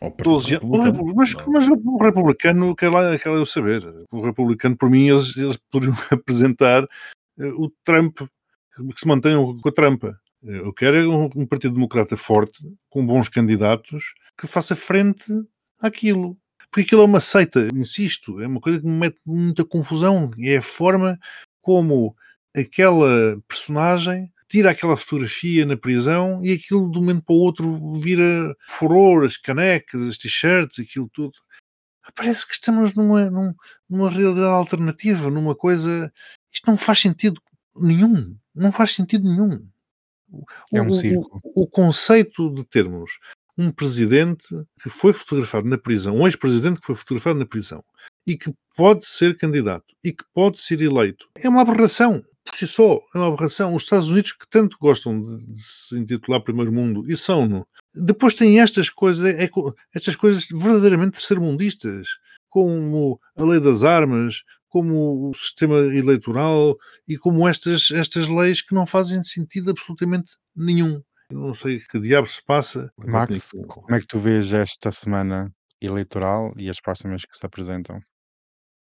Ou 0.00 0.10
Partido 0.10 0.30
12 0.30 0.54
anos. 0.56 1.14
Mas, 1.14 1.34
mas 1.46 1.68
o 1.68 1.98
republicano 1.98 2.74
quer 2.74 2.88
lá, 2.88 3.18
quer 3.18 3.30
lá 3.30 3.36
eu 3.36 3.46
saber. 3.46 3.84
O 4.10 4.22
republicano, 4.22 4.76
por 4.76 4.90
mim, 4.90 5.08
eles, 5.08 5.36
eles 5.36 5.58
poderiam 5.70 5.96
apresentar 6.10 6.84
eh, 7.38 7.52
o 7.54 7.70
Trump, 7.84 8.20
que 8.20 9.00
se 9.00 9.06
mantenham 9.06 9.56
com 9.58 9.68
a 9.68 9.72
trampa. 9.72 10.18
Eu 10.42 10.72
quero 10.72 10.96
é 10.96 11.06
um, 11.06 11.28
um 11.36 11.46
Partido 11.46 11.74
Democrata 11.74 12.16
forte, 12.16 12.58
com 12.88 13.06
bons 13.06 13.28
candidatos, 13.28 14.14
que 14.38 14.46
faça 14.46 14.74
frente 14.74 15.26
àquilo. 15.80 16.36
Porque 16.70 16.86
aquilo 16.86 17.02
é 17.02 17.04
uma 17.04 17.20
seita, 17.20 17.68
insisto, 17.74 18.40
é 18.40 18.46
uma 18.46 18.60
coisa 18.60 18.80
que 18.80 18.86
me 18.86 18.92
mete 18.92 19.18
muita 19.26 19.64
confusão. 19.64 20.30
É 20.38 20.56
a 20.56 20.62
forma 20.62 21.18
como 21.60 22.16
aquela 22.56 23.38
personagem 23.46 24.32
tira 24.50 24.72
aquela 24.72 24.96
fotografia 24.96 25.64
na 25.64 25.76
prisão 25.76 26.44
e 26.44 26.52
aquilo 26.52 26.90
de 26.90 26.98
um 26.98 27.02
momento 27.02 27.22
para 27.22 27.34
o 27.34 27.38
outro 27.38 27.96
vira 27.98 28.54
furor, 28.68 29.24
as 29.24 29.36
canecas, 29.36 30.02
as 30.08 30.18
t-shirts, 30.18 30.78
aquilo 30.80 31.08
tudo. 31.12 31.32
Parece 32.16 32.46
que 32.46 32.54
estamos 32.54 32.92
numa, 32.94 33.30
num- 33.30 33.54
numa 33.88 34.10
realidade 34.10 34.46
alternativa, 34.46 35.30
numa 35.30 35.54
coisa. 35.54 36.12
Isto 36.52 36.66
não 36.68 36.76
faz 36.76 36.98
sentido 36.98 37.40
nenhum. 37.76 38.36
Não 38.54 38.72
faz 38.72 38.92
sentido 38.94 39.28
nenhum. 39.28 39.64
O- 40.32 40.44
É 40.74 40.82
um 40.82 40.86
o- 40.88 40.90
o- 40.90 40.94
circo. 40.94 41.40
O, 41.44 41.66
conceito 41.68 42.52
de 42.52 42.64
termos 42.64 43.12
um 43.56 43.70
presidente 43.70 44.48
que 44.82 44.88
foi 44.88 45.12
fotografado 45.12 45.68
na 45.68 45.76
prisão, 45.78 46.16
um 46.16 46.26
ex-presidente 46.26 46.80
que 46.80 46.86
foi 46.86 46.94
fotografado 46.96 47.38
na 47.38 47.46
prisão 47.46 47.84
e 48.26 48.36
que 48.36 48.52
pode 48.74 49.06
ser 49.06 49.36
candidato 49.36 49.94
e 50.02 50.12
que 50.12 50.24
pode 50.32 50.60
ser 50.60 50.80
eleito 50.80 51.28
é 51.36 51.48
uma 51.48 51.60
aberração. 51.60 52.24
Por 52.50 52.56
si 52.56 52.66
só 52.66 53.00
é 53.14 53.18
uma 53.18 53.28
aberração. 53.28 53.74
Os 53.74 53.84
Estados 53.84 54.10
Unidos, 54.10 54.32
que 54.32 54.48
tanto 54.48 54.76
gostam 54.80 55.22
de, 55.22 55.46
de 55.46 55.62
se 55.62 55.96
intitular 55.96 56.42
primeiro 56.42 56.72
mundo, 56.72 57.10
e 57.10 57.16
são-no, 57.16 57.66
depois 57.94 58.34
têm 58.34 58.60
estas 58.60 58.90
coisas, 58.90 59.24
é, 59.24 59.44
é 59.44 59.50
estas 59.94 60.16
coisas 60.16 60.46
verdadeiramente 60.50 61.12
terceiro-mundistas, 61.12 62.08
como 62.48 63.20
a 63.36 63.44
lei 63.44 63.60
das 63.60 63.84
armas, 63.84 64.42
como 64.68 65.28
o 65.28 65.34
sistema 65.34 65.76
eleitoral 65.78 66.76
e 67.06 67.16
como 67.16 67.48
estas, 67.48 67.90
estas 67.90 68.28
leis 68.28 68.62
que 68.62 68.74
não 68.74 68.86
fazem 68.86 69.22
sentido 69.22 69.70
absolutamente 69.70 70.32
nenhum. 70.54 71.02
Eu 71.30 71.38
não 71.38 71.54
sei 71.54 71.80
que 71.80 72.00
diabo 72.00 72.26
se 72.26 72.42
passa. 72.44 72.92
Max, 72.98 73.50
como 73.68 73.94
é 73.94 74.00
que 74.00 74.06
tu 74.06 74.18
vês 74.18 74.52
esta 74.52 74.90
semana 74.90 75.52
eleitoral 75.80 76.52
e 76.56 76.68
as 76.68 76.80
próximas 76.80 77.24
que 77.24 77.36
se 77.36 77.46
apresentam? 77.46 78.00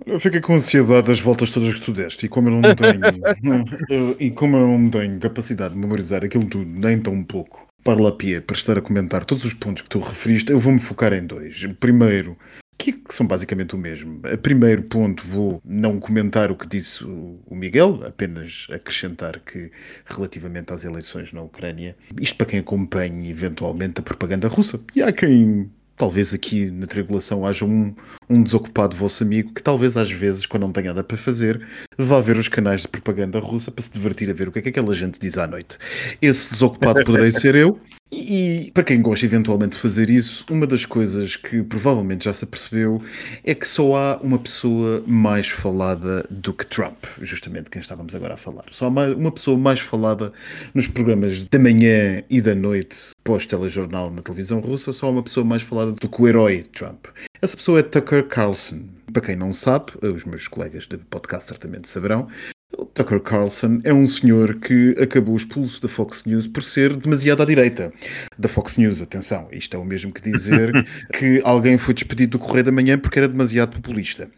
Eu 0.06 0.20
fiquei 0.20 0.40
com 0.40 0.54
ansiedade 0.54 1.08
das 1.08 1.20
voltas 1.20 1.50
todas 1.50 1.74
que 1.74 1.82
tu 1.82 1.92
deste 1.92 2.26
e 2.26 2.30
como 2.30 2.50
eu 2.50 2.54
não 2.54 2.62
tenho 2.76 4.16
e 4.20 4.32
como 4.32 4.56
eu 4.56 4.68
não 4.68 4.90
tenho 4.90 5.20
capacidade 5.20 5.74
de 5.74 5.80
memorizar 5.80 6.24
aquilo 6.24 6.46
tudo, 6.46 6.66
nem 6.66 7.00
tão 7.00 7.24
pouco, 7.24 7.68
para 7.84 8.02
lá 8.02 8.12
para 8.12 8.56
estar 8.56 8.78
a 8.78 8.82
comentar 8.82 9.26
todos 9.26 9.44
os 9.44 9.54
pontos 9.54 9.82
que 9.82 9.90
tu 9.90 10.00
referiste, 10.00 10.52
eu 10.52 10.60
vou-me 10.60 10.80
focar 10.80 11.14
em 11.14 11.26
dois. 11.26 11.66
Primeiro, 11.80 12.38
que 12.78 13.14
são 13.14 13.26
basicamente 13.26 13.76
o 13.76 13.78
mesmo. 13.78 14.22
A 14.32 14.38
primeiro 14.38 14.84
ponto 14.84 15.24
vou 15.24 15.62
não 15.66 16.00
comentar 16.00 16.52
o 16.52 16.56
que 16.56 16.68
disse 16.68 17.04
o 17.04 17.56
Miguel, 17.56 18.04
apenas 18.06 18.68
acrescentar 18.72 19.40
que 19.40 19.72
relativamente 20.06 20.72
às 20.72 20.86
eleições 20.86 21.34
na 21.34 21.42
Ucrânia, 21.42 21.98
isto 22.22 22.38
para 22.38 22.48
quem 22.48 22.60
acompanha 22.60 23.30
eventualmente 23.30 24.00
a 24.00 24.04
propaganda 24.04 24.48
russa, 24.48 24.80
e 24.96 25.02
há 25.02 25.12
quem 25.12 25.72
talvez 25.98 26.34
aqui 26.34 26.70
na 26.70 26.86
triangulação 26.86 27.46
haja 27.46 27.66
um, 27.66 27.94
um 28.30 28.42
desocupado 28.42 28.96
vosso 28.96 29.24
amigo 29.24 29.52
que 29.54 29.64
talvez 29.64 29.98
às 29.98 30.12
vezes, 30.12 30.46
quando 30.46 30.62
não 30.62 30.72
tenha 30.72 30.90
nada 30.90 31.04
para 31.04 31.18
fazer, 31.18 31.68
vá 31.98 32.22
ver 32.22 32.38
os 32.38 32.48
canais 32.48 32.82
de 32.82 32.88
propaganda 32.88 33.40
russa 33.40 33.72
para 33.72 33.84
se 33.84 33.92
divertir 33.92 34.30
a 34.30 34.34
ver 34.34 34.48
o 34.48 34.52
que 34.52 34.60
é 34.60 34.62
que 34.62 34.70
aquela 34.70 34.94
gente 34.94 35.20
diz 35.20 35.38
à 35.38 35.48
noite. 35.48 35.78
Esse 36.22 36.54
desocupado 36.54 37.04
poderei 37.04 37.32
ser 37.32 37.56
eu. 37.56 37.80
E, 38.12 38.72
para 38.74 38.84
quem 38.84 39.02
gosta 39.02 39.26
eventualmente 39.26 39.76
de 39.76 39.82
fazer 39.82 40.10
isso, 40.10 40.46
uma 40.50 40.66
das 40.66 40.86
coisas 40.86 41.36
que 41.36 41.62
provavelmente 41.62 42.26
já 42.26 42.34
se 42.34 42.46
apercebeu 42.46 43.02
é 43.44 43.54
que 43.54 43.68
só 43.68 43.96
há 43.96 44.18
uma 44.22 44.40
pessoa 44.40 45.04
mais 45.06 45.48
falada 45.50 46.26
do 46.30 46.54
que 46.54 46.66
Trump, 46.66 47.06
justamente 47.22 47.70
quem 47.70 47.82
estávamos 47.82 48.16
agora 48.16 48.36
a 48.36 48.38
falar. 48.38 48.64
Só 48.72 48.86
há 48.86 48.90
uma 48.90 49.32
pessoa 49.32 49.58
mais 49.58 49.82
falada 49.82 50.32
nos 50.74 50.88
programas 50.88 51.50
da 51.50 51.60
manhã 51.60 52.24
e 52.30 52.42
da 52.42 52.56
noite 52.56 53.12
pós-telejornal 53.26 54.10
na 54.10 54.22
televisão 54.22 54.60
russa, 54.60 54.94
só 54.94 55.08
há 55.08 55.10
uma 55.10 55.24
pessoa 55.24 55.46
mais 55.46 55.62
falada 55.62 55.92
do 55.92 56.08
que 56.08 56.22
o 56.22 56.28
herói 56.28 56.66
Trump. 56.74 57.08
Essa 57.42 57.58
pessoa 57.58 57.80
é 57.80 57.84
Tucker 57.84 58.26
Carlson. 58.28 58.84
Para 59.12 59.22
quem 59.22 59.36
não 59.36 59.52
sabe, 59.52 59.94
os 60.02 60.24
meus 60.24 60.48
colegas 60.48 60.88
de 60.88 60.98
podcast 60.98 61.48
certamente 61.48 61.88
saberão, 61.88 62.28
o 62.76 62.86
Tucker 62.86 63.20
Carlson 63.22 63.80
é 63.84 63.94
um 63.94 64.06
senhor 64.06 64.60
que 64.60 64.96
acabou 65.02 65.36
expulso 65.36 65.82
da 65.82 65.88
Fox 65.88 66.26
News 66.26 66.48
por 66.48 66.62
ser 66.62 66.96
demasiado 66.96 67.42
à 67.42 67.46
direita 67.46 67.94
da 68.38 68.50
Fox 68.50 68.78
News. 68.78 69.02
Atenção, 69.02 69.48
isto 69.52 69.76
é 69.76 69.80
o 69.80 69.86
mesmo 69.86 70.12
que 70.12 70.22
dizer 70.22 70.72
que 71.14 71.42
alguém 71.44 71.78
foi 71.78 71.94
despedido 71.94 72.38
do 72.38 72.44
Correio 72.44 72.66
da 72.66 72.72
Manhã 72.72 73.00
porque 73.00 73.20
era 73.20 73.28
demasiado 73.28 73.76
populista. 73.76 74.30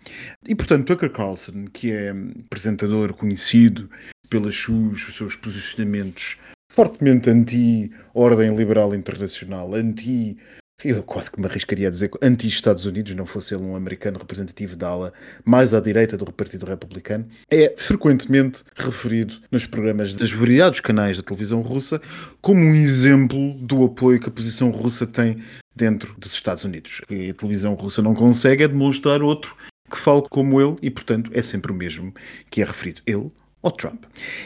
E 0.48 0.56
portanto, 0.56 0.86
Tucker 0.86 1.10
Carlson, 1.10 1.66
que 1.74 1.92
é 1.92 2.14
apresentador 2.46 3.14
conhecido 3.14 3.90
pelos 4.30 4.62
seus, 4.62 5.16
seus 5.16 5.36
posicionamentos 5.36 6.38
fortemente 6.72 7.30
anti-ordem 7.30 8.56
liberal 8.56 8.94
internacional, 8.94 9.74
anti 9.74 10.38
eu 10.84 11.04
quase 11.04 11.30
que 11.30 11.40
me 11.40 11.46
arriscaria 11.46 11.88
a 11.88 11.92
dizer 11.92 12.10
anti-Estados 12.22 12.86
Unidos, 12.86 13.14
não 13.14 13.26
fosse 13.26 13.54
ele 13.54 13.64
um 13.64 13.76
americano 13.76 14.18
representativo 14.18 14.76
da 14.76 14.88
ala 14.88 15.14
mais 15.44 15.74
à 15.74 15.80
direita 15.80 16.16
do 16.16 16.32
Partido 16.32 16.66
Republicano, 16.66 17.28
é 17.50 17.74
frequentemente 17.78 18.64
referido 18.76 19.36
nos 19.52 19.66
programas 19.66 20.14
dos 20.14 20.32
variados 20.32 20.80
canais 20.80 21.18
da 21.18 21.24
televisão 21.24 21.62
russa 21.62 22.02
como 22.42 22.62
um 22.62 22.74
exemplo 22.74 23.54
do 23.56 23.84
apoio 23.84 24.20
que 24.20 24.30
a 24.30 24.32
posição 24.32 24.70
russa 24.70 25.06
tem 25.06 25.44
dentro 25.76 26.16
dos 26.18 26.34
Estados 26.34 26.64
Unidos. 26.64 27.02
E 27.10 27.30
a 27.30 27.34
televisão 27.34 27.74
russa 27.74 28.02
não 28.02 28.14
consegue 28.14 28.64
é 28.64 28.68
demonstrar 28.68 29.22
outro 29.22 29.56
que 29.90 29.98
fale 29.98 30.24
como 30.30 30.62
ele 30.62 30.76
e, 30.82 30.90
portanto, 30.90 31.32
é 31.34 31.42
sempre 31.42 31.72
o 31.72 31.76
mesmo 31.76 32.14
que 32.50 32.62
é 32.62 32.66
referido. 32.66 33.02
Ele 33.06 33.32
ou 33.62 33.72
Trump. 33.72 34.04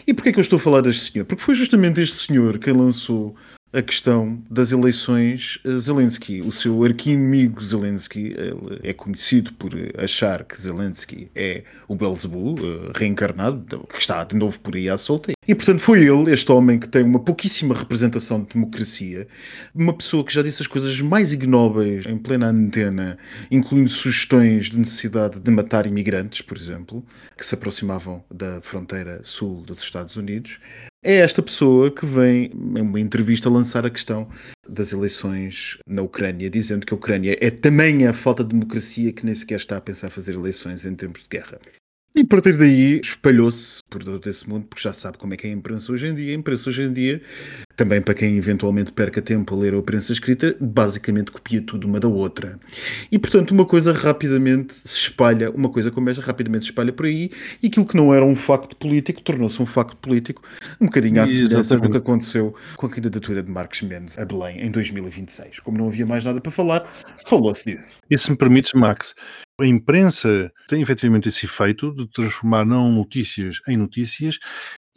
E 0.07 0.13
porquê 0.13 0.29
é 0.29 0.31
que 0.31 0.39
eu 0.39 0.41
estou 0.41 0.57
a 0.57 0.59
falar 0.59 0.81
deste 0.81 1.11
senhor? 1.11 1.25
Porque 1.25 1.43
foi 1.43 1.53
justamente 1.53 2.01
este 2.01 2.15
senhor 2.15 2.57
quem 2.57 2.73
lançou 2.73 3.35
a 3.73 3.81
questão 3.81 4.39
das 4.49 4.71
eleições 4.71 5.59
Zelensky. 5.67 6.41
O 6.41 6.51
seu 6.51 6.83
arqui-inimigo 6.83 7.59
Zelensky 7.59 8.35
ele 8.37 8.79
é 8.83 8.93
conhecido 8.93 9.51
por 9.53 9.71
achar 9.97 10.43
que 10.43 10.59
Zelensky 10.59 11.29
é 11.35 11.63
o 11.87 11.95
Belzebu 11.95 12.53
uh, 12.53 12.91
reencarnado, 12.95 13.85
que 13.91 13.97
está 13.97 14.23
de 14.23 14.35
novo 14.35 14.59
por 14.59 14.75
aí 14.75 14.87
à 14.87 14.97
solta. 14.97 15.33
E, 15.47 15.53
portanto, 15.53 15.79
foi 15.79 16.01
ele, 16.01 16.31
este 16.31 16.51
homem 16.51 16.79
que 16.79 16.87
tem 16.87 17.03
uma 17.03 17.19
pouquíssima 17.19 17.75
representação 17.75 18.41
de 18.41 18.53
democracia, 18.53 19.27
uma 19.75 19.93
pessoa 19.93 20.23
que 20.23 20.33
já 20.33 20.41
disse 20.41 20.61
as 20.61 20.67
coisas 20.67 21.01
mais 21.01 21.33
ignóbeis 21.33 22.05
em 22.05 22.17
plena 22.17 22.47
antena, 22.47 23.17
incluindo 23.51 23.89
sugestões 23.89 24.69
de 24.69 24.77
necessidade 24.77 25.39
de 25.39 25.51
matar 25.51 25.85
imigrantes, 25.85 26.41
por 26.41 26.57
exemplo, 26.57 27.03
que 27.37 27.45
se 27.45 27.55
aproximavam 27.55 28.23
da 28.33 28.61
fronteira 28.61 29.21
sul 29.23 29.61
dos 29.63 29.81
Estados 29.81 30.15
Unidos, 30.15 30.59
é 31.03 31.17
esta 31.17 31.43
pessoa 31.43 31.91
que 31.91 32.05
vem, 32.05 32.49
em 32.53 32.81
uma 32.81 32.99
entrevista, 32.99 33.49
lançar 33.49 33.85
a 33.85 33.89
questão 33.89 34.29
das 34.67 34.93
eleições 34.93 35.77
na 35.85 36.01
Ucrânia, 36.01 36.49
dizendo 36.49 36.85
que 36.85 36.93
a 36.93 36.97
Ucrânia 36.97 37.37
é 37.41 37.51
tamanha 37.51 38.11
a 38.11 38.13
falta 38.13 38.41
de 38.41 38.51
democracia 38.51 39.11
que 39.11 39.25
nem 39.25 39.35
sequer 39.35 39.57
está 39.57 39.75
a 39.75 39.81
pensar 39.81 40.09
fazer 40.09 40.35
eleições 40.35 40.85
em 40.85 40.95
tempos 40.95 41.23
de 41.23 41.27
guerra. 41.27 41.59
E 42.15 42.21
a 42.21 42.27
partir 42.27 42.55
daí 42.55 42.99
espalhou-se 42.99 43.81
por 43.89 44.03
todo 44.03 44.29
esse 44.29 44.47
mundo, 44.47 44.67
porque 44.69 44.83
já 44.83 44.93
sabe 44.93 45.17
como 45.17 45.33
é 45.33 45.37
que 45.37 45.47
é 45.47 45.49
a 45.49 45.53
imprensa 45.53 45.91
hoje 45.91 46.05
em 46.05 46.13
dia. 46.13 46.31
A 46.31 46.35
imprensa 46.35 46.69
hoje 46.69 46.83
em 46.83 46.93
dia, 46.93 47.19
também 47.75 47.99
para 48.03 48.13
quem 48.13 48.37
eventualmente 48.37 48.91
perca 48.91 49.19
tempo 49.19 49.55
a 49.55 49.57
ler 49.57 49.73
a 49.73 49.77
imprensa 49.77 50.13
escrita, 50.13 50.55
basicamente 50.61 51.31
copia 51.31 51.59
tudo 51.59 51.87
uma 51.87 51.99
da 51.99 52.07
outra. 52.07 52.59
E 53.11 53.17
portanto, 53.17 53.49
uma 53.49 53.65
coisa 53.65 53.91
rapidamente 53.93 54.75
se 54.85 55.09
espalha, 55.09 55.49
uma 55.49 55.69
coisa 55.69 55.89
como 55.89 56.07
esta 56.07 56.21
rapidamente 56.21 56.65
se 56.65 56.69
espalha 56.69 56.93
por 56.93 57.07
aí, 57.07 57.31
e 57.63 57.65
aquilo 57.65 57.85
que 57.87 57.97
não 57.97 58.13
era 58.13 58.23
um 58.23 58.35
facto 58.35 58.75
político 58.75 59.19
tornou-se 59.23 59.59
um 59.59 59.65
facto 59.65 59.97
político, 59.97 60.43
um 60.79 60.85
bocadinho 60.85 61.19
à 61.19 61.25
semelhança 61.25 61.79
do 61.79 61.89
que 61.89 61.97
aconteceu 61.97 62.53
com 62.77 62.85
a 62.85 62.89
candidatura 62.91 63.41
de 63.41 63.49
Marcos 63.49 63.81
Mendes 63.81 64.19
a 64.19 64.25
Belém 64.25 64.61
em 64.61 64.69
2026. 64.69 65.61
Como 65.61 65.79
não 65.79 65.87
havia 65.87 66.05
mais 66.05 66.25
nada 66.25 66.39
para 66.39 66.51
falar, 66.51 66.87
falou-se 67.25 67.65
disso. 67.65 67.97
E 68.07 68.15
se 68.19 68.29
me 68.29 68.37
permites, 68.37 68.71
Max, 68.75 69.15
a 69.59 69.65
imprensa 69.65 70.51
tem 70.67 70.81
efetivamente 70.81 71.29
esse 71.29 71.45
efeito 71.45 71.93
de 71.93 72.07
transformar 72.07 72.65
não 72.65 72.91
notícias 72.91 73.59
em 73.67 73.77
notícias 73.77 74.39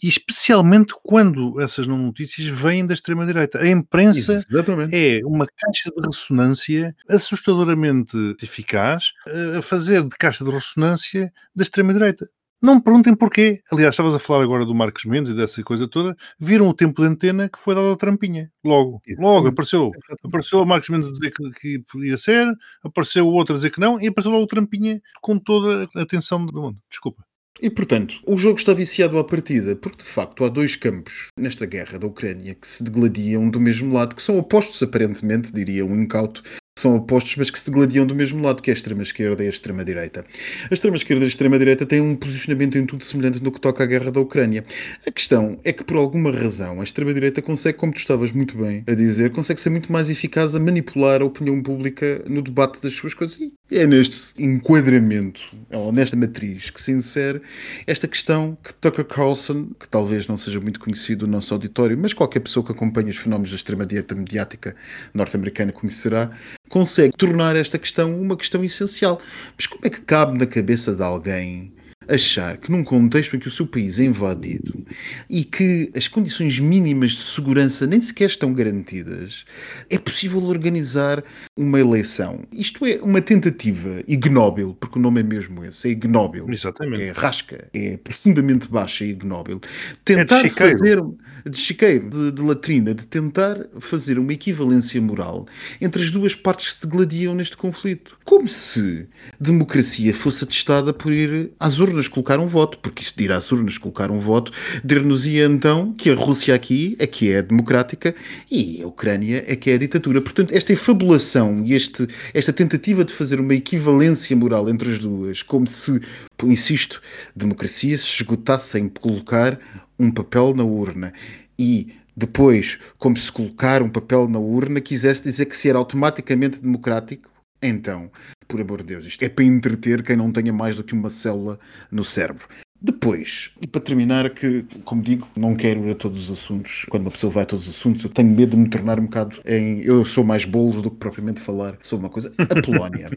e 0.02 0.08
especialmente 0.08 0.94
quando 1.02 1.60
essas 1.60 1.86
não 1.86 1.96
notícias 1.96 2.46
vêm 2.48 2.86
da 2.86 2.92
extrema-direita. 2.92 3.58
A 3.58 3.68
imprensa 3.68 4.34
Exatamente. 4.34 4.94
é 4.94 5.24
uma 5.24 5.46
caixa 5.46 5.90
de 5.90 6.06
ressonância 6.06 6.94
assustadoramente 7.08 8.16
eficaz 8.42 9.12
a 9.56 9.62
fazer 9.62 10.02
de 10.02 10.16
caixa 10.18 10.44
de 10.44 10.50
ressonância 10.50 11.32
da 11.54 11.62
extrema-direita. 11.62 12.28
Não 12.60 12.76
me 12.76 12.82
perguntem 12.82 13.14
porquê. 13.14 13.60
Aliás, 13.70 13.92
estavas 13.92 14.14
a 14.14 14.18
falar 14.18 14.42
agora 14.42 14.64
do 14.64 14.74
Marcos 14.74 15.04
Mendes 15.04 15.32
e 15.32 15.36
dessa 15.36 15.62
coisa 15.62 15.86
toda. 15.86 16.16
Viram 16.38 16.68
o 16.68 16.74
tempo 16.74 17.02
de 17.02 17.08
antena 17.08 17.48
que 17.48 17.58
foi 17.58 17.74
dado 17.74 17.88
ao 17.88 17.96
Trampinha. 17.96 18.50
Logo. 18.64 19.00
Logo 19.18 19.48
apareceu. 19.48 19.90
Apareceu 20.24 20.60
o 20.60 20.66
Marcos 20.66 20.88
Mendes 20.88 21.10
a 21.10 21.12
dizer 21.12 21.32
que, 21.32 21.50
que 21.60 21.78
podia 21.80 22.16
ser, 22.16 22.46
apareceu 22.82 23.26
o 23.26 23.32
outro 23.32 23.54
a 23.54 23.56
dizer 23.56 23.70
que 23.70 23.80
não, 23.80 24.00
e 24.00 24.08
apareceu 24.08 24.32
logo 24.32 24.44
o 24.44 24.48
Trampinha 24.48 25.00
com 25.20 25.38
toda 25.38 25.86
a 25.94 26.02
atenção 26.02 26.44
do 26.46 26.60
mundo. 26.60 26.78
Desculpa. 26.90 27.22
E 27.60 27.70
portanto, 27.70 28.20
o 28.26 28.36
jogo 28.36 28.58
está 28.58 28.74
viciado 28.74 29.18
à 29.18 29.24
partida, 29.24 29.74
porque 29.74 30.04
de 30.04 30.08
facto 30.10 30.44
há 30.44 30.48
dois 30.48 30.76
campos 30.76 31.28
nesta 31.38 31.64
guerra 31.64 31.98
da 31.98 32.06
Ucrânia 32.06 32.54
que 32.54 32.68
se 32.68 32.84
degladiam 32.84 33.48
do 33.48 33.58
mesmo 33.58 33.94
lado, 33.94 34.14
que 34.14 34.22
são 34.22 34.36
opostos 34.36 34.82
aparentemente, 34.82 35.52
diria 35.52 35.84
um 35.84 35.94
incauto 35.94 36.42
são 36.78 36.94
opostos, 36.94 37.34
mas 37.36 37.50
que 37.50 37.58
se 37.58 37.70
degladiam 37.70 38.06
do 38.06 38.14
mesmo 38.14 38.42
lado, 38.42 38.60
que 38.60 38.70
é 38.70 38.72
a 38.72 38.76
extrema-esquerda 38.76 39.42
e 39.42 39.46
a 39.46 39.50
extrema-direita. 39.50 40.26
A 40.70 40.74
extrema-esquerda 40.74 41.24
e 41.24 41.24
a 41.24 41.28
extrema-direita 41.28 41.86
têm 41.86 42.02
um 42.02 42.14
posicionamento 42.14 42.76
em 42.76 42.84
tudo 42.84 43.02
semelhante 43.02 43.42
no 43.42 43.50
que 43.50 43.58
toca 43.58 43.82
à 43.82 43.86
guerra 43.86 44.10
da 44.10 44.20
Ucrânia. 44.20 44.62
A 45.06 45.10
questão 45.10 45.56
é 45.64 45.72
que, 45.72 45.82
por 45.82 45.96
alguma 45.96 46.30
razão, 46.30 46.80
a 46.80 46.84
extrema-direita 46.84 47.40
consegue, 47.40 47.78
como 47.78 47.94
tu 47.94 47.98
estavas 47.98 48.30
muito 48.30 48.58
bem 48.58 48.84
a 48.86 48.92
dizer, 48.92 49.30
consegue 49.30 49.58
ser 49.58 49.70
muito 49.70 49.90
mais 49.90 50.10
eficaz 50.10 50.54
a 50.54 50.60
manipular 50.60 51.22
a 51.22 51.24
opinião 51.24 51.62
pública 51.62 52.22
no 52.28 52.42
debate 52.42 52.78
das 52.82 52.92
suas 52.92 53.14
coisas. 53.14 53.38
E 53.70 53.78
é 53.78 53.86
neste 53.86 54.40
enquadramento, 54.42 55.40
ou 55.72 55.90
nesta 55.90 56.14
matriz, 56.14 56.68
que 56.68 56.80
se 56.80 56.92
insere 56.92 57.40
esta 57.86 58.06
questão 58.06 58.56
que 58.62 58.74
Tucker 58.74 59.04
Carlson, 59.06 59.70
que 59.80 59.88
talvez 59.88 60.28
não 60.28 60.36
seja 60.36 60.60
muito 60.60 60.78
conhecido 60.78 61.26
no 61.26 61.32
nosso 61.32 61.54
auditório, 61.54 61.96
mas 61.96 62.12
qualquer 62.12 62.40
pessoa 62.40 62.64
que 62.64 62.72
acompanhe 62.72 63.10
os 63.10 63.16
fenómenos 63.16 63.50
da 63.50 63.56
extrema-direita 63.56 64.14
mediática 64.14 64.76
norte-americana 65.14 65.72
conhecerá, 65.72 66.30
consegue 66.68 67.16
tornar 67.16 67.56
esta 67.56 67.78
questão 67.78 68.20
uma 68.20 68.36
questão 68.36 68.64
essencial. 68.64 69.20
Mas 69.56 69.66
como 69.66 69.86
é 69.86 69.90
que 69.90 70.00
cabe 70.00 70.38
na 70.38 70.46
cabeça 70.46 70.94
de 70.94 71.02
alguém 71.02 71.72
achar 72.08 72.56
que 72.56 72.70
num 72.70 72.84
contexto 72.84 73.36
em 73.36 73.38
que 73.38 73.48
o 73.48 73.50
seu 73.50 73.66
país 73.66 73.98
é 73.98 74.04
invadido 74.04 74.84
e 75.28 75.44
que 75.44 75.90
as 75.94 76.08
condições 76.08 76.60
mínimas 76.60 77.12
de 77.12 77.22
segurança 77.22 77.86
nem 77.86 78.00
sequer 78.00 78.26
estão 78.26 78.52
garantidas, 78.52 79.44
é 79.90 79.98
possível 79.98 80.42
organizar 80.44 81.22
uma 81.56 81.80
eleição. 81.80 82.44
Isto 82.52 82.84
é 82.86 83.00
uma 83.02 83.20
tentativa 83.20 84.02
ignóbil, 84.06 84.74
porque 84.78 84.98
o 84.98 85.02
nome 85.02 85.20
é 85.20 85.24
mesmo 85.24 85.64
esse, 85.64 85.88
é 85.88 85.90
ignóbil. 85.92 86.46
Exatamente. 86.48 87.02
É 87.02 87.10
rasca, 87.12 87.68
é 87.72 87.96
profundamente 87.96 88.68
baixa 88.68 89.04
e 89.04 89.10
ignóbil. 89.10 89.60
Tentar 90.04 90.42
de 90.42 90.48
chiqueiro. 90.48 90.72
fazer 90.72 91.02
de 91.48 91.56
chiqueiro, 91.56 92.10
de, 92.10 92.32
de 92.32 92.42
latrina, 92.42 92.94
de 92.94 93.06
tentar 93.06 93.66
fazer 93.78 94.18
uma 94.18 94.32
equivalência 94.32 95.00
moral 95.00 95.46
entre 95.80 96.02
as 96.02 96.10
duas 96.10 96.34
partes 96.34 96.74
que 96.74 96.80
se 96.80 96.86
gladiam 96.86 97.34
neste 97.34 97.56
conflito. 97.56 98.18
Como 98.24 98.48
se 98.48 99.06
democracia 99.40 100.12
fosse 100.12 100.44
atestada 100.44 100.92
por 100.92 101.12
ir 101.12 101.52
às 101.58 101.78
urnas 101.78 101.95
colocar 102.08 102.38
um 102.38 102.46
voto, 102.46 102.78
porque 102.78 103.02
isto 103.02 103.16
de 103.16 103.24
ir 103.24 103.32
às 103.32 103.50
urnas 103.50 103.78
colocar 103.78 104.10
um 104.10 104.18
voto 104.18 104.52
dir-nos-ia 104.84 105.46
então 105.46 105.92
que 105.92 106.10
a 106.10 106.14
Rússia 106.14 106.54
aqui 106.54 106.96
é 106.98 107.06
que 107.06 107.30
é 107.32 107.42
democrática 107.42 108.14
e 108.50 108.82
a 108.82 108.86
Ucrânia 108.86 109.44
é 109.46 109.56
que 109.56 109.70
é 109.70 109.74
a 109.74 109.78
ditadura. 109.78 110.20
Portanto, 110.20 110.52
esta 110.54 110.72
efabulação 110.72 111.62
e 111.64 111.72
este, 111.72 112.06
esta 112.34 112.52
tentativa 112.52 113.04
de 113.04 113.12
fazer 113.12 113.40
uma 113.40 113.54
equivalência 113.54 114.36
moral 114.36 114.68
entre 114.68 114.92
as 114.92 114.98
duas, 114.98 115.42
como 115.42 115.66
se, 115.66 116.00
insisto, 116.44 117.00
democracia 117.34 117.96
se 117.96 118.04
esgotasse 118.04 118.78
em 118.78 118.88
colocar 118.88 119.58
um 119.98 120.10
papel 120.10 120.54
na 120.54 120.64
urna 120.64 121.12
e 121.58 121.88
depois, 122.16 122.78
como 122.98 123.16
se 123.18 123.30
colocar 123.30 123.82
um 123.82 123.90
papel 123.90 124.26
na 124.28 124.38
urna 124.38 124.80
quisesse 124.80 125.22
dizer 125.22 125.44
que 125.46 125.56
se 125.56 125.68
era 125.68 125.78
automaticamente 125.78 126.60
democrático, 126.60 127.30
então, 127.62 128.10
por 128.46 128.60
amor 128.60 128.78
de 128.78 128.88
Deus, 128.88 129.06
isto 129.06 129.22
é 129.24 129.28
para 129.28 129.44
entreter 129.44 130.02
quem 130.02 130.16
não 130.16 130.32
tenha 130.32 130.52
mais 130.52 130.76
do 130.76 130.84
que 130.84 130.94
uma 130.94 131.10
célula 131.10 131.58
no 131.90 132.04
cérebro. 132.04 132.46
Depois, 132.80 133.50
e 133.60 133.66
para 133.66 133.80
terminar, 133.80 134.28
que, 134.30 134.64
como 134.84 135.02
digo, 135.02 135.26
não 135.36 135.54
quero 135.54 135.86
ir 135.86 135.92
a 135.92 135.94
todos 135.94 136.28
os 136.28 136.38
assuntos. 136.38 136.84
Quando 136.88 137.02
uma 137.02 137.10
pessoa 137.10 137.30
vai 137.32 137.42
a 137.42 137.46
todos 137.46 137.66
os 137.66 137.74
assuntos, 137.74 138.04
eu 138.04 138.10
tenho 138.10 138.28
medo 138.28 138.50
de 138.50 138.62
me 138.62 138.68
tornar 138.68 138.98
um 139.00 139.04
bocado 139.04 139.38
em. 139.44 139.80
Eu 139.80 140.04
sou 140.04 140.22
mais 140.22 140.44
bolos 140.44 140.82
do 140.82 140.90
que 140.90 140.96
propriamente 140.96 141.40
falar 141.40 141.76
sobre 141.80 142.06
uma 142.06 142.10
coisa. 142.10 142.32
A 142.38 142.62
Polónia. 142.62 143.08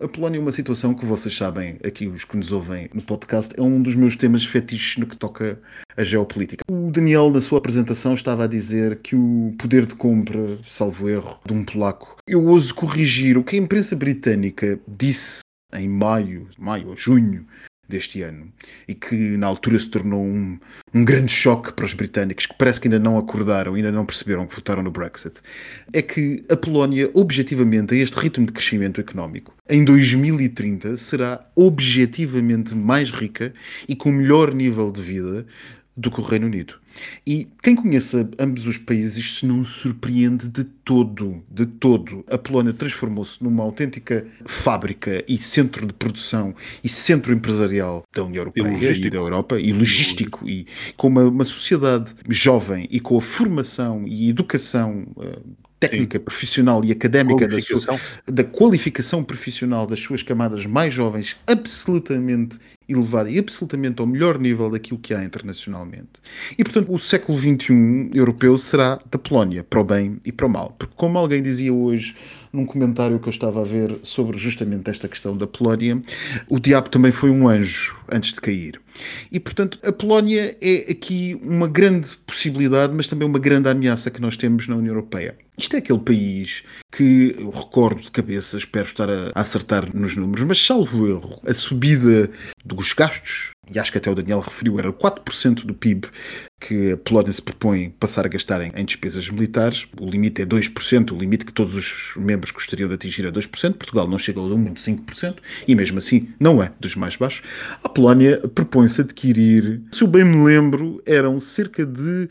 a 0.00 0.08
Polónia 0.08 0.38
é 0.38 0.40
uma 0.40 0.52
situação 0.52 0.94
que 0.94 1.04
vocês 1.04 1.36
sabem, 1.36 1.76
aqui 1.84 2.06
os 2.06 2.24
que 2.24 2.36
nos 2.36 2.52
ouvem 2.52 2.88
no 2.94 3.02
podcast, 3.02 3.54
é 3.56 3.62
um 3.62 3.82
dos 3.82 3.94
meus 3.94 4.16
temas 4.16 4.44
fetiches 4.44 4.96
no 4.96 5.06
que 5.06 5.16
toca 5.16 5.60
a 5.96 6.02
geopolítica. 6.02 6.64
O 6.70 6.90
Daniel, 6.90 7.30
na 7.30 7.40
sua 7.40 7.58
apresentação, 7.58 8.14
estava 8.14 8.44
a 8.44 8.46
dizer 8.46 9.00
que 9.02 9.14
o 9.14 9.54
poder 9.58 9.86
de 9.86 9.94
compra, 9.94 10.58
salvo 10.66 11.08
erro, 11.08 11.38
de 11.46 11.52
um 11.52 11.64
polaco. 11.64 12.16
Eu 12.26 12.44
ouso 12.46 12.74
corrigir 12.74 13.36
o 13.36 13.44
que 13.44 13.56
a 13.56 13.58
imprensa 13.58 13.94
britânica 13.94 14.80
disse 14.88 15.40
em 15.74 15.88
maio, 15.88 16.48
maio 16.58 16.88
ou 16.88 16.96
junho 16.96 17.46
deste 17.92 18.22
ano 18.22 18.50
e 18.88 18.94
que 18.94 19.36
na 19.36 19.46
altura 19.46 19.78
se 19.78 19.88
tornou 19.88 20.24
um, 20.24 20.58
um 20.92 21.04
grande 21.04 21.30
choque 21.30 21.72
para 21.72 21.84
os 21.84 21.94
britânicos 21.94 22.46
que 22.46 22.54
parece 22.58 22.80
que 22.80 22.88
ainda 22.88 22.98
não 22.98 23.18
acordaram, 23.18 23.74
ainda 23.74 23.92
não 23.92 24.04
perceberam 24.04 24.46
que 24.46 24.54
votaram 24.54 24.82
no 24.82 24.90
Brexit, 24.90 25.40
é 25.92 26.02
que 26.02 26.42
a 26.50 26.56
Polónia, 26.56 27.10
objetivamente, 27.14 27.94
a 27.94 27.98
este 27.98 28.18
ritmo 28.18 28.46
de 28.46 28.52
crescimento 28.52 29.00
económico, 29.00 29.54
em 29.68 29.84
2030 29.84 30.96
será 30.96 31.44
objetivamente 31.54 32.74
mais 32.74 33.10
rica 33.10 33.52
e 33.88 33.94
com 33.94 34.10
melhor 34.10 34.54
nível 34.54 34.90
de 34.90 35.02
vida 35.02 35.46
do 35.96 36.10
que 36.10 36.20
o 36.20 36.22
Reino 36.22 36.46
Unido. 36.46 36.74
E 37.26 37.48
quem 37.62 37.74
conheça 37.74 38.28
ambos 38.38 38.66
os 38.66 38.78
países, 38.78 39.16
isto 39.16 39.46
não 39.46 39.64
surpreende 39.64 40.48
de 40.48 40.64
todo, 40.64 41.42
de 41.50 41.66
todo. 41.66 42.24
A 42.30 42.38
Polónia 42.38 42.72
transformou-se 42.72 43.42
numa 43.42 43.62
autêntica 43.62 44.26
fábrica 44.46 45.22
e 45.28 45.36
centro 45.36 45.86
de 45.86 45.92
produção 45.92 46.54
e 46.82 46.88
centro 46.88 47.32
empresarial 47.32 48.04
da 48.14 48.24
União 48.24 48.42
Europeia 48.42 48.92
e, 48.92 49.06
e 49.06 49.10
da 49.10 49.16
Europa, 49.16 49.60
e 49.60 49.72
logístico, 49.72 50.48
e 50.48 50.66
com 50.96 51.08
uma, 51.08 51.24
uma, 51.24 51.44
sociedade 51.44 52.14
jovem 52.28 52.88
e 52.90 52.98
com 52.98 53.16
a 53.16 53.20
formação 53.20 54.04
e 54.06 54.28
educação 54.28 55.06
uh, 55.16 55.42
técnica, 55.88 56.18
Sim. 56.18 56.24
profissional 56.24 56.84
e 56.84 56.92
académica 56.92 57.48
da, 57.48 57.58
sua, 57.60 58.00
da 58.26 58.44
qualificação 58.44 59.24
profissional 59.24 59.86
das 59.86 59.98
suas 60.00 60.22
camadas 60.22 60.64
mais 60.64 60.94
jovens 60.94 61.36
absolutamente 61.46 62.58
elevada 62.92 63.30
e 63.30 63.38
absolutamente 63.38 64.00
ao 64.00 64.06
melhor 64.06 64.38
nível 64.38 64.70
daquilo 64.70 64.98
que 64.98 65.14
há 65.14 65.24
internacionalmente. 65.24 66.20
E, 66.58 66.64
portanto, 66.64 66.92
o 66.92 66.98
século 66.98 67.38
XXI 67.38 68.10
europeu 68.14 68.56
será 68.58 68.98
da 69.10 69.18
Polónia, 69.18 69.64
para 69.64 69.80
o 69.80 69.84
bem 69.84 70.18
e 70.24 70.32
para 70.32 70.46
o 70.46 70.50
mal. 70.50 70.74
Porque, 70.78 70.94
como 70.96 71.18
alguém 71.18 71.42
dizia 71.42 71.72
hoje 71.72 72.14
num 72.52 72.66
comentário 72.66 73.18
que 73.18 73.28
eu 73.28 73.30
estava 73.30 73.62
a 73.62 73.64
ver 73.64 73.98
sobre 74.02 74.36
justamente 74.36 74.90
esta 74.90 75.08
questão 75.08 75.36
da 75.36 75.46
Polónia, 75.46 76.00
o 76.48 76.60
diabo 76.60 76.90
também 76.90 77.10
foi 77.10 77.30
um 77.30 77.48
anjo 77.48 77.96
antes 78.10 78.34
de 78.34 78.40
cair. 78.40 78.78
E, 79.30 79.40
portanto, 79.40 79.78
a 79.82 79.90
Polónia 79.90 80.54
é 80.60 80.90
aqui 80.90 81.40
uma 81.42 81.66
grande 81.66 82.10
possibilidade, 82.26 82.92
mas 82.94 83.08
também 83.08 83.26
uma 83.26 83.38
grande 83.38 83.70
ameaça 83.70 84.10
que 84.10 84.20
nós 84.20 84.36
temos 84.36 84.68
na 84.68 84.76
União 84.76 84.92
Europeia. 84.94 85.34
Isto 85.56 85.76
é 85.76 85.78
aquele 85.78 85.98
país 85.98 86.62
que 86.90 87.34
eu 87.38 87.50
recordo 87.50 88.02
de 88.02 88.10
cabeça, 88.10 88.58
espero 88.58 88.86
estar 88.86 89.08
a, 89.08 89.32
acertar 89.34 89.94
nos 89.94 90.14
números, 90.14 90.44
mas 90.44 90.64
salvo 90.64 91.08
erro, 91.08 91.40
a 91.46 91.54
subida 91.54 92.30
dos 92.64 92.92
gastos, 92.92 93.50
e 93.72 93.78
acho 93.78 93.90
que 93.90 93.98
até 93.98 94.10
o 94.10 94.14
Daniel 94.14 94.40
referiu, 94.40 94.78
era 94.78 94.92
4% 94.92 95.64
do 95.64 95.74
PIB 95.74 96.08
que 96.60 96.92
a 96.92 96.96
Polónia 96.96 97.32
se 97.32 97.42
propõe 97.42 97.90
passar 97.90 98.24
a 98.24 98.28
gastar 98.28 98.60
em, 98.60 98.72
em, 98.74 98.84
despesas 98.84 99.28
militares. 99.28 99.86
O 100.00 100.06
limite 100.08 100.42
é 100.42 100.46
2%, 100.46 101.12
o 101.12 101.18
limite 101.18 101.44
que 101.44 101.52
todos 101.52 101.74
os 101.74 102.16
membros 102.16 102.50
gostariam 102.50 102.88
de 102.88 102.94
atingir 102.94 103.26
é 103.26 103.30
2%. 103.30 103.74
Portugal 103.74 104.06
não 104.06 104.18
chega 104.18 104.40
ao 104.40 104.46
5% 104.48 105.36
e 105.66 105.74
mesmo 105.74 105.98
assim 105.98 106.28
não 106.38 106.62
é 106.62 106.72
dos 106.78 106.94
mais 106.94 107.16
baixos. 107.16 107.42
A 107.82 107.88
Polónia 107.88 108.38
propõe-se 108.54 109.00
adquirir, 109.00 109.82
se 109.90 110.04
eu 110.04 110.08
bem 110.08 110.24
me 110.24 110.44
lembro, 110.44 111.02
eram 111.04 111.38
cerca 111.38 111.84
de 111.84 112.28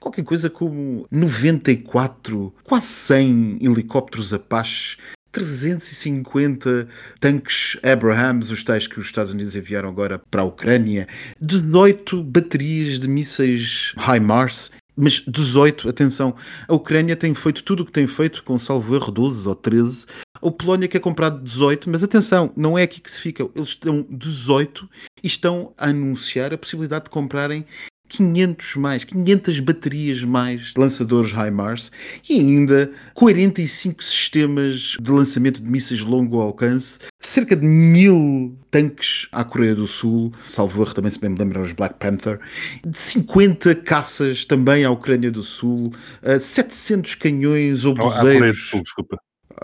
qualquer 0.00 0.24
coisa 0.24 0.48
como 0.48 1.06
94, 1.10 2.54
quase 2.64 2.86
100 2.86 3.58
helicópteros 3.60 4.32
Apache 4.32 4.96
350 5.32 6.88
tanques 7.18 7.76
Abrahams, 7.82 8.50
os 8.50 8.64
tais 8.64 8.86
que 8.86 8.98
os 8.98 9.06
Estados 9.06 9.32
Unidos 9.32 9.54
enviaram 9.54 9.88
agora 9.88 10.20
para 10.30 10.42
a 10.42 10.44
Ucrânia, 10.44 11.06
18 11.40 12.22
baterias 12.22 12.98
de 12.98 13.08
mísseis 13.08 13.94
HIMARS, 13.96 14.70
mas 14.96 15.22
18, 15.26 15.88
atenção, 15.88 16.34
a 16.68 16.74
Ucrânia 16.74 17.16
tem 17.16 17.34
feito 17.34 17.62
tudo 17.62 17.82
o 17.82 17.86
que 17.86 17.92
tem 17.92 18.06
feito, 18.06 18.42
com 18.44 18.58
salvo 18.58 18.94
erro 18.94 19.10
12 19.10 19.48
ou 19.48 19.54
13. 19.54 20.06
A 20.42 20.50
Polónia 20.50 20.88
quer 20.88 21.00
comprar 21.00 21.30
18, 21.30 21.88
mas 21.88 22.02
atenção, 22.02 22.52
não 22.56 22.76
é 22.76 22.82
aqui 22.82 23.00
que 23.00 23.10
se 23.10 23.20
fica. 23.20 23.48
Eles 23.54 23.68
estão 23.68 24.06
18 24.10 24.88
e 25.22 25.26
estão 25.26 25.72
a 25.78 25.88
anunciar 25.88 26.52
a 26.52 26.58
possibilidade 26.58 27.04
de 27.04 27.10
comprarem 27.10 27.64
500 28.10 28.76
mais, 28.76 29.04
500 29.04 29.60
baterias 29.60 30.24
mais 30.24 30.74
lançadores 30.76 31.32
HIMARS 31.32 31.90
e 32.28 32.40
ainda 32.40 32.90
45 33.14 34.02
sistemas 34.02 34.96
de 35.00 35.10
lançamento 35.10 35.62
de 35.62 35.70
mísseis 35.70 36.00
de 36.00 36.06
longo 36.06 36.40
alcance, 36.40 36.98
cerca 37.20 37.54
de 37.54 37.64
mil 37.64 38.56
tanques 38.70 39.28
à 39.30 39.44
Coreia 39.44 39.74
do 39.74 39.86
Sul, 39.86 40.32
salvo 40.48 40.82
erro 40.82 40.92
também 40.92 41.10
se 41.10 41.20
bem 41.20 41.30
me 41.30 41.38
lembram 41.38 41.62
os 41.62 41.72
Black 41.72 41.94
Panther, 41.98 42.40
de 42.84 42.98
50 42.98 43.76
caças 43.76 44.44
também 44.44 44.84
à 44.84 44.90
Ucrânia 44.90 45.30
do 45.30 45.42
Sul, 45.42 45.92
700 46.22 47.14
canhões 47.14 47.84
obuseiros. 47.84 48.18
À 48.18 48.32
Coreia 48.32 48.52
do 48.52 48.58
Sul, 48.58 48.82
desculpa. 48.82 49.16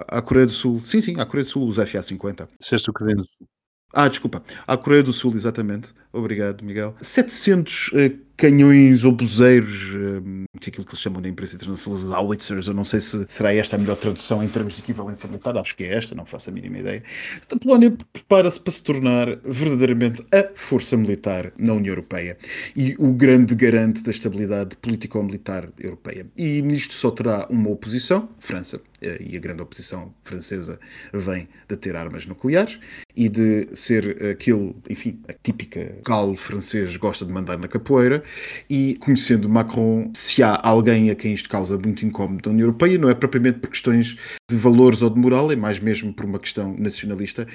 À 0.08 0.22
Coreia 0.22 0.46
do 0.46 0.52
Sul, 0.52 0.80
sim, 0.80 1.00
sim, 1.00 1.18
à 1.18 1.26
Coreia 1.26 1.44
do 1.44 1.50
Sul, 1.50 1.66
os 1.66 1.76
FA-50. 1.76 2.48
Disseste 2.60 2.90
Ucrânia 2.90 3.16
do 3.16 3.24
Sul. 3.24 3.48
Ah, 3.92 4.08
desculpa. 4.08 4.42
À 4.66 4.76
Coreia 4.76 5.02
do 5.02 5.10
Sul, 5.10 5.34
exatamente. 5.34 5.94
Obrigado, 6.12 6.62
Miguel. 6.62 6.94
700 7.00 7.92
uh, 7.92 8.25
canhões 8.36 9.04
obuseiros, 9.04 9.94
um, 9.94 10.44
que 10.60 10.68
é 10.68 10.70
aquilo 10.70 10.84
que 10.84 10.90
eles 10.90 11.00
chamam 11.00 11.20
na 11.20 11.28
imprensa 11.28 11.56
internacional 11.56 12.24
howitzers, 12.24 12.68
eu 12.68 12.74
não 12.74 12.84
sei 12.84 13.00
se 13.00 13.24
será 13.28 13.54
esta 13.54 13.76
a 13.76 13.78
melhor 13.78 13.96
tradução 13.96 14.42
em 14.42 14.48
termos 14.48 14.74
de 14.74 14.80
equivalência 14.80 15.28
militar, 15.28 15.56
acho 15.56 15.74
que 15.76 15.84
é 15.84 15.94
esta, 15.94 16.14
não 16.14 16.26
faço 16.26 16.50
a 16.50 16.52
mínima 16.52 16.78
ideia. 16.78 17.02
A 17.50 17.56
Polónia 17.56 17.96
prepara-se 18.12 18.60
para 18.60 18.72
se 18.72 18.82
tornar 18.82 19.36
verdadeiramente 19.44 20.24
a 20.32 20.50
força 20.54 20.96
militar 20.96 21.52
na 21.58 21.72
União 21.72 21.92
Europeia 21.92 22.36
e 22.74 22.94
o 22.98 23.12
grande 23.12 23.54
garante 23.54 24.02
da 24.02 24.10
estabilidade 24.10 24.76
político-militar 24.76 25.68
europeia. 25.78 26.26
E 26.36 26.60
nisto 26.62 26.94
só 26.94 27.10
terá 27.10 27.46
uma 27.48 27.70
oposição, 27.70 28.28
França, 28.38 28.80
e 29.02 29.36
a 29.36 29.40
grande 29.40 29.62
oposição 29.62 30.14
francesa 30.22 30.78
vem 31.12 31.48
de 31.68 31.76
ter 31.76 31.96
armas 31.96 32.26
nucleares 32.26 32.78
e 33.14 33.28
de 33.28 33.68
ser 33.72 34.30
aquele, 34.30 34.74
enfim, 34.88 35.20
a 35.28 35.32
típica 35.32 35.96
galo 36.04 36.34
francês 36.36 36.96
gosta 36.96 37.24
de 37.24 37.32
mandar 37.32 37.58
na 37.58 37.68
capoeira 37.68 38.22
e 38.68 38.96
conhecendo 39.00 39.48
Macron, 39.48 40.10
se 40.14 40.42
há 40.42 40.60
alguém 40.62 41.10
a 41.10 41.14
quem 41.14 41.32
isto 41.32 41.48
causa 41.48 41.78
muito 41.78 42.04
incómodo 42.04 42.42
da 42.42 42.50
União 42.50 42.66
Europeia, 42.66 42.98
não 42.98 43.08
é 43.08 43.14
propriamente 43.14 43.58
por 43.60 43.70
questões 43.70 44.16
de 44.50 44.56
valores 44.56 45.02
ou 45.02 45.10
de 45.10 45.18
moral, 45.18 45.50
é 45.50 45.56
mais 45.56 45.78
mesmo 45.78 46.12
por 46.12 46.24
uma 46.24 46.38
questão 46.38 46.74
nacionalista, 46.78 47.46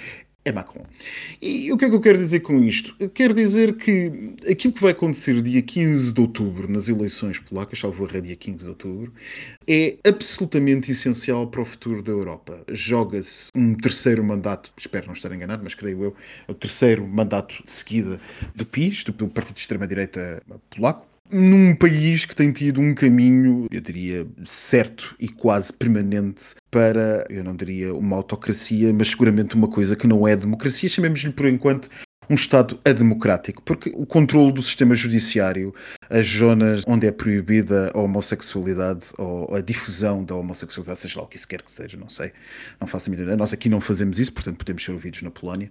é 0.44 0.52
Macron. 0.52 0.86
E 1.42 1.72
o 1.72 1.78
que 1.78 1.86
é 1.86 1.90
que 1.90 1.96
eu 1.96 2.02
quero 2.02 2.18
dizer 2.18 2.40
com 2.40 2.64
isto? 2.64 2.96
Eu 3.00 3.10
quero 3.10 3.34
dizer 3.34 3.76
que 3.76 4.34
aquilo 4.50 4.74
que 4.74 4.82
vai 4.82 4.92
acontecer 4.92 5.40
dia 5.42 5.62
15 5.62 6.14
de 6.14 6.22
outubro 6.22 6.72
nas 6.72 6.88
eleições 6.88 7.40
polacas, 7.40 7.80
salvo 7.80 8.06
a 8.06 8.20
dia 8.20 8.36
15 8.36 8.58
de 8.58 8.70
outubro, 8.70 9.14
é 9.68 9.98
absolutamente 10.08 10.92
essencial 10.92 11.48
para 11.48 11.62
o 11.62 11.66
futuro 11.66 12.02
da 12.02 12.12
Europa. 12.12 12.64
Joga-se 12.70 13.50
um 13.56 13.76
terceiro 13.76 14.24
mandato, 14.24 14.72
espero 14.78 15.08
não 15.08 15.14
estar 15.14 15.32
enganado, 15.32 15.64
mas 15.64 15.76
creio 15.76 16.04
eu, 16.04 16.16
é 16.48 16.52
o 16.52 16.56
terceiro 16.56 17.08
mandato 17.08 17.62
de 17.64 17.72
seguida 17.72 18.20
do 18.56 18.66
PIS, 18.66 19.04
do 19.04 19.28
Partido 19.28 19.56
de 19.56 19.62
Extrema-Direita 19.62 20.42
Polaco, 20.70 21.11
num 21.32 21.76
país 21.76 22.26
que 22.26 22.36
tem 22.36 22.52
tido 22.52 22.82
um 22.82 22.94
caminho, 22.94 23.68
eu 23.72 23.82
diria, 23.82 24.28
certo 24.46 25.16
e 25.20 25.28
quase 25.28 25.72
permanente 25.72 26.56
para, 26.70 27.26
eu 27.30 27.44
não 27.44 27.56
diria 27.56 27.94
uma 27.94 28.18
autocracia, 28.18 28.94
mas 28.94 29.10
seguramente 29.10 29.56
uma 29.56 29.68
coisa 29.68 29.96
que 29.96 30.08
não 30.08 30.28
é 30.28 30.36
democracia, 30.36 30.90
chamemos-lhe 30.90 31.32
por 31.32 31.48
enquanto 31.48 31.90
um 32.30 32.36
Estado 32.36 32.80
ademocrático, 32.86 33.62
porque 33.64 33.92
o 33.94 34.06
controle 34.06 34.54
do 34.54 34.64
sistema 34.64 34.96
judiciário, 34.96 35.74
as 36.10 36.28
zonas 36.28 36.84
onde 36.88 37.08
é 37.08 37.12
proibida 37.12 37.92
a 37.94 38.00
homossexualidade 38.00 39.08
ou 39.18 39.54
a 39.56 39.62
difusão 39.62 40.24
da 40.24 40.36
homossexualidade, 40.36 41.00
seja 41.00 41.20
lá 41.20 41.26
o 41.26 41.28
que 41.28 41.38
isso 41.38 41.48
quer 41.48 41.62
que 41.62 41.72
seja, 41.72 41.98
não 41.98 42.10
sei, 42.10 42.32
não 42.80 42.88
faço 42.88 43.10
a 43.10 43.12
mínima 43.12 43.36
Nós 43.36 43.54
aqui 43.54 43.68
não 43.68 43.82
fazemos 43.82 44.20
isso, 44.20 44.32
portanto 44.32 44.58
podemos 44.58 44.84
ser 44.84 44.92
ouvidos 44.92 45.22
na 45.22 45.32
Polónia. 45.32 45.70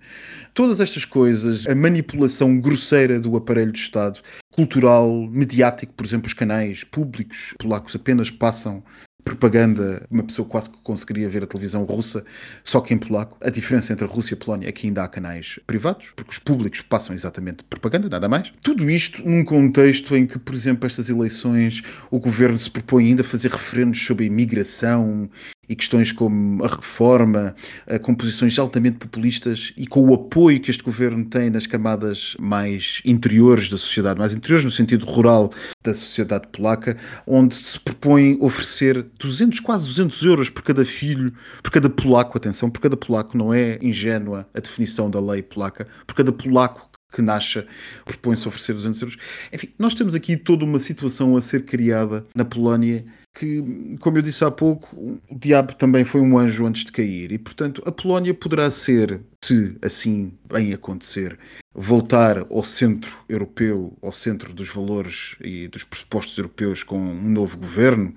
Todas 0.54 0.80
estas 0.80 1.04
coisas, 1.04 1.66
a 1.66 1.74
manipulação 1.74 2.60
grosseira 2.60 3.18
do 3.18 3.36
aparelho 3.36 3.72
de 3.72 3.78
Estado, 3.78 4.20
cultural, 4.52 5.10
mediático, 5.30 5.94
por 5.94 6.04
exemplo, 6.04 6.26
os 6.26 6.34
canais 6.34 6.84
públicos 6.84 7.54
polacos 7.58 7.94
apenas 7.94 8.30
passam 8.30 8.82
propaganda, 9.24 10.06
uma 10.10 10.22
pessoa 10.22 10.46
quase 10.46 10.70
que 10.70 10.78
conseguiria 10.78 11.28
ver 11.28 11.44
a 11.44 11.46
televisão 11.46 11.84
russa, 11.84 12.24
só 12.64 12.80
que 12.80 12.94
em 12.94 12.98
polaco. 12.98 13.36
A 13.40 13.50
diferença 13.50 13.92
entre 13.92 14.04
a 14.04 14.08
Rússia 14.08 14.34
e 14.34 14.36
a 14.36 14.44
Polónia 14.44 14.68
é 14.68 14.72
que 14.72 14.86
ainda 14.86 15.02
há 15.02 15.08
canais 15.08 15.58
privados, 15.66 16.12
porque 16.16 16.30
os 16.30 16.38
públicos 16.38 16.80
passam 16.82 17.14
exatamente 17.14 17.64
propaganda, 17.64 18.08
nada 18.08 18.28
mais. 18.28 18.52
Tudo 18.62 18.90
isto 18.90 19.26
num 19.28 19.44
contexto 19.44 20.16
em 20.16 20.26
que, 20.26 20.38
por 20.38 20.54
exemplo, 20.54 20.86
estas 20.86 21.08
eleições, 21.08 21.82
o 22.10 22.18
governo 22.18 22.58
se 22.58 22.70
propõe 22.70 23.06
ainda 23.06 23.22
a 23.22 23.24
fazer 23.24 23.50
referendos 23.50 24.04
sobre 24.04 24.24
a 24.24 24.26
imigração 24.26 25.28
e 25.70 25.76
questões 25.76 26.10
como 26.10 26.64
a 26.64 26.66
reforma, 26.66 27.54
com 28.02 28.12
posições 28.12 28.58
altamente 28.58 28.98
populistas 28.98 29.72
e 29.76 29.86
com 29.86 30.00
o 30.00 30.12
apoio 30.12 30.60
que 30.60 30.68
este 30.68 30.82
governo 30.82 31.24
tem 31.24 31.48
nas 31.48 31.64
camadas 31.64 32.36
mais 32.40 33.00
interiores 33.04 33.68
da 33.68 33.76
sociedade, 33.76 34.18
mais 34.18 34.34
interiores 34.34 34.64
no 34.64 34.70
sentido 34.72 35.06
rural 35.06 35.52
da 35.84 35.94
sociedade 35.94 36.48
polaca, 36.48 36.96
onde 37.24 37.54
se 37.54 37.78
propõe 37.78 38.36
oferecer 38.40 39.06
200, 39.16 39.60
quase 39.60 39.86
200 39.86 40.22
euros 40.24 40.50
por 40.50 40.64
cada 40.64 40.84
filho, 40.84 41.32
por 41.62 41.70
cada 41.70 41.88
polaco, 41.88 42.36
atenção, 42.36 42.68
por 42.68 42.80
cada 42.80 42.96
polaco, 42.96 43.38
não 43.38 43.54
é 43.54 43.78
ingênua 43.80 44.48
a 44.52 44.58
definição 44.58 45.08
da 45.08 45.20
lei 45.20 45.40
polaca, 45.40 45.86
por 46.04 46.16
cada 46.16 46.32
polaco 46.32 46.90
que 47.12 47.22
nasce, 47.22 47.64
propõe-se 48.04 48.46
oferecer 48.48 48.72
200 48.72 49.02
euros. 49.02 49.16
Enfim, 49.52 49.68
nós 49.78 49.94
temos 49.94 50.16
aqui 50.16 50.36
toda 50.36 50.64
uma 50.64 50.80
situação 50.80 51.36
a 51.36 51.40
ser 51.40 51.64
criada 51.64 52.26
na 52.34 52.44
Polónia 52.44 53.04
que, 53.34 53.96
como 54.00 54.18
eu 54.18 54.22
disse 54.22 54.44
há 54.44 54.50
pouco, 54.50 54.96
o 54.96 55.38
diabo 55.38 55.74
também 55.74 56.04
foi 56.04 56.20
um 56.20 56.36
anjo 56.38 56.66
antes 56.66 56.84
de 56.84 56.92
cair. 56.92 57.32
E, 57.32 57.38
portanto, 57.38 57.82
a 57.86 57.92
Polónia 57.92 58.34
poderá 58.34 58.70
ser, 58.70 59.20
se 59.44 59.76
assim 59.82 60.32
bem 60.48 60.72
acontecer, 60.72 61.38
voltar 61.74 62.38
ao 62.50 62.64
centro 62.64 63.18
europeu, 63.28 63.96
ao 64.02 64.12
centro 64.12 64.52
dos 64.52 64.68
valores 64.68 65.36
e 65.40 65.68
dos 65.68 65.84
pressupostos 65.84 66.36
europeus 66.36 66.82
com 66.82 66.98
um 66.98 67.30
novo 67.30 67.56
governo, 67.56 68.14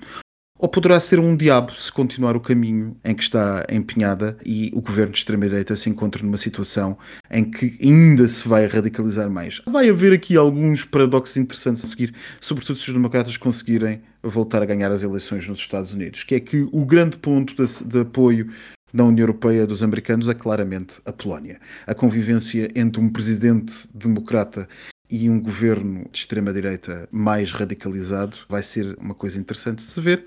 ou 0.63 0.69
poderá 0.69 0.97
ser 0.97 1.19
um 1.19 1.35
diabo 1.35 1.73
se 1.73 1.91
continuar 1.91 2.37
o 2.37 2.39
caminho 2.39 2.95
em 3.03 3.13
que 3.13 3.21
está 3.21 3.65
empenhada 3.69 4.37
e 4.45 4.71
o 4.73 4.81
governo 4.81 5.11
de 5.11 5.17
extrema-direita 5.17 5.75
se 5.75 5.89
encontra 5.89 6.23
numa 6.23 6.37
situação 6.37 6.97
em 7.29 7.43
que 7.43 7.77
ainda 7.81 8.25
se 8.29 8.47
vai 8.47 8.65
radicalizar 8.65 9.29
mais. 9.29 9.61
Vai 9.67 9.89
haver 9.89 10.13
aqui 10.13 10.37
alguns 10.37 10.85
paradoxos 10.85 11.35
interessantes 11.35 11.83
a 11.83 11.87
seguir, 11.87 12.15
sobretudo 12.39 12.77
se 12.77 12.87
os 12.87 12.93
democratas 12.93 13.35
conseguirem 13.35 14.03
voltar 14.23 14.61
a 14.61 14.65
ganhar 14.65 14.89
as 14.89 15.03
eleições 15.03 15.45
nos 15.49 15.59
Estados 15.59 15.93
Unidos, 15.93 16.23
que 16.23 16.35
é 16.35 16.39
que 16.39 16.65
o 16.71 16.85
grande 16.85 17.17
ponto 17.17 17.53
de, 17.53 17.83
de 17.83 17.99
apoio 17.99 18.49
da 18.93 19.03
União 19.03 19.23
Europeia 19.23 19.67
dos 19.67 19.83
americanos 19.83 20.29
é 20.29 20.33
claramente 20.33 21.01
a 21.05 21.11
Polónia. 21.11 21.59
A 21.85 21.93
convivência 21.93 22.69
entre 22.73 23.01
um 23.01 23.09
presidente 23.09 23.85
democrata 23.93 24.65
e 25.13 25.29
um 25.29 25.39
governo 25.39 26.09
de 26.11 26.17
extrema-direita 26.17 27.07
mais 27.11 27.51
radicalizado 27.51 28.35
vai 28.49 28.63
ser 28.63 28.97
uma 28.97 29.13
coisa 29.13 29.39
interessante 29.39 29.75
de 29.75 29.83
se 29.83 30.01
ver. 30.01 30.25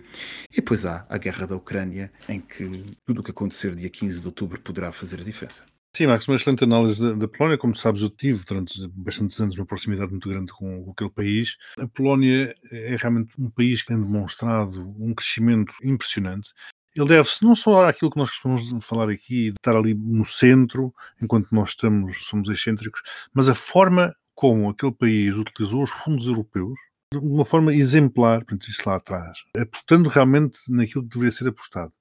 E 0.53 0.57
depois 0.57 0.87
há 0.87 1.05
a 1.09 1.18
guerra 1.18 1.44
da 1.44 1.57
Ucrânia, 1.57 2.12
em 2.29 2.38
que 2.38 2.96
tudo 3.05 3.20
o 3.20 3.25
que 3.25 3.33
acontecer 3.33 3.75
dia 3.75 3.90
15 3.90 4.20
de 4.20 4.27
outubro 4.27 4.61
poderá 4.61 4.92
fazer 4.92 5.20
a 5.20 5.25
diferença. 5.25 5.64
Sim, 5.92 6.07
Max, 6.07 6.29
uma 6.29 6.37
excelente 6.37 6.62
análise 6.62 7.16
da, 7.16 7.27
Polónia. 7.27 7.59
Como 7.59 7.75
sabes, 7.75 8.01
eu 8.01 8.11
tive 8.11 8.44
durante 8.44 8.87
bastantes 8.92 9.40
anos 9.40 9.59
uma 9.59 9.66
proximidade 9.66 10.12
muito 10.12 10.29
grande 10.29 10.53
com, 10.53 10.85
com, 10.85 10.92
aquele 10.92 11.11
país. 11.11 11.57
A 11.81 11.88
Polónia 11.88 12.55
é 12.70 12.96
realmente 12.96 13.33
um 13.40 13.51
país 13.51 13.83
que 13.83 13.88
tem 13.88 14.01
demonstrado 14.01 14.94
um 15.01 15.12
crescimento 15.12 15.75
impressionante. 15.83 16.51
Ele 16.94 17.09
deve-se 17.09 17.42
não 17.42 17.57
só 17.57 17.88
àquilo 17.88 18.12
que 18.12 18.18
nós 18.18 18.31
costumamos 18.31 18.87
falar 18.87 19.09
aqui, 19.11 19.51
de 19.51 19.57
estar 19.59 19.75
ali 19.75 19.94
no 19.94 20.25
centro, 20.25 20.94
enquanto 21.20 21.49
nós 21.51 21.70
estamos, 21.70 22.25
somos 22.25 22.49
excêntricos, 22.49 23.03
mas 23.35 23.49
a 23.49 23.55
forma 23.55 24.14
como 24.37 24.70
aquele 24.70 24.92
país 24.92 25.35
utilizou 25.35 25.83
os 25.83 25.90
fundos 25.90 26.27
europeus 26.27 26.79
de 27.12 27.18
uma 27.18 27.44
forma 27.44 27.75
exemplar, 27.75 28.40
portanto, 28.44 28.68
isso 28.68 28.83
lá 28.85 28.96
atrás, 28.96 29.38
apostando 29.57 30.09
realmente 30.09 30.59
naquilo 30.68 31.05
que 31.05 31.11
deveria 31.11 31.33
ser 31.33 31.49
apostado 31.49 31.92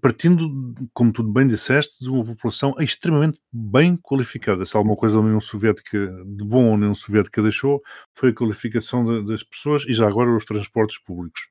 partindo, 0.00 0.74
como 0.92 1.12
tu 1.12 1.22
bem 1.22 1.46
disseste, 1.46 2.02
de 2.02 2.10
uma 2.10 2.24
população 2.24 2.74
extremamente 2.78 3.38
bem 3.52 3.96
qualificada. 3.96 4.64
Se 4.64 4.76
alguma 4.76 4.96
coisa 4.96 5.18
a 5.18 5.20
União 5.20 5.40
Soviética 5.40 5.98
de 6.26 6.44
bom 6.44 6.70
a 6.70 6.74
União 6.74 6.94
Soviética 6.94 7.42
deixou, 7.42 7.82
foi 8.12 8.30
a 8.30 8.34
qualificação 8.34 9.04
de, 9.04 9.26
das 9.26 9.42
pessoas 9.42 9.84
e 9.86 9.92
já 9.92 10.06
agora 10.06 10.34
os 10.34 10.44
transportes 10.44 10.98
públicos. 10.98 11.42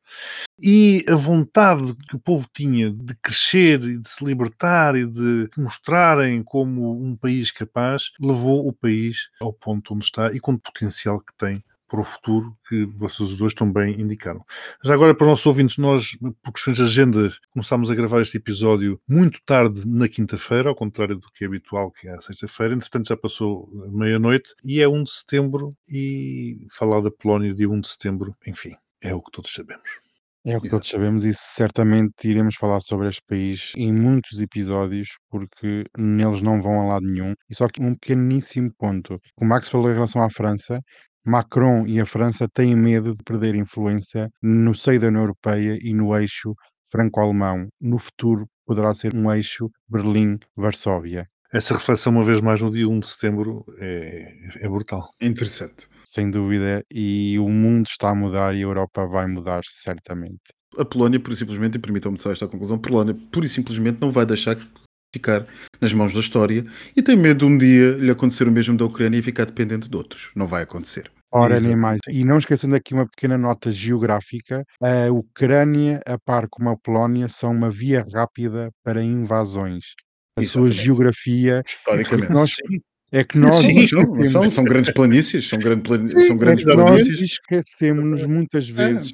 E 0.59 1.03
a 1.07 1.15
vontade 1.15 1.95
que 2.07 2.15
o 2.15 2.19
povo 2.19 2.47
tinha 2.53 2.91
de 2.91 3.15
crescer 3.21 3.81
e 3.83 3.97
de 3.97 4.09
se 4.09 4.23
libertar 4.23 4.95
e 4.95 5.05
de 5.05 5.49
mostrarem 5.57 6.43
como 6.43 7.03
um 7.03 7.15
país 7.15 7.51
capaz, 7.51 8.11
levou 8.19 8.67
o 8.67 8.73
país 8.73 9.29
ao 9.39 9.53
ponto 9.53 9.93
onde 9.93 10.05
está 10.05 10.31
e 10.31 10.39
com 10.39 10.53
o 10.53 10.59
potencial 10.59 11.19
que 11.19 11.33
tem 11.37 11.63
para 11.91 11.99
o 11.99 12.05
futuro 12.05 12.57
que 12.69 12.85
vocês 12.85 13.35
dois 13.35 13.53
também 13.53 13.99
indicaram. 13.99 14.45
Já 14.81 14.93
agora, 14.93 15.13
para 15.13 15.25
os 15.25 15.31
nossos 15.31 15.45
ouvintes, 15.45 15.77
nós, 15.77 16.17
por 16.41 16.53
questões 16.53 16.77
de 16.77 16.83
agenda, 16.83 17.29
começámos 17.49 17.91
a 17.91 17.95
gravar 17.95 18.21
este 18.21 18.37
episódio 18.37 18.97
muito 19.05 19.41
tarde 19.45 19.85
na 19.85 20.07
quinta-feira, 20.07 20.69
ao 20.69 20.75
contrário 20.75 21.17
do 21.17 21.27
que 21.33 21.43
é 21.43 21.47
habitual, 21.47 21.91
que 21.91 22.07
é 22.07 22.13
a 22.13 22.21
sexta-feira. 22.21 22.73
Entretanto, 22.73 23.09
já 23.09 23.17
passou 23.17 23.69
meia-noite 23.91 24.53
e 24.63 24.79
é 24.79 24.87
1 24.87 25.03
de 25.03 25.11
setembro. 25.11 25.75
E 25.89 26.65
falar 26.71 27.01
da 27.01 27.11
Polónia 27.11 27.53
dia 27.53 27.69
1 27.69 27.81
de 27.81 27.89
setembro, 27.89 28.33
enfim, 28.47 28.73
é 29.01 29.13
o 29.13 29.21
que 29.21 29.31
todos 29.31 29.53
sabemos. 29.53 29.99
É 30.43 30.57
o 30.57 30.61
que 30.61 30.69
todos 30.69 30.89
sabemos 30.89 31.23
e 31.23 31.33
certamente 31.35 32.27
iremos 32.27 32.55
falar 32.55 32.79
sobre 32.79 33.07
este 33.07 33.21
país 33.27 33.73
em 33.75 33.93
muitos 33.93 34.41
episódios, 34.41 35.09
porque 35.29 35.83
neles 35.95 36.41
não 36.41 36.59
vão 36.61 36.81
a 36.81 36.93
lado 36.93 37.05
nenhum. 37.05 37.35
E 37.47 37.55
só 37.55 37.67
que 37.67 37.79
um 37.79 37.93
pequeníssimo 37.93 38.71
ponto. 38.75 39.19
O 39.37 39.45
Max 39.45 39.69
falou 39.69 39.91
em 39.91 39.93
relação 39.93 40.23
à 40.23 40.31
França, 40.31 40.81
Macron 41.25 41.85
e 41.85 41.99
a 41.99 42.05
França 42.05 42.47
têm 42.51 42.75
medo 42.75 43.15
de 43.15 43.23
perder 43.23 43.55
influência 43.55 44.29
no 44.41 44.73
seio 44.73 44.99
da 44.99 45.07
União 45.07 45.21
Europeia 45.21 45.77
e 45.81 45.93
no 45.93 46.15
eixo 46.17 46.53
franco-alemão. 46.91 47.67
No 47.79 47.97
futuro, 47.97 48.47
poderá 48.65 48.93
ser 48.93 49.13
um 49.15 49.31
eixo 49.31 49.69
Berlim-Varsóvia. 49.87 51.27
Essa 51.53 51.73
reflexão, 51.73 52.13
uma 52.13 52.23
vez 52.23 52.39
mais, 52.39 52.61
no 52.61 52.71
dia 52.71 52.87
1 52.87 52.99
de 52.99 53.07
setembro, 53.07 53.65
é, 53.77 54.25
é 54.61 54.69
brutal. 54.69 55.09
Interessante. 55.21 55.87
Sem 56.05 56.31
dúvida, 56.31 56.81
e 56.89 57.37
o 57.39 57.49
mundo 57.49 57.87
está 57.87 58.09
a 58.09 58.15
mudar 58.15 58.55
e 58.55 58.59
a 58.59 58.61
Europa 58.61 59.05
vai 59.05 59.27
mudar 59.27 59.61
certamente. 59.65 60.39
A 60.77 60.85
Polónia, 60.85 61.19
por 61.19 61.35
simplesmente, 61.35 61.75
e 61.75 61.79
permitam-me 61.79 62.17
só 62.17 62.31
esta 62.31 62.47
conclusão, 62.47 62.77
a 62.77 62.79
Polónia, 62.79 63.13
pura 63.29 63.45
e 63.45 63.49
simplesmente, 63.49 63.99
não 63.99 64.09
vai 64.09 64.25
deixar 64.25 64.55
ficar 65.13 65.45
nas 65.79 65.93
mãos 65.93 66.13
da 66.13 66.19
história 66.19 66.63
e 66.95 67.01
tem 67.01 67.15
medo 67.15 67.39
de 67.39 67.45
um 67.45 67.57
dia 67.57 67.91
lhe 67.97 68.11
acontecer 68.11 68.47
o 68.47 68.51
mesmo 68.51 68.77
da 68.77 68.85
Ucrânia 68.85 69.17
e 69.17 69.21
ficar 69.21 69.45
dependente 69.45 69.89
de 69.89 69.95
outros. 69.95 70.31
Não 70.35 70.47
vai 70.47 70.63
acontecer. 70.63 71.11
Ora, 71.33 71.59
nem 71.61 71.77
mais. 71.77 71.99
E 72.09 72.25
não 72.25 72.37
esquecendo 72.37 72.75
aqui 72.75 72.93
uma 72.93 73.07
pequena 73.07 73.37
nota 73.37 73.71
geográfica: 73.71 74.65
a 74.81 75.09
Ucrânia, 75.11 75.99
a 76.05 76.17
par 76.19 76.47
como 76.49 76.69
a 76.69 76.77
Polónia, 76.77 77.29
são 77.29 77.51
uma 77.51 77.71
via 77.71 78.05
rápida 78.13 78.69
para 78.83 79.01
invasões. 79.01 79.93
A 80.37 80.41
Exatamente. 80.41 80.73
sua 80.75 80.83
geografia. 80.83 81.63
Historicamente. 81.65 82.31
Nós, 82.33 82.51
é 83.13 83.23
que 83.23 83.37
nós 83.37 83.55
sim, 83.55 83.87
são, 83.87 84.51
são, 84.51 84.63
grandes 84.63 84.93
planícies, 84.93 85.47
são, 85.47 85.59
grande 85.59 85.81
plan... 85.83 86.05
sim, 86.05 86.27
são 86.27 86.37
grandes 86.37 86.65
é 86.67 86.73
planícies. 86.73 87.19
Nós 87.19 87.31
esquecemos 87.31 88.25
muitas 88.25 88.69
é. 88.69 88.73
vezes 88.73 89.13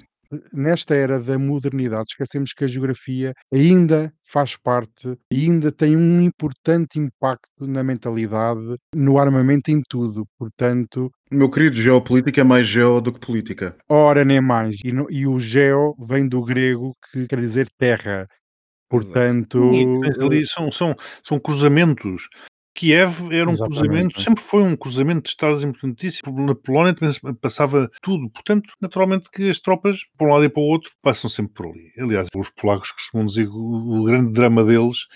nesta 0.54 0.96
era 0.96 1.20
da 1.20 1.38
modernidade, 1.38 2.10
esquecemos 2.10 2.54
que 2.54 2.64
a 2.64 2.68
geografia 2.68 3.34
ainda 3.54 4.12
faz 4.24 4.56
parte, 4.56 5.18
ainda 5.32 5.72
tem 5.72 5.96
um 5.96 6.22
importante 6.22 7.00
impacto 7.00 7.66
na 7.66 7.84
mentalidade, 7.84 8.76
no 8.94 9.18
armamento, 9.18 9.72
em 9.72 9.82
tudo. 9.88 10.26
Portanto. 10.38 11.10
Meu 11.32 11.50
querido, 11.50 11.76
geopolítica 11.76 12.42
é 12.42 12.44
mais 12.44 12.68
geo 12.68 13.00
do 13.02 13.14
que 13.14 13.20
política. 13.20 13.76
Ora, 13.90 14.26
nem 14.26 14.42
mais. 14.42 14.76
E, 14.84 14.92
no, 14.92 15.08
e 15.10 15.26
o 15.26 15.40
geo 15.40 15.96
vem 16.00 16.28
do 16.28 16.44
grego 16.44 16.94
que 17.12 17.28
quer 17.28 17.40
dizer 17.40 17.68
terra. 17.78 18.28
Portanto. 18.90 19.72
ali 20.22 20.46
são, 20.48 20.72
são, 20.72 20.96
são 21.24 21.40
cruzamentos 21.40 22.28
Kiev 22.78 23.34
era 23.34 23.50
um 23.50 23.54
Exatamente. 23.54 23.80
cruzamento, 23.80 24.22
sempre 24.22 24.44
foi 24.44 24.62
um 24.62 24.76
cruzamento 24.78 25.24
de 25.24 25.30
estados 25.30 25.64
importantíssimo. 25.64 26.46
Na 26.46 26.54
Polónia 26.54 26.94
também 26.94 27.34
passava 27.42 27.90
tudo. 28.04 28.30
Portanto, 28.30 28.72
naturalmente 28.80 29.32
que 29.32 29.50
as 29.50 29.60
tropas, 29.60 29.98
por 30.16 30.28
um 30.28 30.32
lado 30.32 30.46
e 30.46 30.50
para 30.50 30.62
o 30.62 30.66
outro, 30.66 30.92
passam 31.02 31.28
sempre 31.28 31.54
por 31.54 31.66
ali. 31.66 31.90
Aliás, 31.98 32.28
os 32.36 32.52
polacos 32.52 32.92
costumam 32.92 33.26
dizer 33.26 33.46
que 33.46 33.56
o, 33.56 34.02
o 34.02 34.04
grande 34.04 34.32
drama 34.32 34.64
deles 34.64 35.08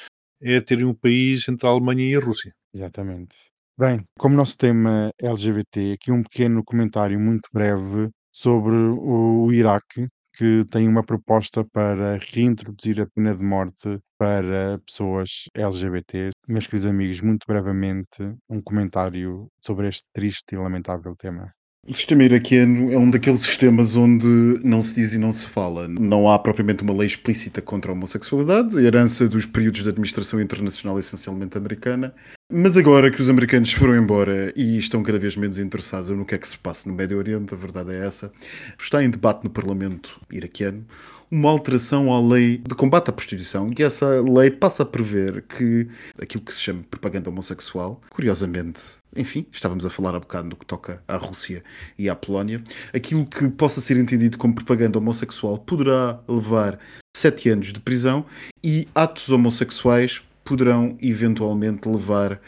é 0.41 0.59
terem 0.59 0.85
um 0.85 0.93
país 0.93 1.47
entre 1.47 1.67
a 1.67 1.69
Alemanha 1.69 2.03
e 2.03 2.15
a 2.15 2.19
Rússia. 2.19 2.51
Exatamente. 2.73 3.35
Bem, 3.77 4.03
como 4.17 4.35
nosso 4.35 4.57
tema 4.57 5.11
é 5.21 5.27
LGBT, 5.27 5.93
aqui 5.93 6.11
um 6.11 6.23
pequeno 6.23 6.63
comentário 6.63 7.19
muito 7.19 7.47
breve 7.53 8.09
sobre 8.31 8.73
o 8.73 9.51
Iraque, 9.53 10.07
que 10.33 10.65
tem 10.65 10.87
uma 10.87 11.03
proposta 11.03 11.63
para 11.63 12.17
reintroduzir 12.31 13.01
a 13.01 13.07
pena 13.07 13.35
de 13.35 13.43
morte 13.43 13.99
para 14.17 14.79
pessoas 14.85 15.45
LGBT. 15.55 16.31
Meus 16.47 16.67
queridos 16.67 16.89
amigos, 16.89 17.21
muito 17.21 17.45
brevemente, 17.47 18.35
um 18.49 18.61
comentário 18.61 19.47
sobre 19.59 19.87
este 19.87 20.03
triste 20.13 20.53
e 20.53 20.57
lamentável 20.57 21.15
tema. 21.15 21.53
O 21.87 21.93
sistema 21.95 22.23
iraquiano 22.23 22.91
é 22.93 22.97
um 22.97 23.09
daqueles 23.09 23.41
sistemas 23.41 23.95
onde 23.95 24.27
não 24.63 24.81
se 24.83 24.93
diz 24.93 25.15
e 25.15 25.17
não 25.17 25.31
se 25.31 25.47
fala. 25.47 25.87
Não 25.87 26.29
há 26.29 26.37
propriamente 26.37 26.83
uma 26.83 26.93
lei 26.93 27.07
explícita 27.07 27.59
contra 27.59 27.91
a 27.91 27.95
homossexualidade, 27.95 28.77
a 28.77 28.81
herança 28.83 29.27
dos 29.27 29.47
períodos 29.47 29.81
de 29.81 29.89
administração 29.89 30.39
internacional 30.39 30.99
essencialmente 30.99 31.57
americana. 31.57 32.13
Mas 32.53 32.75
agora 32.75 33.09
que 33.09 33.21
os 33.21 33.29
americanos 33.29 33.71
foram 33.71 33.95
embora 33.95 34.51
e 34.57 34.77
estão 34.77 35.01
cada 35.01 35.17
vez 35.17 35.37
menos 35.37 35.57
interessados 35.57 36.09
no 36.09 36.25
que 36.25 36.35
é 36.35 36.37
que 36.37 36.45
se 36.45 36.57
passa 36.57 36.89
no 36.89 36.93
Médio 36.93 37.17
Oriente, 37.17 37.53
a 37.53 37.57
verdade 37.57 37.95
é 37.95 38.05
essa, 38.05 38.29
está 38.77 39.01
em 39.01 39.09
debate 39.09 39.45
no 39.45 39.49
Parlamento 39.49 40.19
iraquiano 40.29 40.85
uma 41.31 41.49
alteração 41.49 42.13
à 42.13 42.19
lei 42.19 42.57
de 42.57 42.75
combate 42.75 43.09
à 43.09 43.13
prostituição 43.13 43.71
e 43.79 43.81
essa 43.81 44.21
lei 44.21 44.51
passa 44.51 44.83
a 44.83 44.85
prever 44.85 45.43
que 45.43 45.87
aquilo 46.21 46.43
que 46.43 46.53
se 46.53 46.59
chama 46.59 46.83
propaganda 46.91 47.29
homossexual, 47.29 48.01
curiosamente, 48.09 48.81
enfim, 49.15 49.45
estávamos 49.49 49.85
a 49.85 49.89
falar 49.89 50.13
há 50.13 50.19
bocado 50.19 50.49
do 50.49 50.57
que 50.57 50.65
toca 50.65 51.01
à 51.07 51.15
Rússia 51.15 51.63
e 51.97 52.09
à 52.09 52.15
Polónia, 52.15 52.61
aquilo 52.93 53.25
que 53.25 53.47
possa 53.47 53.79
ser 53.79 53.95
entendido 53.95 54.37
como 54.37 54.53
propaganda 54.53 54.97
homossexual 54.99 55.57
poderá 55.57 56.19
levar 56.27 56.77
sete 57.15 57.47
anos 57.47 57.71
de 57.71 57.79
prisão 57.79 58.25
e 58.61 58.89
atos 58.93 59.29
homossexuais 59.29 60.21
poderão 60.43 60.97
eventualmente 61.01 61.87
levar 61.87 62.41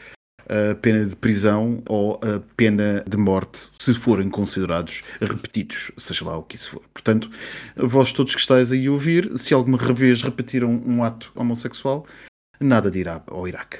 a 0.49 0.75
pena 0.75 1.05
de 1.05 1.15
prisão 1.15 1.81
ou 1.87 2.15
a 2.15 2.39
pena 2.55 3.03
de 3.07 3.17
morte, 3.17 3.69
se 3.79 3.93
forem 3.93 4.29
considerados 4.29 5.01
repetidos, 5.21 5.91
seja 5.97 6.25
lá 6.25 6.37
o 6.37 6.43
que 6.43 6.55
isso 6.55 6.71
for. 6.71 6.83
Portanto, 6.93 7.29
vós 7.75 8.11
todos 8.11 8.35
que 8.35 8.41
estáis 8.41 8.71
aí 8.71 8.87
a 8.87 8.91
ouvir, 8.91 9.37
se 9.37 9.53
alguma 9.53 9.77
vez 9.77 10.21
repetiram 10.21 10.69
um 10.85 11.03
ato 11.03 11.31
homossexual, 11.35 12.05
nada 12.59 12.91
dirá 12.91 13.23
ao 13.27 13.47
Iraque. 13.47 13.77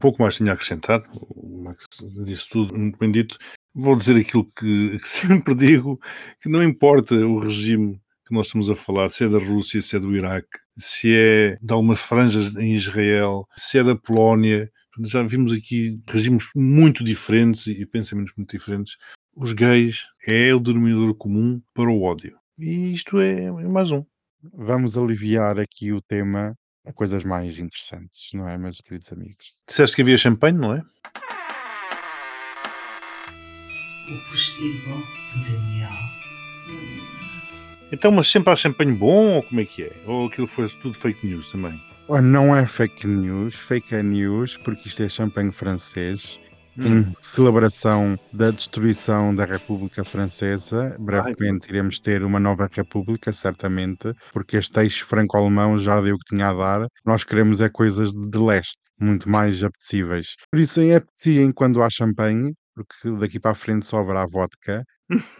Pouco 0.00 0.22
mais 0.22 0.36
tinha 0.36 0.50
a 0.50 0.54
acrescentar, 0.54 1.02
o 1.12 1.62
Max 1.62 1.86
disse 2.24 2.48
tudo 2.48 2.76
muito 2.76 2.98
bem 2.98 3.10
dito. 3.10 3.38
Vou 3.74 3.96
dizer 3.96 4.16
aquilo 4.16 4.46
que, 4.56 4.98
que 5.02 5.08
sempre 5.08 5.54
digo, 5.54 6.00
que 6.40 6.48
não 6.48 6.62
importa 6.62 7.14
o 7.14 7.38
regime 7.38 8.00
que 8.26 8.34
nós 8.34 8.46
estamos 8.46 8.70
a 8.70 8.74
falar, 8.74 9.10
se 9.10 9.24
é 9.24 9.28
da 9.28 9.38
Rússia, 9.38 9.82
se 9.82 9.96
é 9.96 10.00
do 10.00 10.16
Iraque, 10.16 10.58
se 10.78 11.14
é 11.14 11.58
de 11.60 11.72
algumas 11.72 12.00
franjas 12.00 12.54
em 12.56 12.74
Israel, 12.74 13.46
se 13.56 13.78
é 13.78 13.84
da 13.84 13.96
Polónia, 13.96 14.70
já 15.02 15.22
vimos 15.22 15.52
aqui 15.52 16.00
regimes 16.08 16.48
muito 16.54 17.02
diferentes 17.02 17.66
e 17.66 17.84
pensamentos 17.86 18.32
muito 18.36 18.50
diferentes. 18.50 18.96
Os 19.36 19.52
gays 19.52 20.04
é 20.26 20.54
o 20.54 20.60
denominador 20.60 21.14
comum 21.14 21.60
para 21.74 21.90
o 21.90 22.02
ódio. 22.02 22.38
E 22.58 22.92
isto 22.92 23.18
é, 23.18 23.44
é 23.44 23.50
mais 23.50 23.90
um. 23.90 24.04
Vamos 24.52 24.96
aliviar 24.96 25.58
aqui 25.58 25.92
o 25.92 26.00
tema 26.00 26.54
a 26.84 26.92
coisas 26.92 27.24
mais 27.24 27.58
interessantes, 27.58 28.28
não 28.34 28.46
é, 28.46 28.58
meus 28.58 28.80
queridos 28.80 29.10
amigos? 29.10 29.64
Disseste 29.66 29.96
que 29.96 30.02
havia 30.02 30.18
champanhe, 30.18 30.58
não 30.58 30.74
é? 30.74 30.82
O 34.10 34.28
postigo 34.28 35.02
de 35.32 35.50
Daniel. 35.50 37.33
Então, 37.94 38.10
mas 38.10 38.26
sempre 38.26 38.52
há 38.52 38.56
champanhe 38.56 38.92
bom 38.92 39.36
ou 39.36 39.42
como 39.44 39.60
é 39.60 39.64
que 39.64 39.84
é? 39.84 39.92
Ou 40.04 40.26
aquilo 40.26 40.48
foi 40.48 40.68
tudo 40.68 40.98
fake 40.98 41.24
news 41.24 41.52
também? 41.52 41.80
Oh, 42.08 42.20
Não 42.20 42.54
é 42.54 42.66
fake 42.66 43.06
news, 43.06 43.54
fake 43.54 43.94
news, 44.02 44.56
porque 44.56 44.88
isto 44.88 45.00
é 45.02 45.08
champanhe 45.08 45.52
francês, 45.52 46.40
em 46.76 47.12
celebração 47.20 48.18
da 48.32 48.50
destruição 48.50 49.32
da 49.32 49.44
República 49.44 50.04
Francesa. 50.04 50.96
Brevemente 50.98 51.68
iremos 51.68 52.00
ter 52.00 52.24
uma 52.24 52.40
nova 52.40 52.68
República, 52.70 53.32
certamente, 53.32 54.12
porque 54.32 54.56
este 54.56 54.80
eixo 54.80 55.06
franco-alemão 55.06 55.78
já 55.78 56.00
deu 56.00 56.16
o 56.16 56.18
que 56.18 56.34
tinha 56.34 56.48
a 56.48 56.52
dar. 56.52 56.88
Nós 57.06 57.22
queremos 57.22 57.60
é 57.60 57.68
coisas 57.68 58.10
de 58.10 58.38
leste, 58.38 58.80
muito 59.00 59.28
mais 59.30 59.62
apetecíveis. 59.62 60.34
Por 60.50 60.58
isso 60.58 60.80
é 60.80 60.96
apeteciem 60.96 61.52
quando 61.52 61.80
há 61.80 61.88
champanhe, 61.88 62.52
porque 62.74 63.16
daqui 63.18 63.38
para 63.40 63.52
a 63.52 63.54
frente 63.54 63.86
sobra 63.86 64.22
a 64.22 64.26
vodka. 64.26 64.84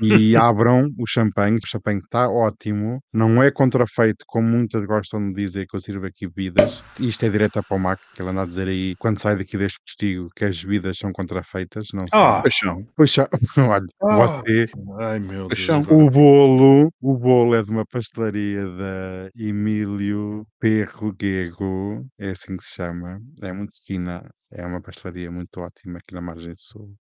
E 0.01 0.37
abram 0.37 0.89
o 0.99 1.07
champanhe, 1.07 1.57
o 1.62 1.66
champanhe 1.66 1.99
está 1.99 2.28
ótimo, 2.28 3.01
não 3.12 3.43
é 3.43 3.51
contrafeito, 3.51 4.24
como 4.26 4.47
muitas 4.49 4.85
gostam 4.85 5.28
de 5.32 5.35
dizer 5.35 5.66
que 5.66 5.76
eu 5.76 5.80
sirvo 5.80 6.07
aqui 6.07 6.26
bebidas. 6.28 6.82
Isto 7.01 7.24
é 7.24 7.28
direta 7.30 7.62
para 7.62 7.76
o 7.76 7.80
Mac, 7.80 7.99
que 8.14 8.22
ele 8.22 8.30
anda 8.30 8.43
a 8.43 8.47
dizer 8.47 8.68
aí, 8.68 8.95
quando 8.99 9.18
sai 9.18 9.37
daqui 9.37 9.57
deste 9.57 9.78
postigo, 9.80 10.28
que 10.37 10.45
as 10.45 10.62
bebidas 10.62 10.99
são 10.99 11.11
contrafeitas, 11.12 11.89
não 11.93 12.07
sei. 12.09 12.18
Ah! 12.20 12.43
Paixão. 12.43 12.87
Poxa, 12.97 13.28
olha, 13.59 13.87
Ah! 14.03 14.16
você, 14.16 14.66
Ai 15.01 15.18
meu 15.18 15.49
Deus. 15.49 15.66
Paixão. 15.66 15.80
o 15.91 16.11
bolo, 16.11 16.91
o 17.01 17.16
bolo 17.18 17.55
é 17.55 17.62
de 17.62 17.70
uma 17.70 17.85
pastelaria 17.87 18.64
da 18.66 19.30
Emílio 19.37 20.47
Perruguego, 20.61 22.07
é 22.18 22.30
assim 22.30 22.57
que 22.57 22.64
se 22.64 22.74
chama, 22.74 23.20
é 23.43 23.53
muito 23.53 23.74
fina, 23.85 24.22
é 24.53 24.64
uma 24.66 24.80
pastelaria 24.80 25.30
muito 25.30 25.59
ótima 25.61 25.99
aqui 25.99 26.14
na 26.14 26.20
margem 26.20 26.53
do 26.53 26.61
sul. 26.61 26.95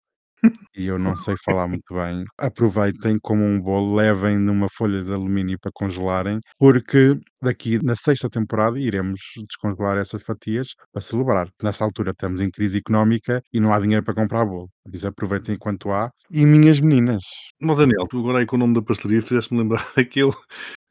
E 0.77 0.87
eu 0.87 0.99
não 0.99 1.17
sei 1.17 1.35
falar 1.45 1.69
muito 1.69 1.95
bem. 1.95 2.25
Aproveitem 2.39 3.17
como 3.23 3.45
um 3.45 3.61
bolo, 3.61 3.95
levem 3.95 4.39
numa 4.39 4.69
folha 4.69 5.03
de 5.03 5.13
alumínio 5.13 5.59
para 5.61 5.71
congelarem, 5.73 6.41
porque 6.59 7.19
daqui 7.43 7.79
na 7.83 7.95
sexta 7.95 8.29
temporada 8.29 8.79
iremos 8.79 9.21
descongelar 9.49 9.99
essas 9.99 10.23
fatias 10.23 10.69
para 10.93 11.03
celebrar. 11.03 11.49
Nessa 11.63 11.85
altura 11.85 12.11
estamos 12.11 12.41
em 12.41 12.51
crise 12.51 12.79
económica 12.79 13.43
e 13.53 13.61
não 13.61 13.73
há 13.73 13.79
dinheiro 13.81 14.05
para 14.05 14.15
comprar 14.15 14.45
bolo. 14.45 14.69
Isso 14.93 15.07
aproveitem 15.07 15.55
enquanto 15.55 15.91
há. 15.91 16.11
E 16.31 16.45
minhas 16.45 16.81
meninas, 16.81 17.23
Mas 17.61 17.77
Daniel, 17.77 18.07
tu 18.09 18.19
agora 18.19 18.39
aí 18.39 18.47
com 18.47 18.57
o 18.57 18.59
nome 18.59 18.75
da 18.75 18.83
pastelaria 18.83 19.23
fizeste-me 19.23 19.61
lembrar 19.61 19.87
aquele 19.97 20.33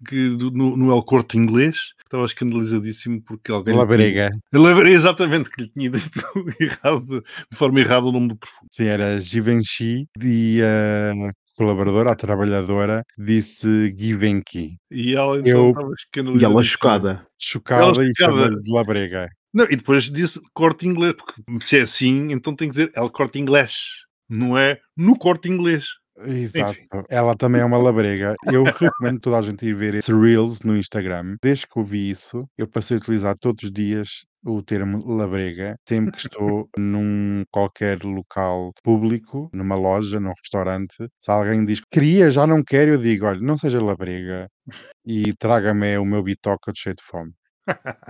que 0.07 0.15
no, 0.51 0.75
no 0.77 0.91
El 0.95 1.03
Corte 1.03 1.37
Inglês 1.37 1.93
que 1.97 2.03
estava 2.07 2.25
escandalizadíssimo 2.25 3.21
porque 3.23 3.51
alguém. 3.51 3.75
labrega. 3.75 4.29
tinha- 4.53 4.69
era 4.69 4.89
exatamente 4.89 5.49
que 5.49 5.61
lhe 5.63 5.69
tinha 5.69 5.89
dito 6.11 6.25
errado, 6.59 7.23
de 7.51 7.57
forma 7.57 7.79
errada 7.79 8.05
o 8.07 8.11
nome 8.11 8.29
do 8.29 8.35
perfume. 8.35 8.67
Sim, 8.71 8.85
era 8.85 9.19
Givenchy 9.21 10.07
e 10.21 10.61
a 10.63 11.13
colaboradora, 11.57 12.11
a 12.11 12.15
trabalhadora, 12.15 13.03
disse 13.17 13.93
Givenchy. 13.97 14.77
E 14.89 15.13
ela 15.15 15.39
então 15.39 15.51
Eu- 15.51 15.69
estava 15.69 15.93
E 16.39 16.43
ela 16.45 16.63
chocada. 16.63 17.25
Chocada 17.39 18.03
e 18.03 18.07
chocada. 18.09 18.13
chamou-lhe 18.15 18.61
de 18.61 18.71
labrega. 18.71 19.29
Não, 19.53 19.65
e 19.65 19.75
depois 19.75 20.05
disse 20.09 20.39
corte 20.53 20.87
inglês, 20.87 21.13
porque 21.13 21.33
se 21.63 21.77
é 21.77 21.81
assim, 21.81 22.31
então 22.31 22.55
tem 22.55 22.67
que 22.69 22.71
dizer 22.73 22.91
El 22.95 23.09
Corte 23.09 23.37
Inglês, 23.37 23.73
não 24.29 24.57
é 24.57 24.79
no 24.95 25.17
corte 25.17 25.49
inglês. 25.49 25.87
Exato. 26.25 26.71
Enfim. 26.71 26.87
Ela 27.09 27.35
também 27.35 27.61
é 27.61 27.65
uma 27.65 27.77
labrega. 27.77 28.35
Eu 28.51 28.63
recomendo 28.63 29.19
toda 29.19 29.39
a 29.39 29.41
gente 29.41 29.65
ir 29.65 29.73
ver 29.73 29.95
esse 29.95 30.13
Reels 30.13 30.61
no 30.61 30.77
Instagram. 30.77 31.35
Desde 31.41 31.67
que 31.67 31.79
eu 31.79 31.83
vi 31.83 32.09
isso, 32.09 32.45
eu 32.57 32.67
passei 32.67 32.97
a 32.97 32.99
utilizar 32.99 33.35
todos 33.37 33.63
os 33.63 33.71
dias 33.71 34.25
o 34.45 34.61
termo 34.63 34.99
labrega, 35.05 35.75
sempre 35.87 36.11
que 36.11 36.17
estou 36.19 36.67
num 36.77 37.43
qualquer 37.51 38.03
local 38.03 38.71
público, 38.83 39.49
numa 39.53 39.75
loja, 39.75 40.19
num 40.19 40.33
restaurante. 40.41 40.95
Se 41.23 41.31
alguém 41.31 41.63
diz 41.63 41.79
queria, 41.91 42.31
já 42.31 42.47
não 42.47 42.63
quero, 42.63 42.91
eu 42.91 42.97
digo, 42.97 43.25
olha, 43.25 43.39
não 43.39 43.57
seja 43.57 43.81
labrega 43.81 44.47
e 45.05 45.33
traga-me 45.35 45.97
o 45.97 46.05
meu 46.05 46.23
bitoca 46.23 46.71
de 46.71 46.79
cheio 46.79 46.95
de 46.95 47.03
fome. 47.03 47.31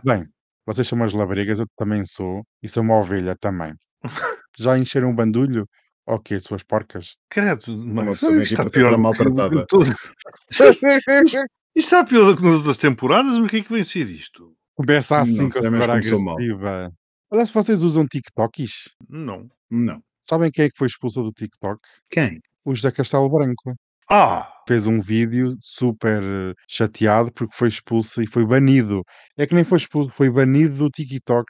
Bem, 0.06 0.28
vocês 0.66 0.88
são 0.88 0.98
umas 0.98 1.14
labregas, 1.14 1.60
eu 1.60 1.68
também 1.78 2.06
sou, 2.06 2.44
e 2.64 2.70
sou 2.70 2.84
uma 2.84 2.98
ovelha 2.98 3.36
também. 3.40 3.74
Já 4.58 4.78
encheram 4.78 5.10
um 5.10 5.16
bandulho? 5.16 5.68
Ok, 6.12 6.38
suas 6.42 6.62
porcas. 6.62 7.16
Credo, 7.30 7.72
isto 8.12 8.28
aqui 8.28 8.42
está 8.42 8.70
pior 8.70 8.98
maltratada. 8.98 9.66
Isto 11.74 11.96
está 11.96 12.04
pior 12.04 12.26
do 12.26 12.36
que 12.36 12.44
nas 12.44 12.56
outras 12.56 12.76
temporadas, 12.76 13.40
mas 13.40 13.48
o 13.48 13.50
que 13.50 13.58
é 13.58 13.64
que 13.64 13.72
vem 13.72 13.82
ser 13.82 14.10
isto? 14.10 14.54
Começa 14.76 15.16
Não 15.16 15.22
assim 15.22 15.50
com 15.50 15.66
a 15.66 15.72
mal. 15.72 15.92
agressiva. 15.92 16.92
Olha 17.32 17.46
se 17.46 17.54
vocês 17.54 17.82
usam 17.82 18.06
TikToks. 18.06 18.90
Não. 19.08 19.50
Não. 19.70 20.04
Sabem 20.22 20.52
quem 20.52 20.66
é 20.66 20.70
que 20.70 20.78
foi 20.78 20.88
expulso 20.88 21.24
do 21.24 21.32
TikTok? 21.32 21.80
Quem? 22.10 22.42
O 22.66 22.76
José 22.76 22.92
Castelo 22.92 23.30
Branco. 23.30 23.74
Ah! 24.10 24.52
Fez 24.68 24.86
um 24.86 25.00
vídeo 25.00 25.56
super 25.62 26.22
eh, 26.22 26.54
chateado 26.68 27.32
porque 27.32 27.56
foi 27.56 27.70
expulso 27.70 28.22
e 28.22 28.28
foi 28.28 28.46
banido. 28.46 29.02
É 29.38 29.48
que 29.48 29.56
nem 29.56 29.64
foi 29.64 29.78
expulso, 29.78 30.10
foi 30.10 30.30
banido 30.30 30.76
do 30.76 30.90
TikTok. 30.90 31.48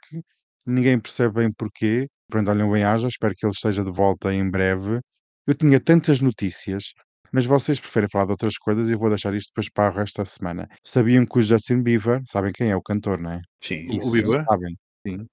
Ninguém 0.64 1.00
percebe 1.00 1.34
bem 1.40 1.50
porquê. 1.52 2.06
Pronto, 2.32 2.50
olhem 2.50 2.70
bem 2.72 2.82
haja, 2.82 3.08
espero 3.08 3.34
que 3.36 3.44
ele 3.44 3.52
esteja 3.52 3.84
de 3.84 3.92
volta 3.92 4.32
em 4.32 4.50
breve. 4.50 5.00
Eu 5.46 5.54
tinha 5.54 5.78
tantas 5.78 6.22
notícias, 6.22 6.94
mas 7.30 7.44
vocês 7.44 7.78
preferem 7.78 8.08
falar 8.10 8.24
de 8.24 8.30
outras 8.30 8.56
coisas 8.56 8.88
e 8.88 8.92
eu 8.92 8.98
vou 8.98 9.10
deixar 9.10 9.34
isto 9.34 9.48
depois 9.50 9.68
para 9.70 9.92
o 9.92 9.98
resto 9.98 10.16
da 10.16 10.24
semana. 10.24 10.66
Sabiam 10.82 11.26
que 11.26 11.38
o 11.38 11.42
Justin 11.42 11.82
Bieber, 11.82 12.22
sabem 12.26 12.50
quem 12.50 12.70
é 12.70 12.74
o 12.76 12.80
cantor, 12.80 13.20
não 13.20 13.32
é? 13.32 13.40
Sim. 13.62 13.86
O 13.90 13.96
Isso 13.98 14.12
Bieber? 14.12 14.44
sabem. 14.48 14.74
Sim. 15.06 15.26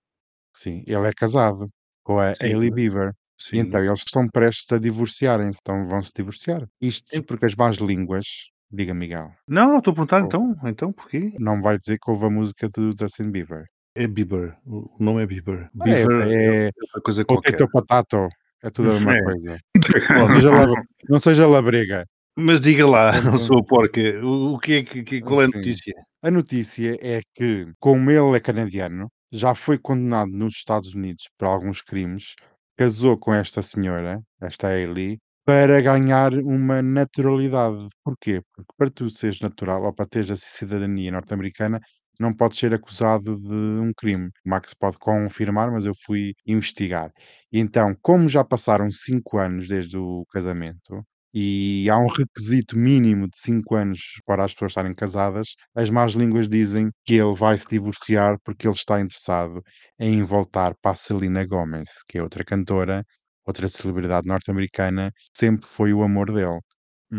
Sim, 0.54 0.84
ele 0.86 1.08
é 1.08 1.14
casado 1.16 1.70
com 2.04 2.20
a 2.20 2.36
Sim. 2.36 2.48
Hailey 2.48 2.70
Bieber. 2.70 3.12
E 3.12 3.44
Sim. 3.44 3.58
então 3.60 3.82
eles 3.82 4.00
estão 4.00 4.28
prestes 4.28 4.70
a 4.74 4.78
divorciarem-se, 4.78 5.60
então 5.62 5.88
vão 5.88 6.04
se 6.04 6.12
divorciar. 6.14 6.68
Isto 6.82 7.16
Ent- 7.16 7.26
porque 7.26 7.46
as 7.46 7.56
más 7.56 7.78
línguas, 7.78 8.26
diga 8.70 8.94
Miguel, 8.94 9.32
Não, 9.48 9.78
estou 9.78 9.92
a 9.94 9.96
perguntar 9.96 10.20
então. 10.26 10.54
Então, 10.66 10.92
porquê? 10.92 11.32
não 11.40 11.62
vai 11.62 11.80
dizer 11.80 11.98
que 11.98 12.12
houve 12.12 12.26
a 12.26 12.30
música 12.30 12.68
do 12.68 12.92
Justin 13.00 13.32
Bieber. 13.32 13.64
É 13.96 14.08
Bieber. 14.08 14.56
O 14.66 14.90
nome 15.00 15.24
é 15.24 15.26
Bieber. 15.26 15.70
É, 15.82 15.84
Bieber 15.84 16.28
é, 16.28 16.68
é 16.68 16.72
outra 16.82 17.02
coisa 17.02 17.26
qualquer. 17.26 17.52
potato 17.58 17.72
potato, 17.72 18.30
é 18.64 18.70
tudo 18.70 18.92
a 18.92 18.94
mesma 18.96 19.18
É. 19.18 19.24
coisa. 19.24 19.60
Não 20.24 20.28
seja, 20.28 20.52
la- 20.52 20.84
não 21.10 21.20
seja 21.20 21.48
labrega. 21.48 22.04
Mas 22.38 22.62
diga 22.62 22.88
lá, 22.88 23.20
não 23.22 23.38
sou 23.38 23.64
porca. 23.64 24.00
O, 24.24 24.54
o 24.54 24.60
que 24.60 24.74
é 24.74 24.84
que, 24.84 25.04
que- 25.04 25.22
qual 25.22 25.42
é 25.42 25.46
a 25.46 25.48
notícia? 25.50 25.94
A 26.24 26.32
notícia 26.32 26.98
é 27.02 27.22
que, 27.36 27.68
como 27.80 28.10
ele 28.12 28.38
é 28.38 28.40
canadiano, 28.40 29.08
já 29.32 29.54
foi 29.56 29.78
condenado 29.78 30.32
nos 30.32 30.54
Estados 30.56 30.94
Unidos 30.94 31.26
por 31.38 31.46
alguns 31.46 31.82
crimes, 31.82 32.36
casou 32.78 33.18
com 33.18 33.34
esta 33.34 33.62
senhora, 33.62 34.22
esta 34.42 34.68
Hailey, 34.70 35.18
para 35.46 35.82
ganhar 35.82 36.34
uma 36.36 36.82
naturalidade. 36.82 37.88
Porquê? 38.06 38.42
Porque 38.54 38.72
para 38.78 38.90
tu 38.90 39.10
seres 39.10 39.42
natural 39.42 39.84
ou 39.84 39.94
para 39.94 40.06
teres 40.06 40.30
a 40.32 40.36
cidadania 40.38 41.12
norte-americana, 41.12 41.82
não 42.20 42.34
podes 42.34 42.60
ser 42.60 42.74
acusado 42.74 43.36
de 43.40 43.48
um 43.54 43.92
crime. 43.96 44.28
O 44.46 44.50
Max 44.50 44.74
pode 44.74 44.98
confirmar, 44.98 45.72
mas 45.72 45.86
eu 45.86 45.94
fui 46.06 46.34
investigar. 46.46 47.12
Então, 47.52 47.96
como 48.02 48.28
já 48.30 48.44
passaram 48.44 48.92
cinco 48.92 49.38
anos 49.38 49.68
desde 49.68 49.98
o 49.98 50.26
casamento, 50.32 51.04
e 51.34 51.88
há 51.90 51.98
um 51.98 52.08
requisito 52.08 52.76
mínimo 52.76 53.28
de 53.30 53.38
5 53.38 53.76
anos 53.76 54.00
para 54.26 54.44
as 54.46 54.54
pessoas 54.54 54.72
estarem 54.72 54.94
casadas, 54.96 55.50
as 55.76 55.90
más 55.90 56.14
línguas 56.14 56.50
dizem 56.50 56.90
que 57.06 57.16
ele 57.16 57.36
vai 57.36 57.56
se 57.58 57.68
divorciar 57.70 58.38
porque 58.44 58.68
ele 58.68 58.74
está 58.74 59.00
interessado 59.00 59.62
em 60.00 60.24
voltar 60.24 60.74
para 60.82 60.92
a 60.92 60.96
Selena 60.96 61.46
Gomez, 61.46 61.90
que 62.08 62.18
é 62.18 62.24
outra 62.24 62.44
cantora, 62.44 63.06
outra 63.46 63.68
celebridade 63.68 64.28
norte-americana, 64.28 65.12
sempre 65.36 65.68
foi 65.68 65.94
o 65.94 66.02
amor 66.04 66.32
dele. 66.34 66.60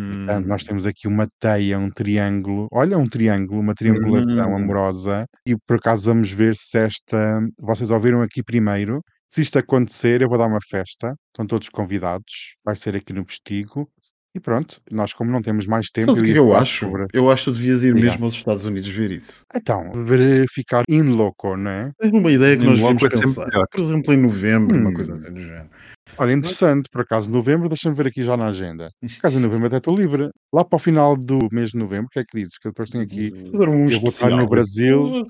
Portanto, 0.08 0.46
nós 0.46 0.62
Hum, 0.62 0.64
temos 0.64 0.86
aqui 0.86 1.06
uma 1.08 1.28
teia, 1.38 1.78
um 1.78 1.90
triângulo, 1.90 2.68
olha, 2.72 2.98
um 2.98 3.04
triângulo, 3.04 3.60
uma 3.60 3.74
triangulação 3.74 4.54
Hum. 4.56 4.56
amorosa, 4.56 5.26
e 5.46 5.56
por 5.66 5.76
acaso 5.76 6.06
vamos 6.08 6.30
ver 6.32 6.54
se 6.56 6.78
esta. 6.78 7.40
Vocês 7.60 7.90
ouviram 7.90 8.22
aqui 8.22 8.42
primeiro. 8.42 9.02
Se 9.26 9.40
isto 9.42 9.58
acontecer, 9.58 10.20
eu 10.22 10.28
vou 10.28 10.38
dar 10.38 10.46
uma 10.46 10.58
festa, 10.68 11.14
estão 11.28 11.46
todos 11.46 11.68
convidados, 11.68 12.56
vai 12.64 12.74
ser 12.76 12.96
aqui 12.96 13.12
no 13.12 13.24
Postigo. 13.24 13.88
E 14.34 14.38
pronto, 14.38 14.80
nós, 14.92 15.12
como 15.12 15.30
não 15.32 15.42
temos 15.42 15.66
mais 15.66 15.88
tempo, 15.90 16.06
Sabes 16.06 16.20
o 16.20 16.24
que 16.24 16.30
é 16.30 16.34
que 16.34 16.38
eu 16.38 16.54
acho? 16.54 16.86
sobre- 16.86 17.06
Eu 17.12 17.28
acho 17.30 17.46
que 17.46 17.50
tu 17.50 17.56
devias 17.56 17.82
ir 17.82 17.94
Diga. 17.94 18.06
mesmo 18.06 18.24
aos 18.26 18.34
Estados 18.34 18.64
Unidos 18.64 18.88
ver 18.88 19.10
isso. 19.10 19.42
Então, 19.52 19.92
verificar 20.04 20.84
in 20.88 21.02
loco, 21.02 21.56
não 21.56 21.68
é? 21.70 21.90
É 22.00 22.06
uma 22.08 22.30
ideia 22.30 22.56
que 22.56 22.62
Em 22.62 22.66
nós 22.66 22.78
devíamos 22.78 23.02
é 23.02 23.08
sempre 23.10 23.20
pensar. 23.44 23.66
Por 23.68 23.80
exemplo, 23.80 24.14
em 24.14 24.16
novembro, 24.18 24.78
uma 24.78 24.90
Hum. 24.90 24.94
coisa 24.94 25.14
assim 25.14 25.32
do 25.32 25.40
género. 25.40 25.68
Olha, 26.16 26.32
interessante, 26.32 26.88
por 26.92 27.00
acaso, 27.00 27.28
novembro, 27.30 27.68
deixa-me 27.68 27.96
ver 27.96 28.06
aqui 28.06 28.22
já 28.22 28.36
na 28.36 28.46
agenda. 28.46 28.88
Por 29.00 29.08
acaso, 29.18 29.38
em 29.38 29.42
novembro 29.42 29.66
até 29.66 29.78
estou 29.78 29.96
livre. 29.96 30.28
Lá 30.54 30.64
para 30.64 30.76
o 30.76 30.78
final 30.78 31.16
do 31.16 31.48
mês 31.50 31.70
de 31.70 31.78
novembro, 31.78 32.06
o 32.06 32.10
que 32.10 32.20
é 32.20 32.24
que 32.24 32.36
dizes? 32.38 32.56
Que 32.58 32.68
eu 32.68 32.72
depois 32.72 32.88
tenho 32.90 33.02
aqui. 33.02 33.30
Fazer 33.50 33.68
um 33.68 33.90
Eu 33.90 33.98
vou 34.00 34.10
estar 34.10 34.30
no 34.30 34.46
Brasil. 34.48 35.24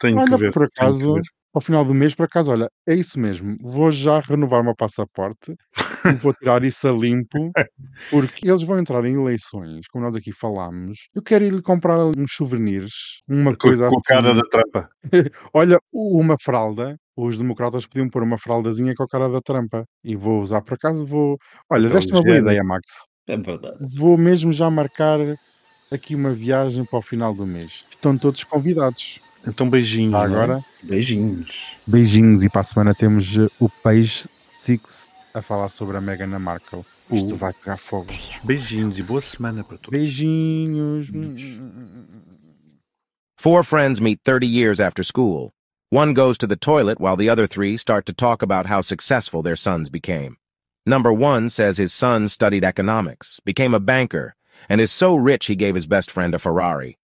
tenho 0.00 0.16
que 0.16 0.22
Olha, 0.24 0.38
ver. 0.38 0.52
por 0.52 0.66
que 0.68 0.80
acaso, 0.80 1.14
ver. 1.14 1.22
Ao 1.54 1.60
final 1.60 1.84
do 1.84 1.94
mês, 1.94 2.14
por 2.14 2.24
acaso, 2.24 2.50
olha, 2.50 2.68
é 2.86 2.94
isso 2.94 3.18
mesmo. 3.18 3.56
Vou 3.62 3.92
já 3.92 4.18
renovar 4.20 4.60
o 4.60 4.64
meu 4.64 4.74
passaporte 4.74 5.54
e 6.04 6.12
vou 6.14 6.34
tirar 6.34 6.64
isso 6.64 6.88
a 6.88 6.92
limpo, 6.92 7.52
porque 8.10 8.48
eles 8.48 8.64
vão 8.64 8.78
entrar 8.78 9.04
em 9.04 9.14
eleições, 9.14 9.86
como 9.88 10.04
nós 10.04 10.16
aqui 10.16 10.32
falámos. 10.32 11.08
Eu 11.14 11.22
quero 11.22 11.44
ir 11.44 11.62
comprar 11.62 12.04
uns 12.04 12.34
souvenirs, 12.34 12.92
uma 13.28 13.52
Com, 13.52 13.68
coisa 13.68 13.88
com 13.88 13.98
a 13.98 14.02
cara 14.02 14.32
assim. 14.32 14.40
da 14.40 14.48
trampa. 14.48 14.88
Olha, 15.54 15.78
uma 15.94 16.36
fralda. 16.42 16.96
Os 17.16 17.38
democratas 17.38 17.86
podiam 17.86 18.10
pôr 18.10 18.24
uma 18.24 18.36
fraldazinha 18.36 18.92
com 18.96 19.04
a 19.04 19.08
cara 19.08 19.28
da 19.28 19.40
trampa. 19.40 19.84
E 20.02 20.16
vou 20.16 20.40
usar, 20.40 20.60
por 20.62 20.74
acaso, 20.74 21.06
vou. 21.06 21.38
Olha, 21.70 21.84
Papel 21.84 22.00
deste 22.00 22.12
uma 22.12 22.22
boa 22.22 22.38
ideia, 22.38 22.60
Max. 22.64 22.82
É 23.28 23.36
verdade. 23.36 23.76
Vou 23.96 24.18
mesmo 24.18 24.52
já 24.52 24.68
marcar 24.68 25.20
aqui 25.92 26.16
uma 26.16 26.32
viagem 26.32 26.84
para 26.84 26.98
o 26.98 27.02
final 27.02 27.32
do 27.32 27.46
mês. 27.46 27.84
Estão 27.92 28.18
todos 28.18 28.42
convidados. 28.42 29.20
Então 29.46 29.68
beijinhos. 29.68 30.12
Já 30.12 30.28
não 30.28 30.42
é? 30.56 30.60
Beijinhos. 30.82 31.76
Beijinhos 31.86 32.42
e 32.42 32.48
para 32.48 32.62
a 32.62 32.64
semana 32.64 32.94
temos 32.94 33.36
eh, 33.36 33.48
o 33.60 33.68
Page 33.82 34.26
Six 34.58 35.08
a 35.34 35.42
falar 35.42 35.68
sobre 35.68 35.96
a 35.96 36.00
Meghan 36.00 36.38
Markle. 36.38 36.84
Isto 37.10 37.34
Uh. 37.34 37.36
vai 37.36 37.52
pegar 37.52 37.76
fogo. 37.76 38.06
Beijinhos 38.44 38.98
e 38.98 39.02
boa 39.02 39.20
semana 39.20 39.62
para 39.62 39.76
todos. 39.76 39.90
Beijinhos. 39.98 41.08
Four 43.36 43.62
friends 43.62 44.00
meet 44.00 44.20
30 44.24 44.46
years 44.46 44.80
after 44.80 45.04
school. 45.04 45.52
One 45.90 46.14
goes 46.14 46.38
to 46.38 46.46
the 46.46 46.56
toilet 46.56 46.98
while 46.98 47.16
the 47.16 47.28
other 47.28 47.46
three 47.46 47.76
start 47.76 48.06
to 48.06 48.12
talk 48.14 48.42
about 48.42 48.66
how 48.66 48.80
successful 48.80 49.42
their 49.42 49.56
sons 49.56 49.90
became. 49.90 50.36
Number 50.86 51.12
one 51.12 51.50
says 51.50 51.76
his 51.78 51.92
son 51.92 52.28
studied 52.28 52.64
economics, 52.64 53.40
became 53.44 53.74
a 53.74 53.80
banker, 53.80 54.34
and 54.68 54.80
is 54.80 54.90
so 54.90 55.14
rich 55.14 55.46
he 55.46 55.54
gave 55.56 55.74
his 55.74 55.86
best 55.86 56.10
friend 56.10 56.34
a 56.34 56.38
Ferrari. 56.38 56.96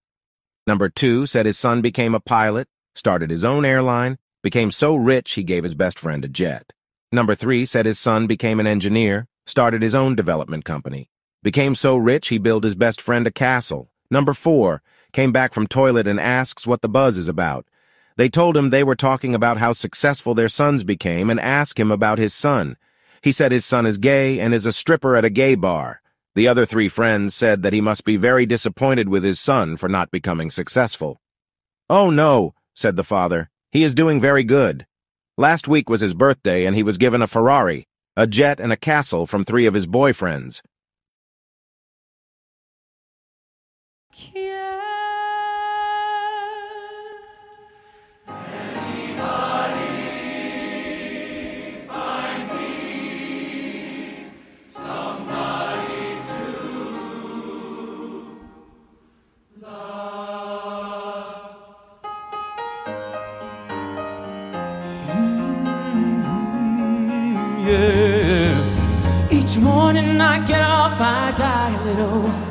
Number 0.71 0.89
two 0.89 1.27
said 1.27 1.47
his 1.47 1.59
son 1.59 1.81
became 1.81 2.15
a 2.15 2.21
pilot, 2.21 2.69
started 2.95 3.29
his 3.29 3.43
own 3.43 3.65
airline, 3.65 4.19
became 4.41 4.71
so 4.71 4.95
rich 4.95 5.33
he 5.33 5.43
gave 5.43 5.65
his 5.65 5.75
best 5.75 5.99
friend 5.99 6.25
a 6.25 6.29
jet. 6.29 6.73
Number 7.11 7.35
three 7.35 7.67
said 7.67 7.87
his 7.87 7.99
son 7.99 8.29
became 8.29 8.61
an 8.61 8.69
engineer, 8.69 9.27
started 9.45 9.83
his 9.83 9.97
own 9.97 10.15
development 10.15 10.65
company, 10.65 11.11
became 11.43 11.75
so 11.75 11.97
rich 11.97 12.29
he 12.29 12.39
built 12.39 12.63
his 12.63 12.77
best 12.77 13.01
friend 13.01 13.27
a 13.27 13.33
castle. 13.33 13.91
Number 14.13 14.33
four 14.33 14.81
came 15.13 15.33
back 15.33 15.55
from 15.55 15.67
toilet 15.67 16.07
and 16.07 16.21
asks 16.21 16.69
what 16.69 16.83
the 16.83 16.89
buzz 16.89 17.17
is 17.17 17.29
about. 17.29 17.67
They 18.17 18.29
told 18.29 18.57
him 18.57 18.71
they 18.71 18.85
were 18.85 18.95
talking 18.95 19.35
about 19.35 19.59
how 19.59 19.73
successful 19.73 20.35
their 20.35 20.49
sons 20.49 20.85
became 20.85 21.31
and 21.31 21.41
asked 21.41 21.81
him 21.81 21.91
about 21.91 22.21
his 22.21 22.33
son. 22.33 22.77
He 23.23 23.33
said 23.33 23.51
his 23.51 23.65
son 23.65 23.87
is 23.87 23.99
gay 23.99 24.39
and 24.39 24.55
is 24.55 24.67
a 24.67 24.73
stripper 24.73 25.17
at 25.17 25.25
a 25.25 25.31
gay 25.31 25.57
bar. 25.57 26.00
The 26.35 26.47
other 26.47 26.65
three 26.65 26.89
friends 26.89 27.35
said 27.35 27.63
that 27.63 27.73
he 27.73 27.81
must 27.81 28.05
be 28.05 28.17
very 28.17 28.47
disappointed 28.47 29.09
with 29.09 29.25
his 29.25 29.41
son 29.41 29.77
for 29.77 29.89
not 29.89 30.13
becoming 30.13 30.49
successful. 30.49 31.21
Oh 31.89 32.09
no, 32.11 32.55
said 32.75 32.97
the 32.97 33.03
father. 33.05 33.51
He 33.73 33.83
is 33.83 33.95
doing 33.95 34.21
very 34.21 34.45
good. 34.45 34.87
Last 35.37 35.67
week 35.67 35.89
was 35.89 36.01
his 36.01 36.15
birthday 36.15 36.67
and 36.67 36.77
he 36.77 36.83
was 36.83 36.99
given 36.99 37.21
a 37.21 37.27
Ferrari, 37.27 37.89
a 38.17 38.27
jet 38.27 38.61
and 38.61 38.73
a 38.73 38.77
castle 38.77 39.27
from 39.27 39.45
three 39.45 39.67
of 39.67 39.75
his 39.75 39.87
boyfriends. 39.87 40.63
Morning 69.93 70.21
I 70.21 70.39
get 70.47 70.61
up, 70.61 71.01
I 71.01 71.33
die 71.33 71.75
a 71.75 71.85
little. 71.85 72.50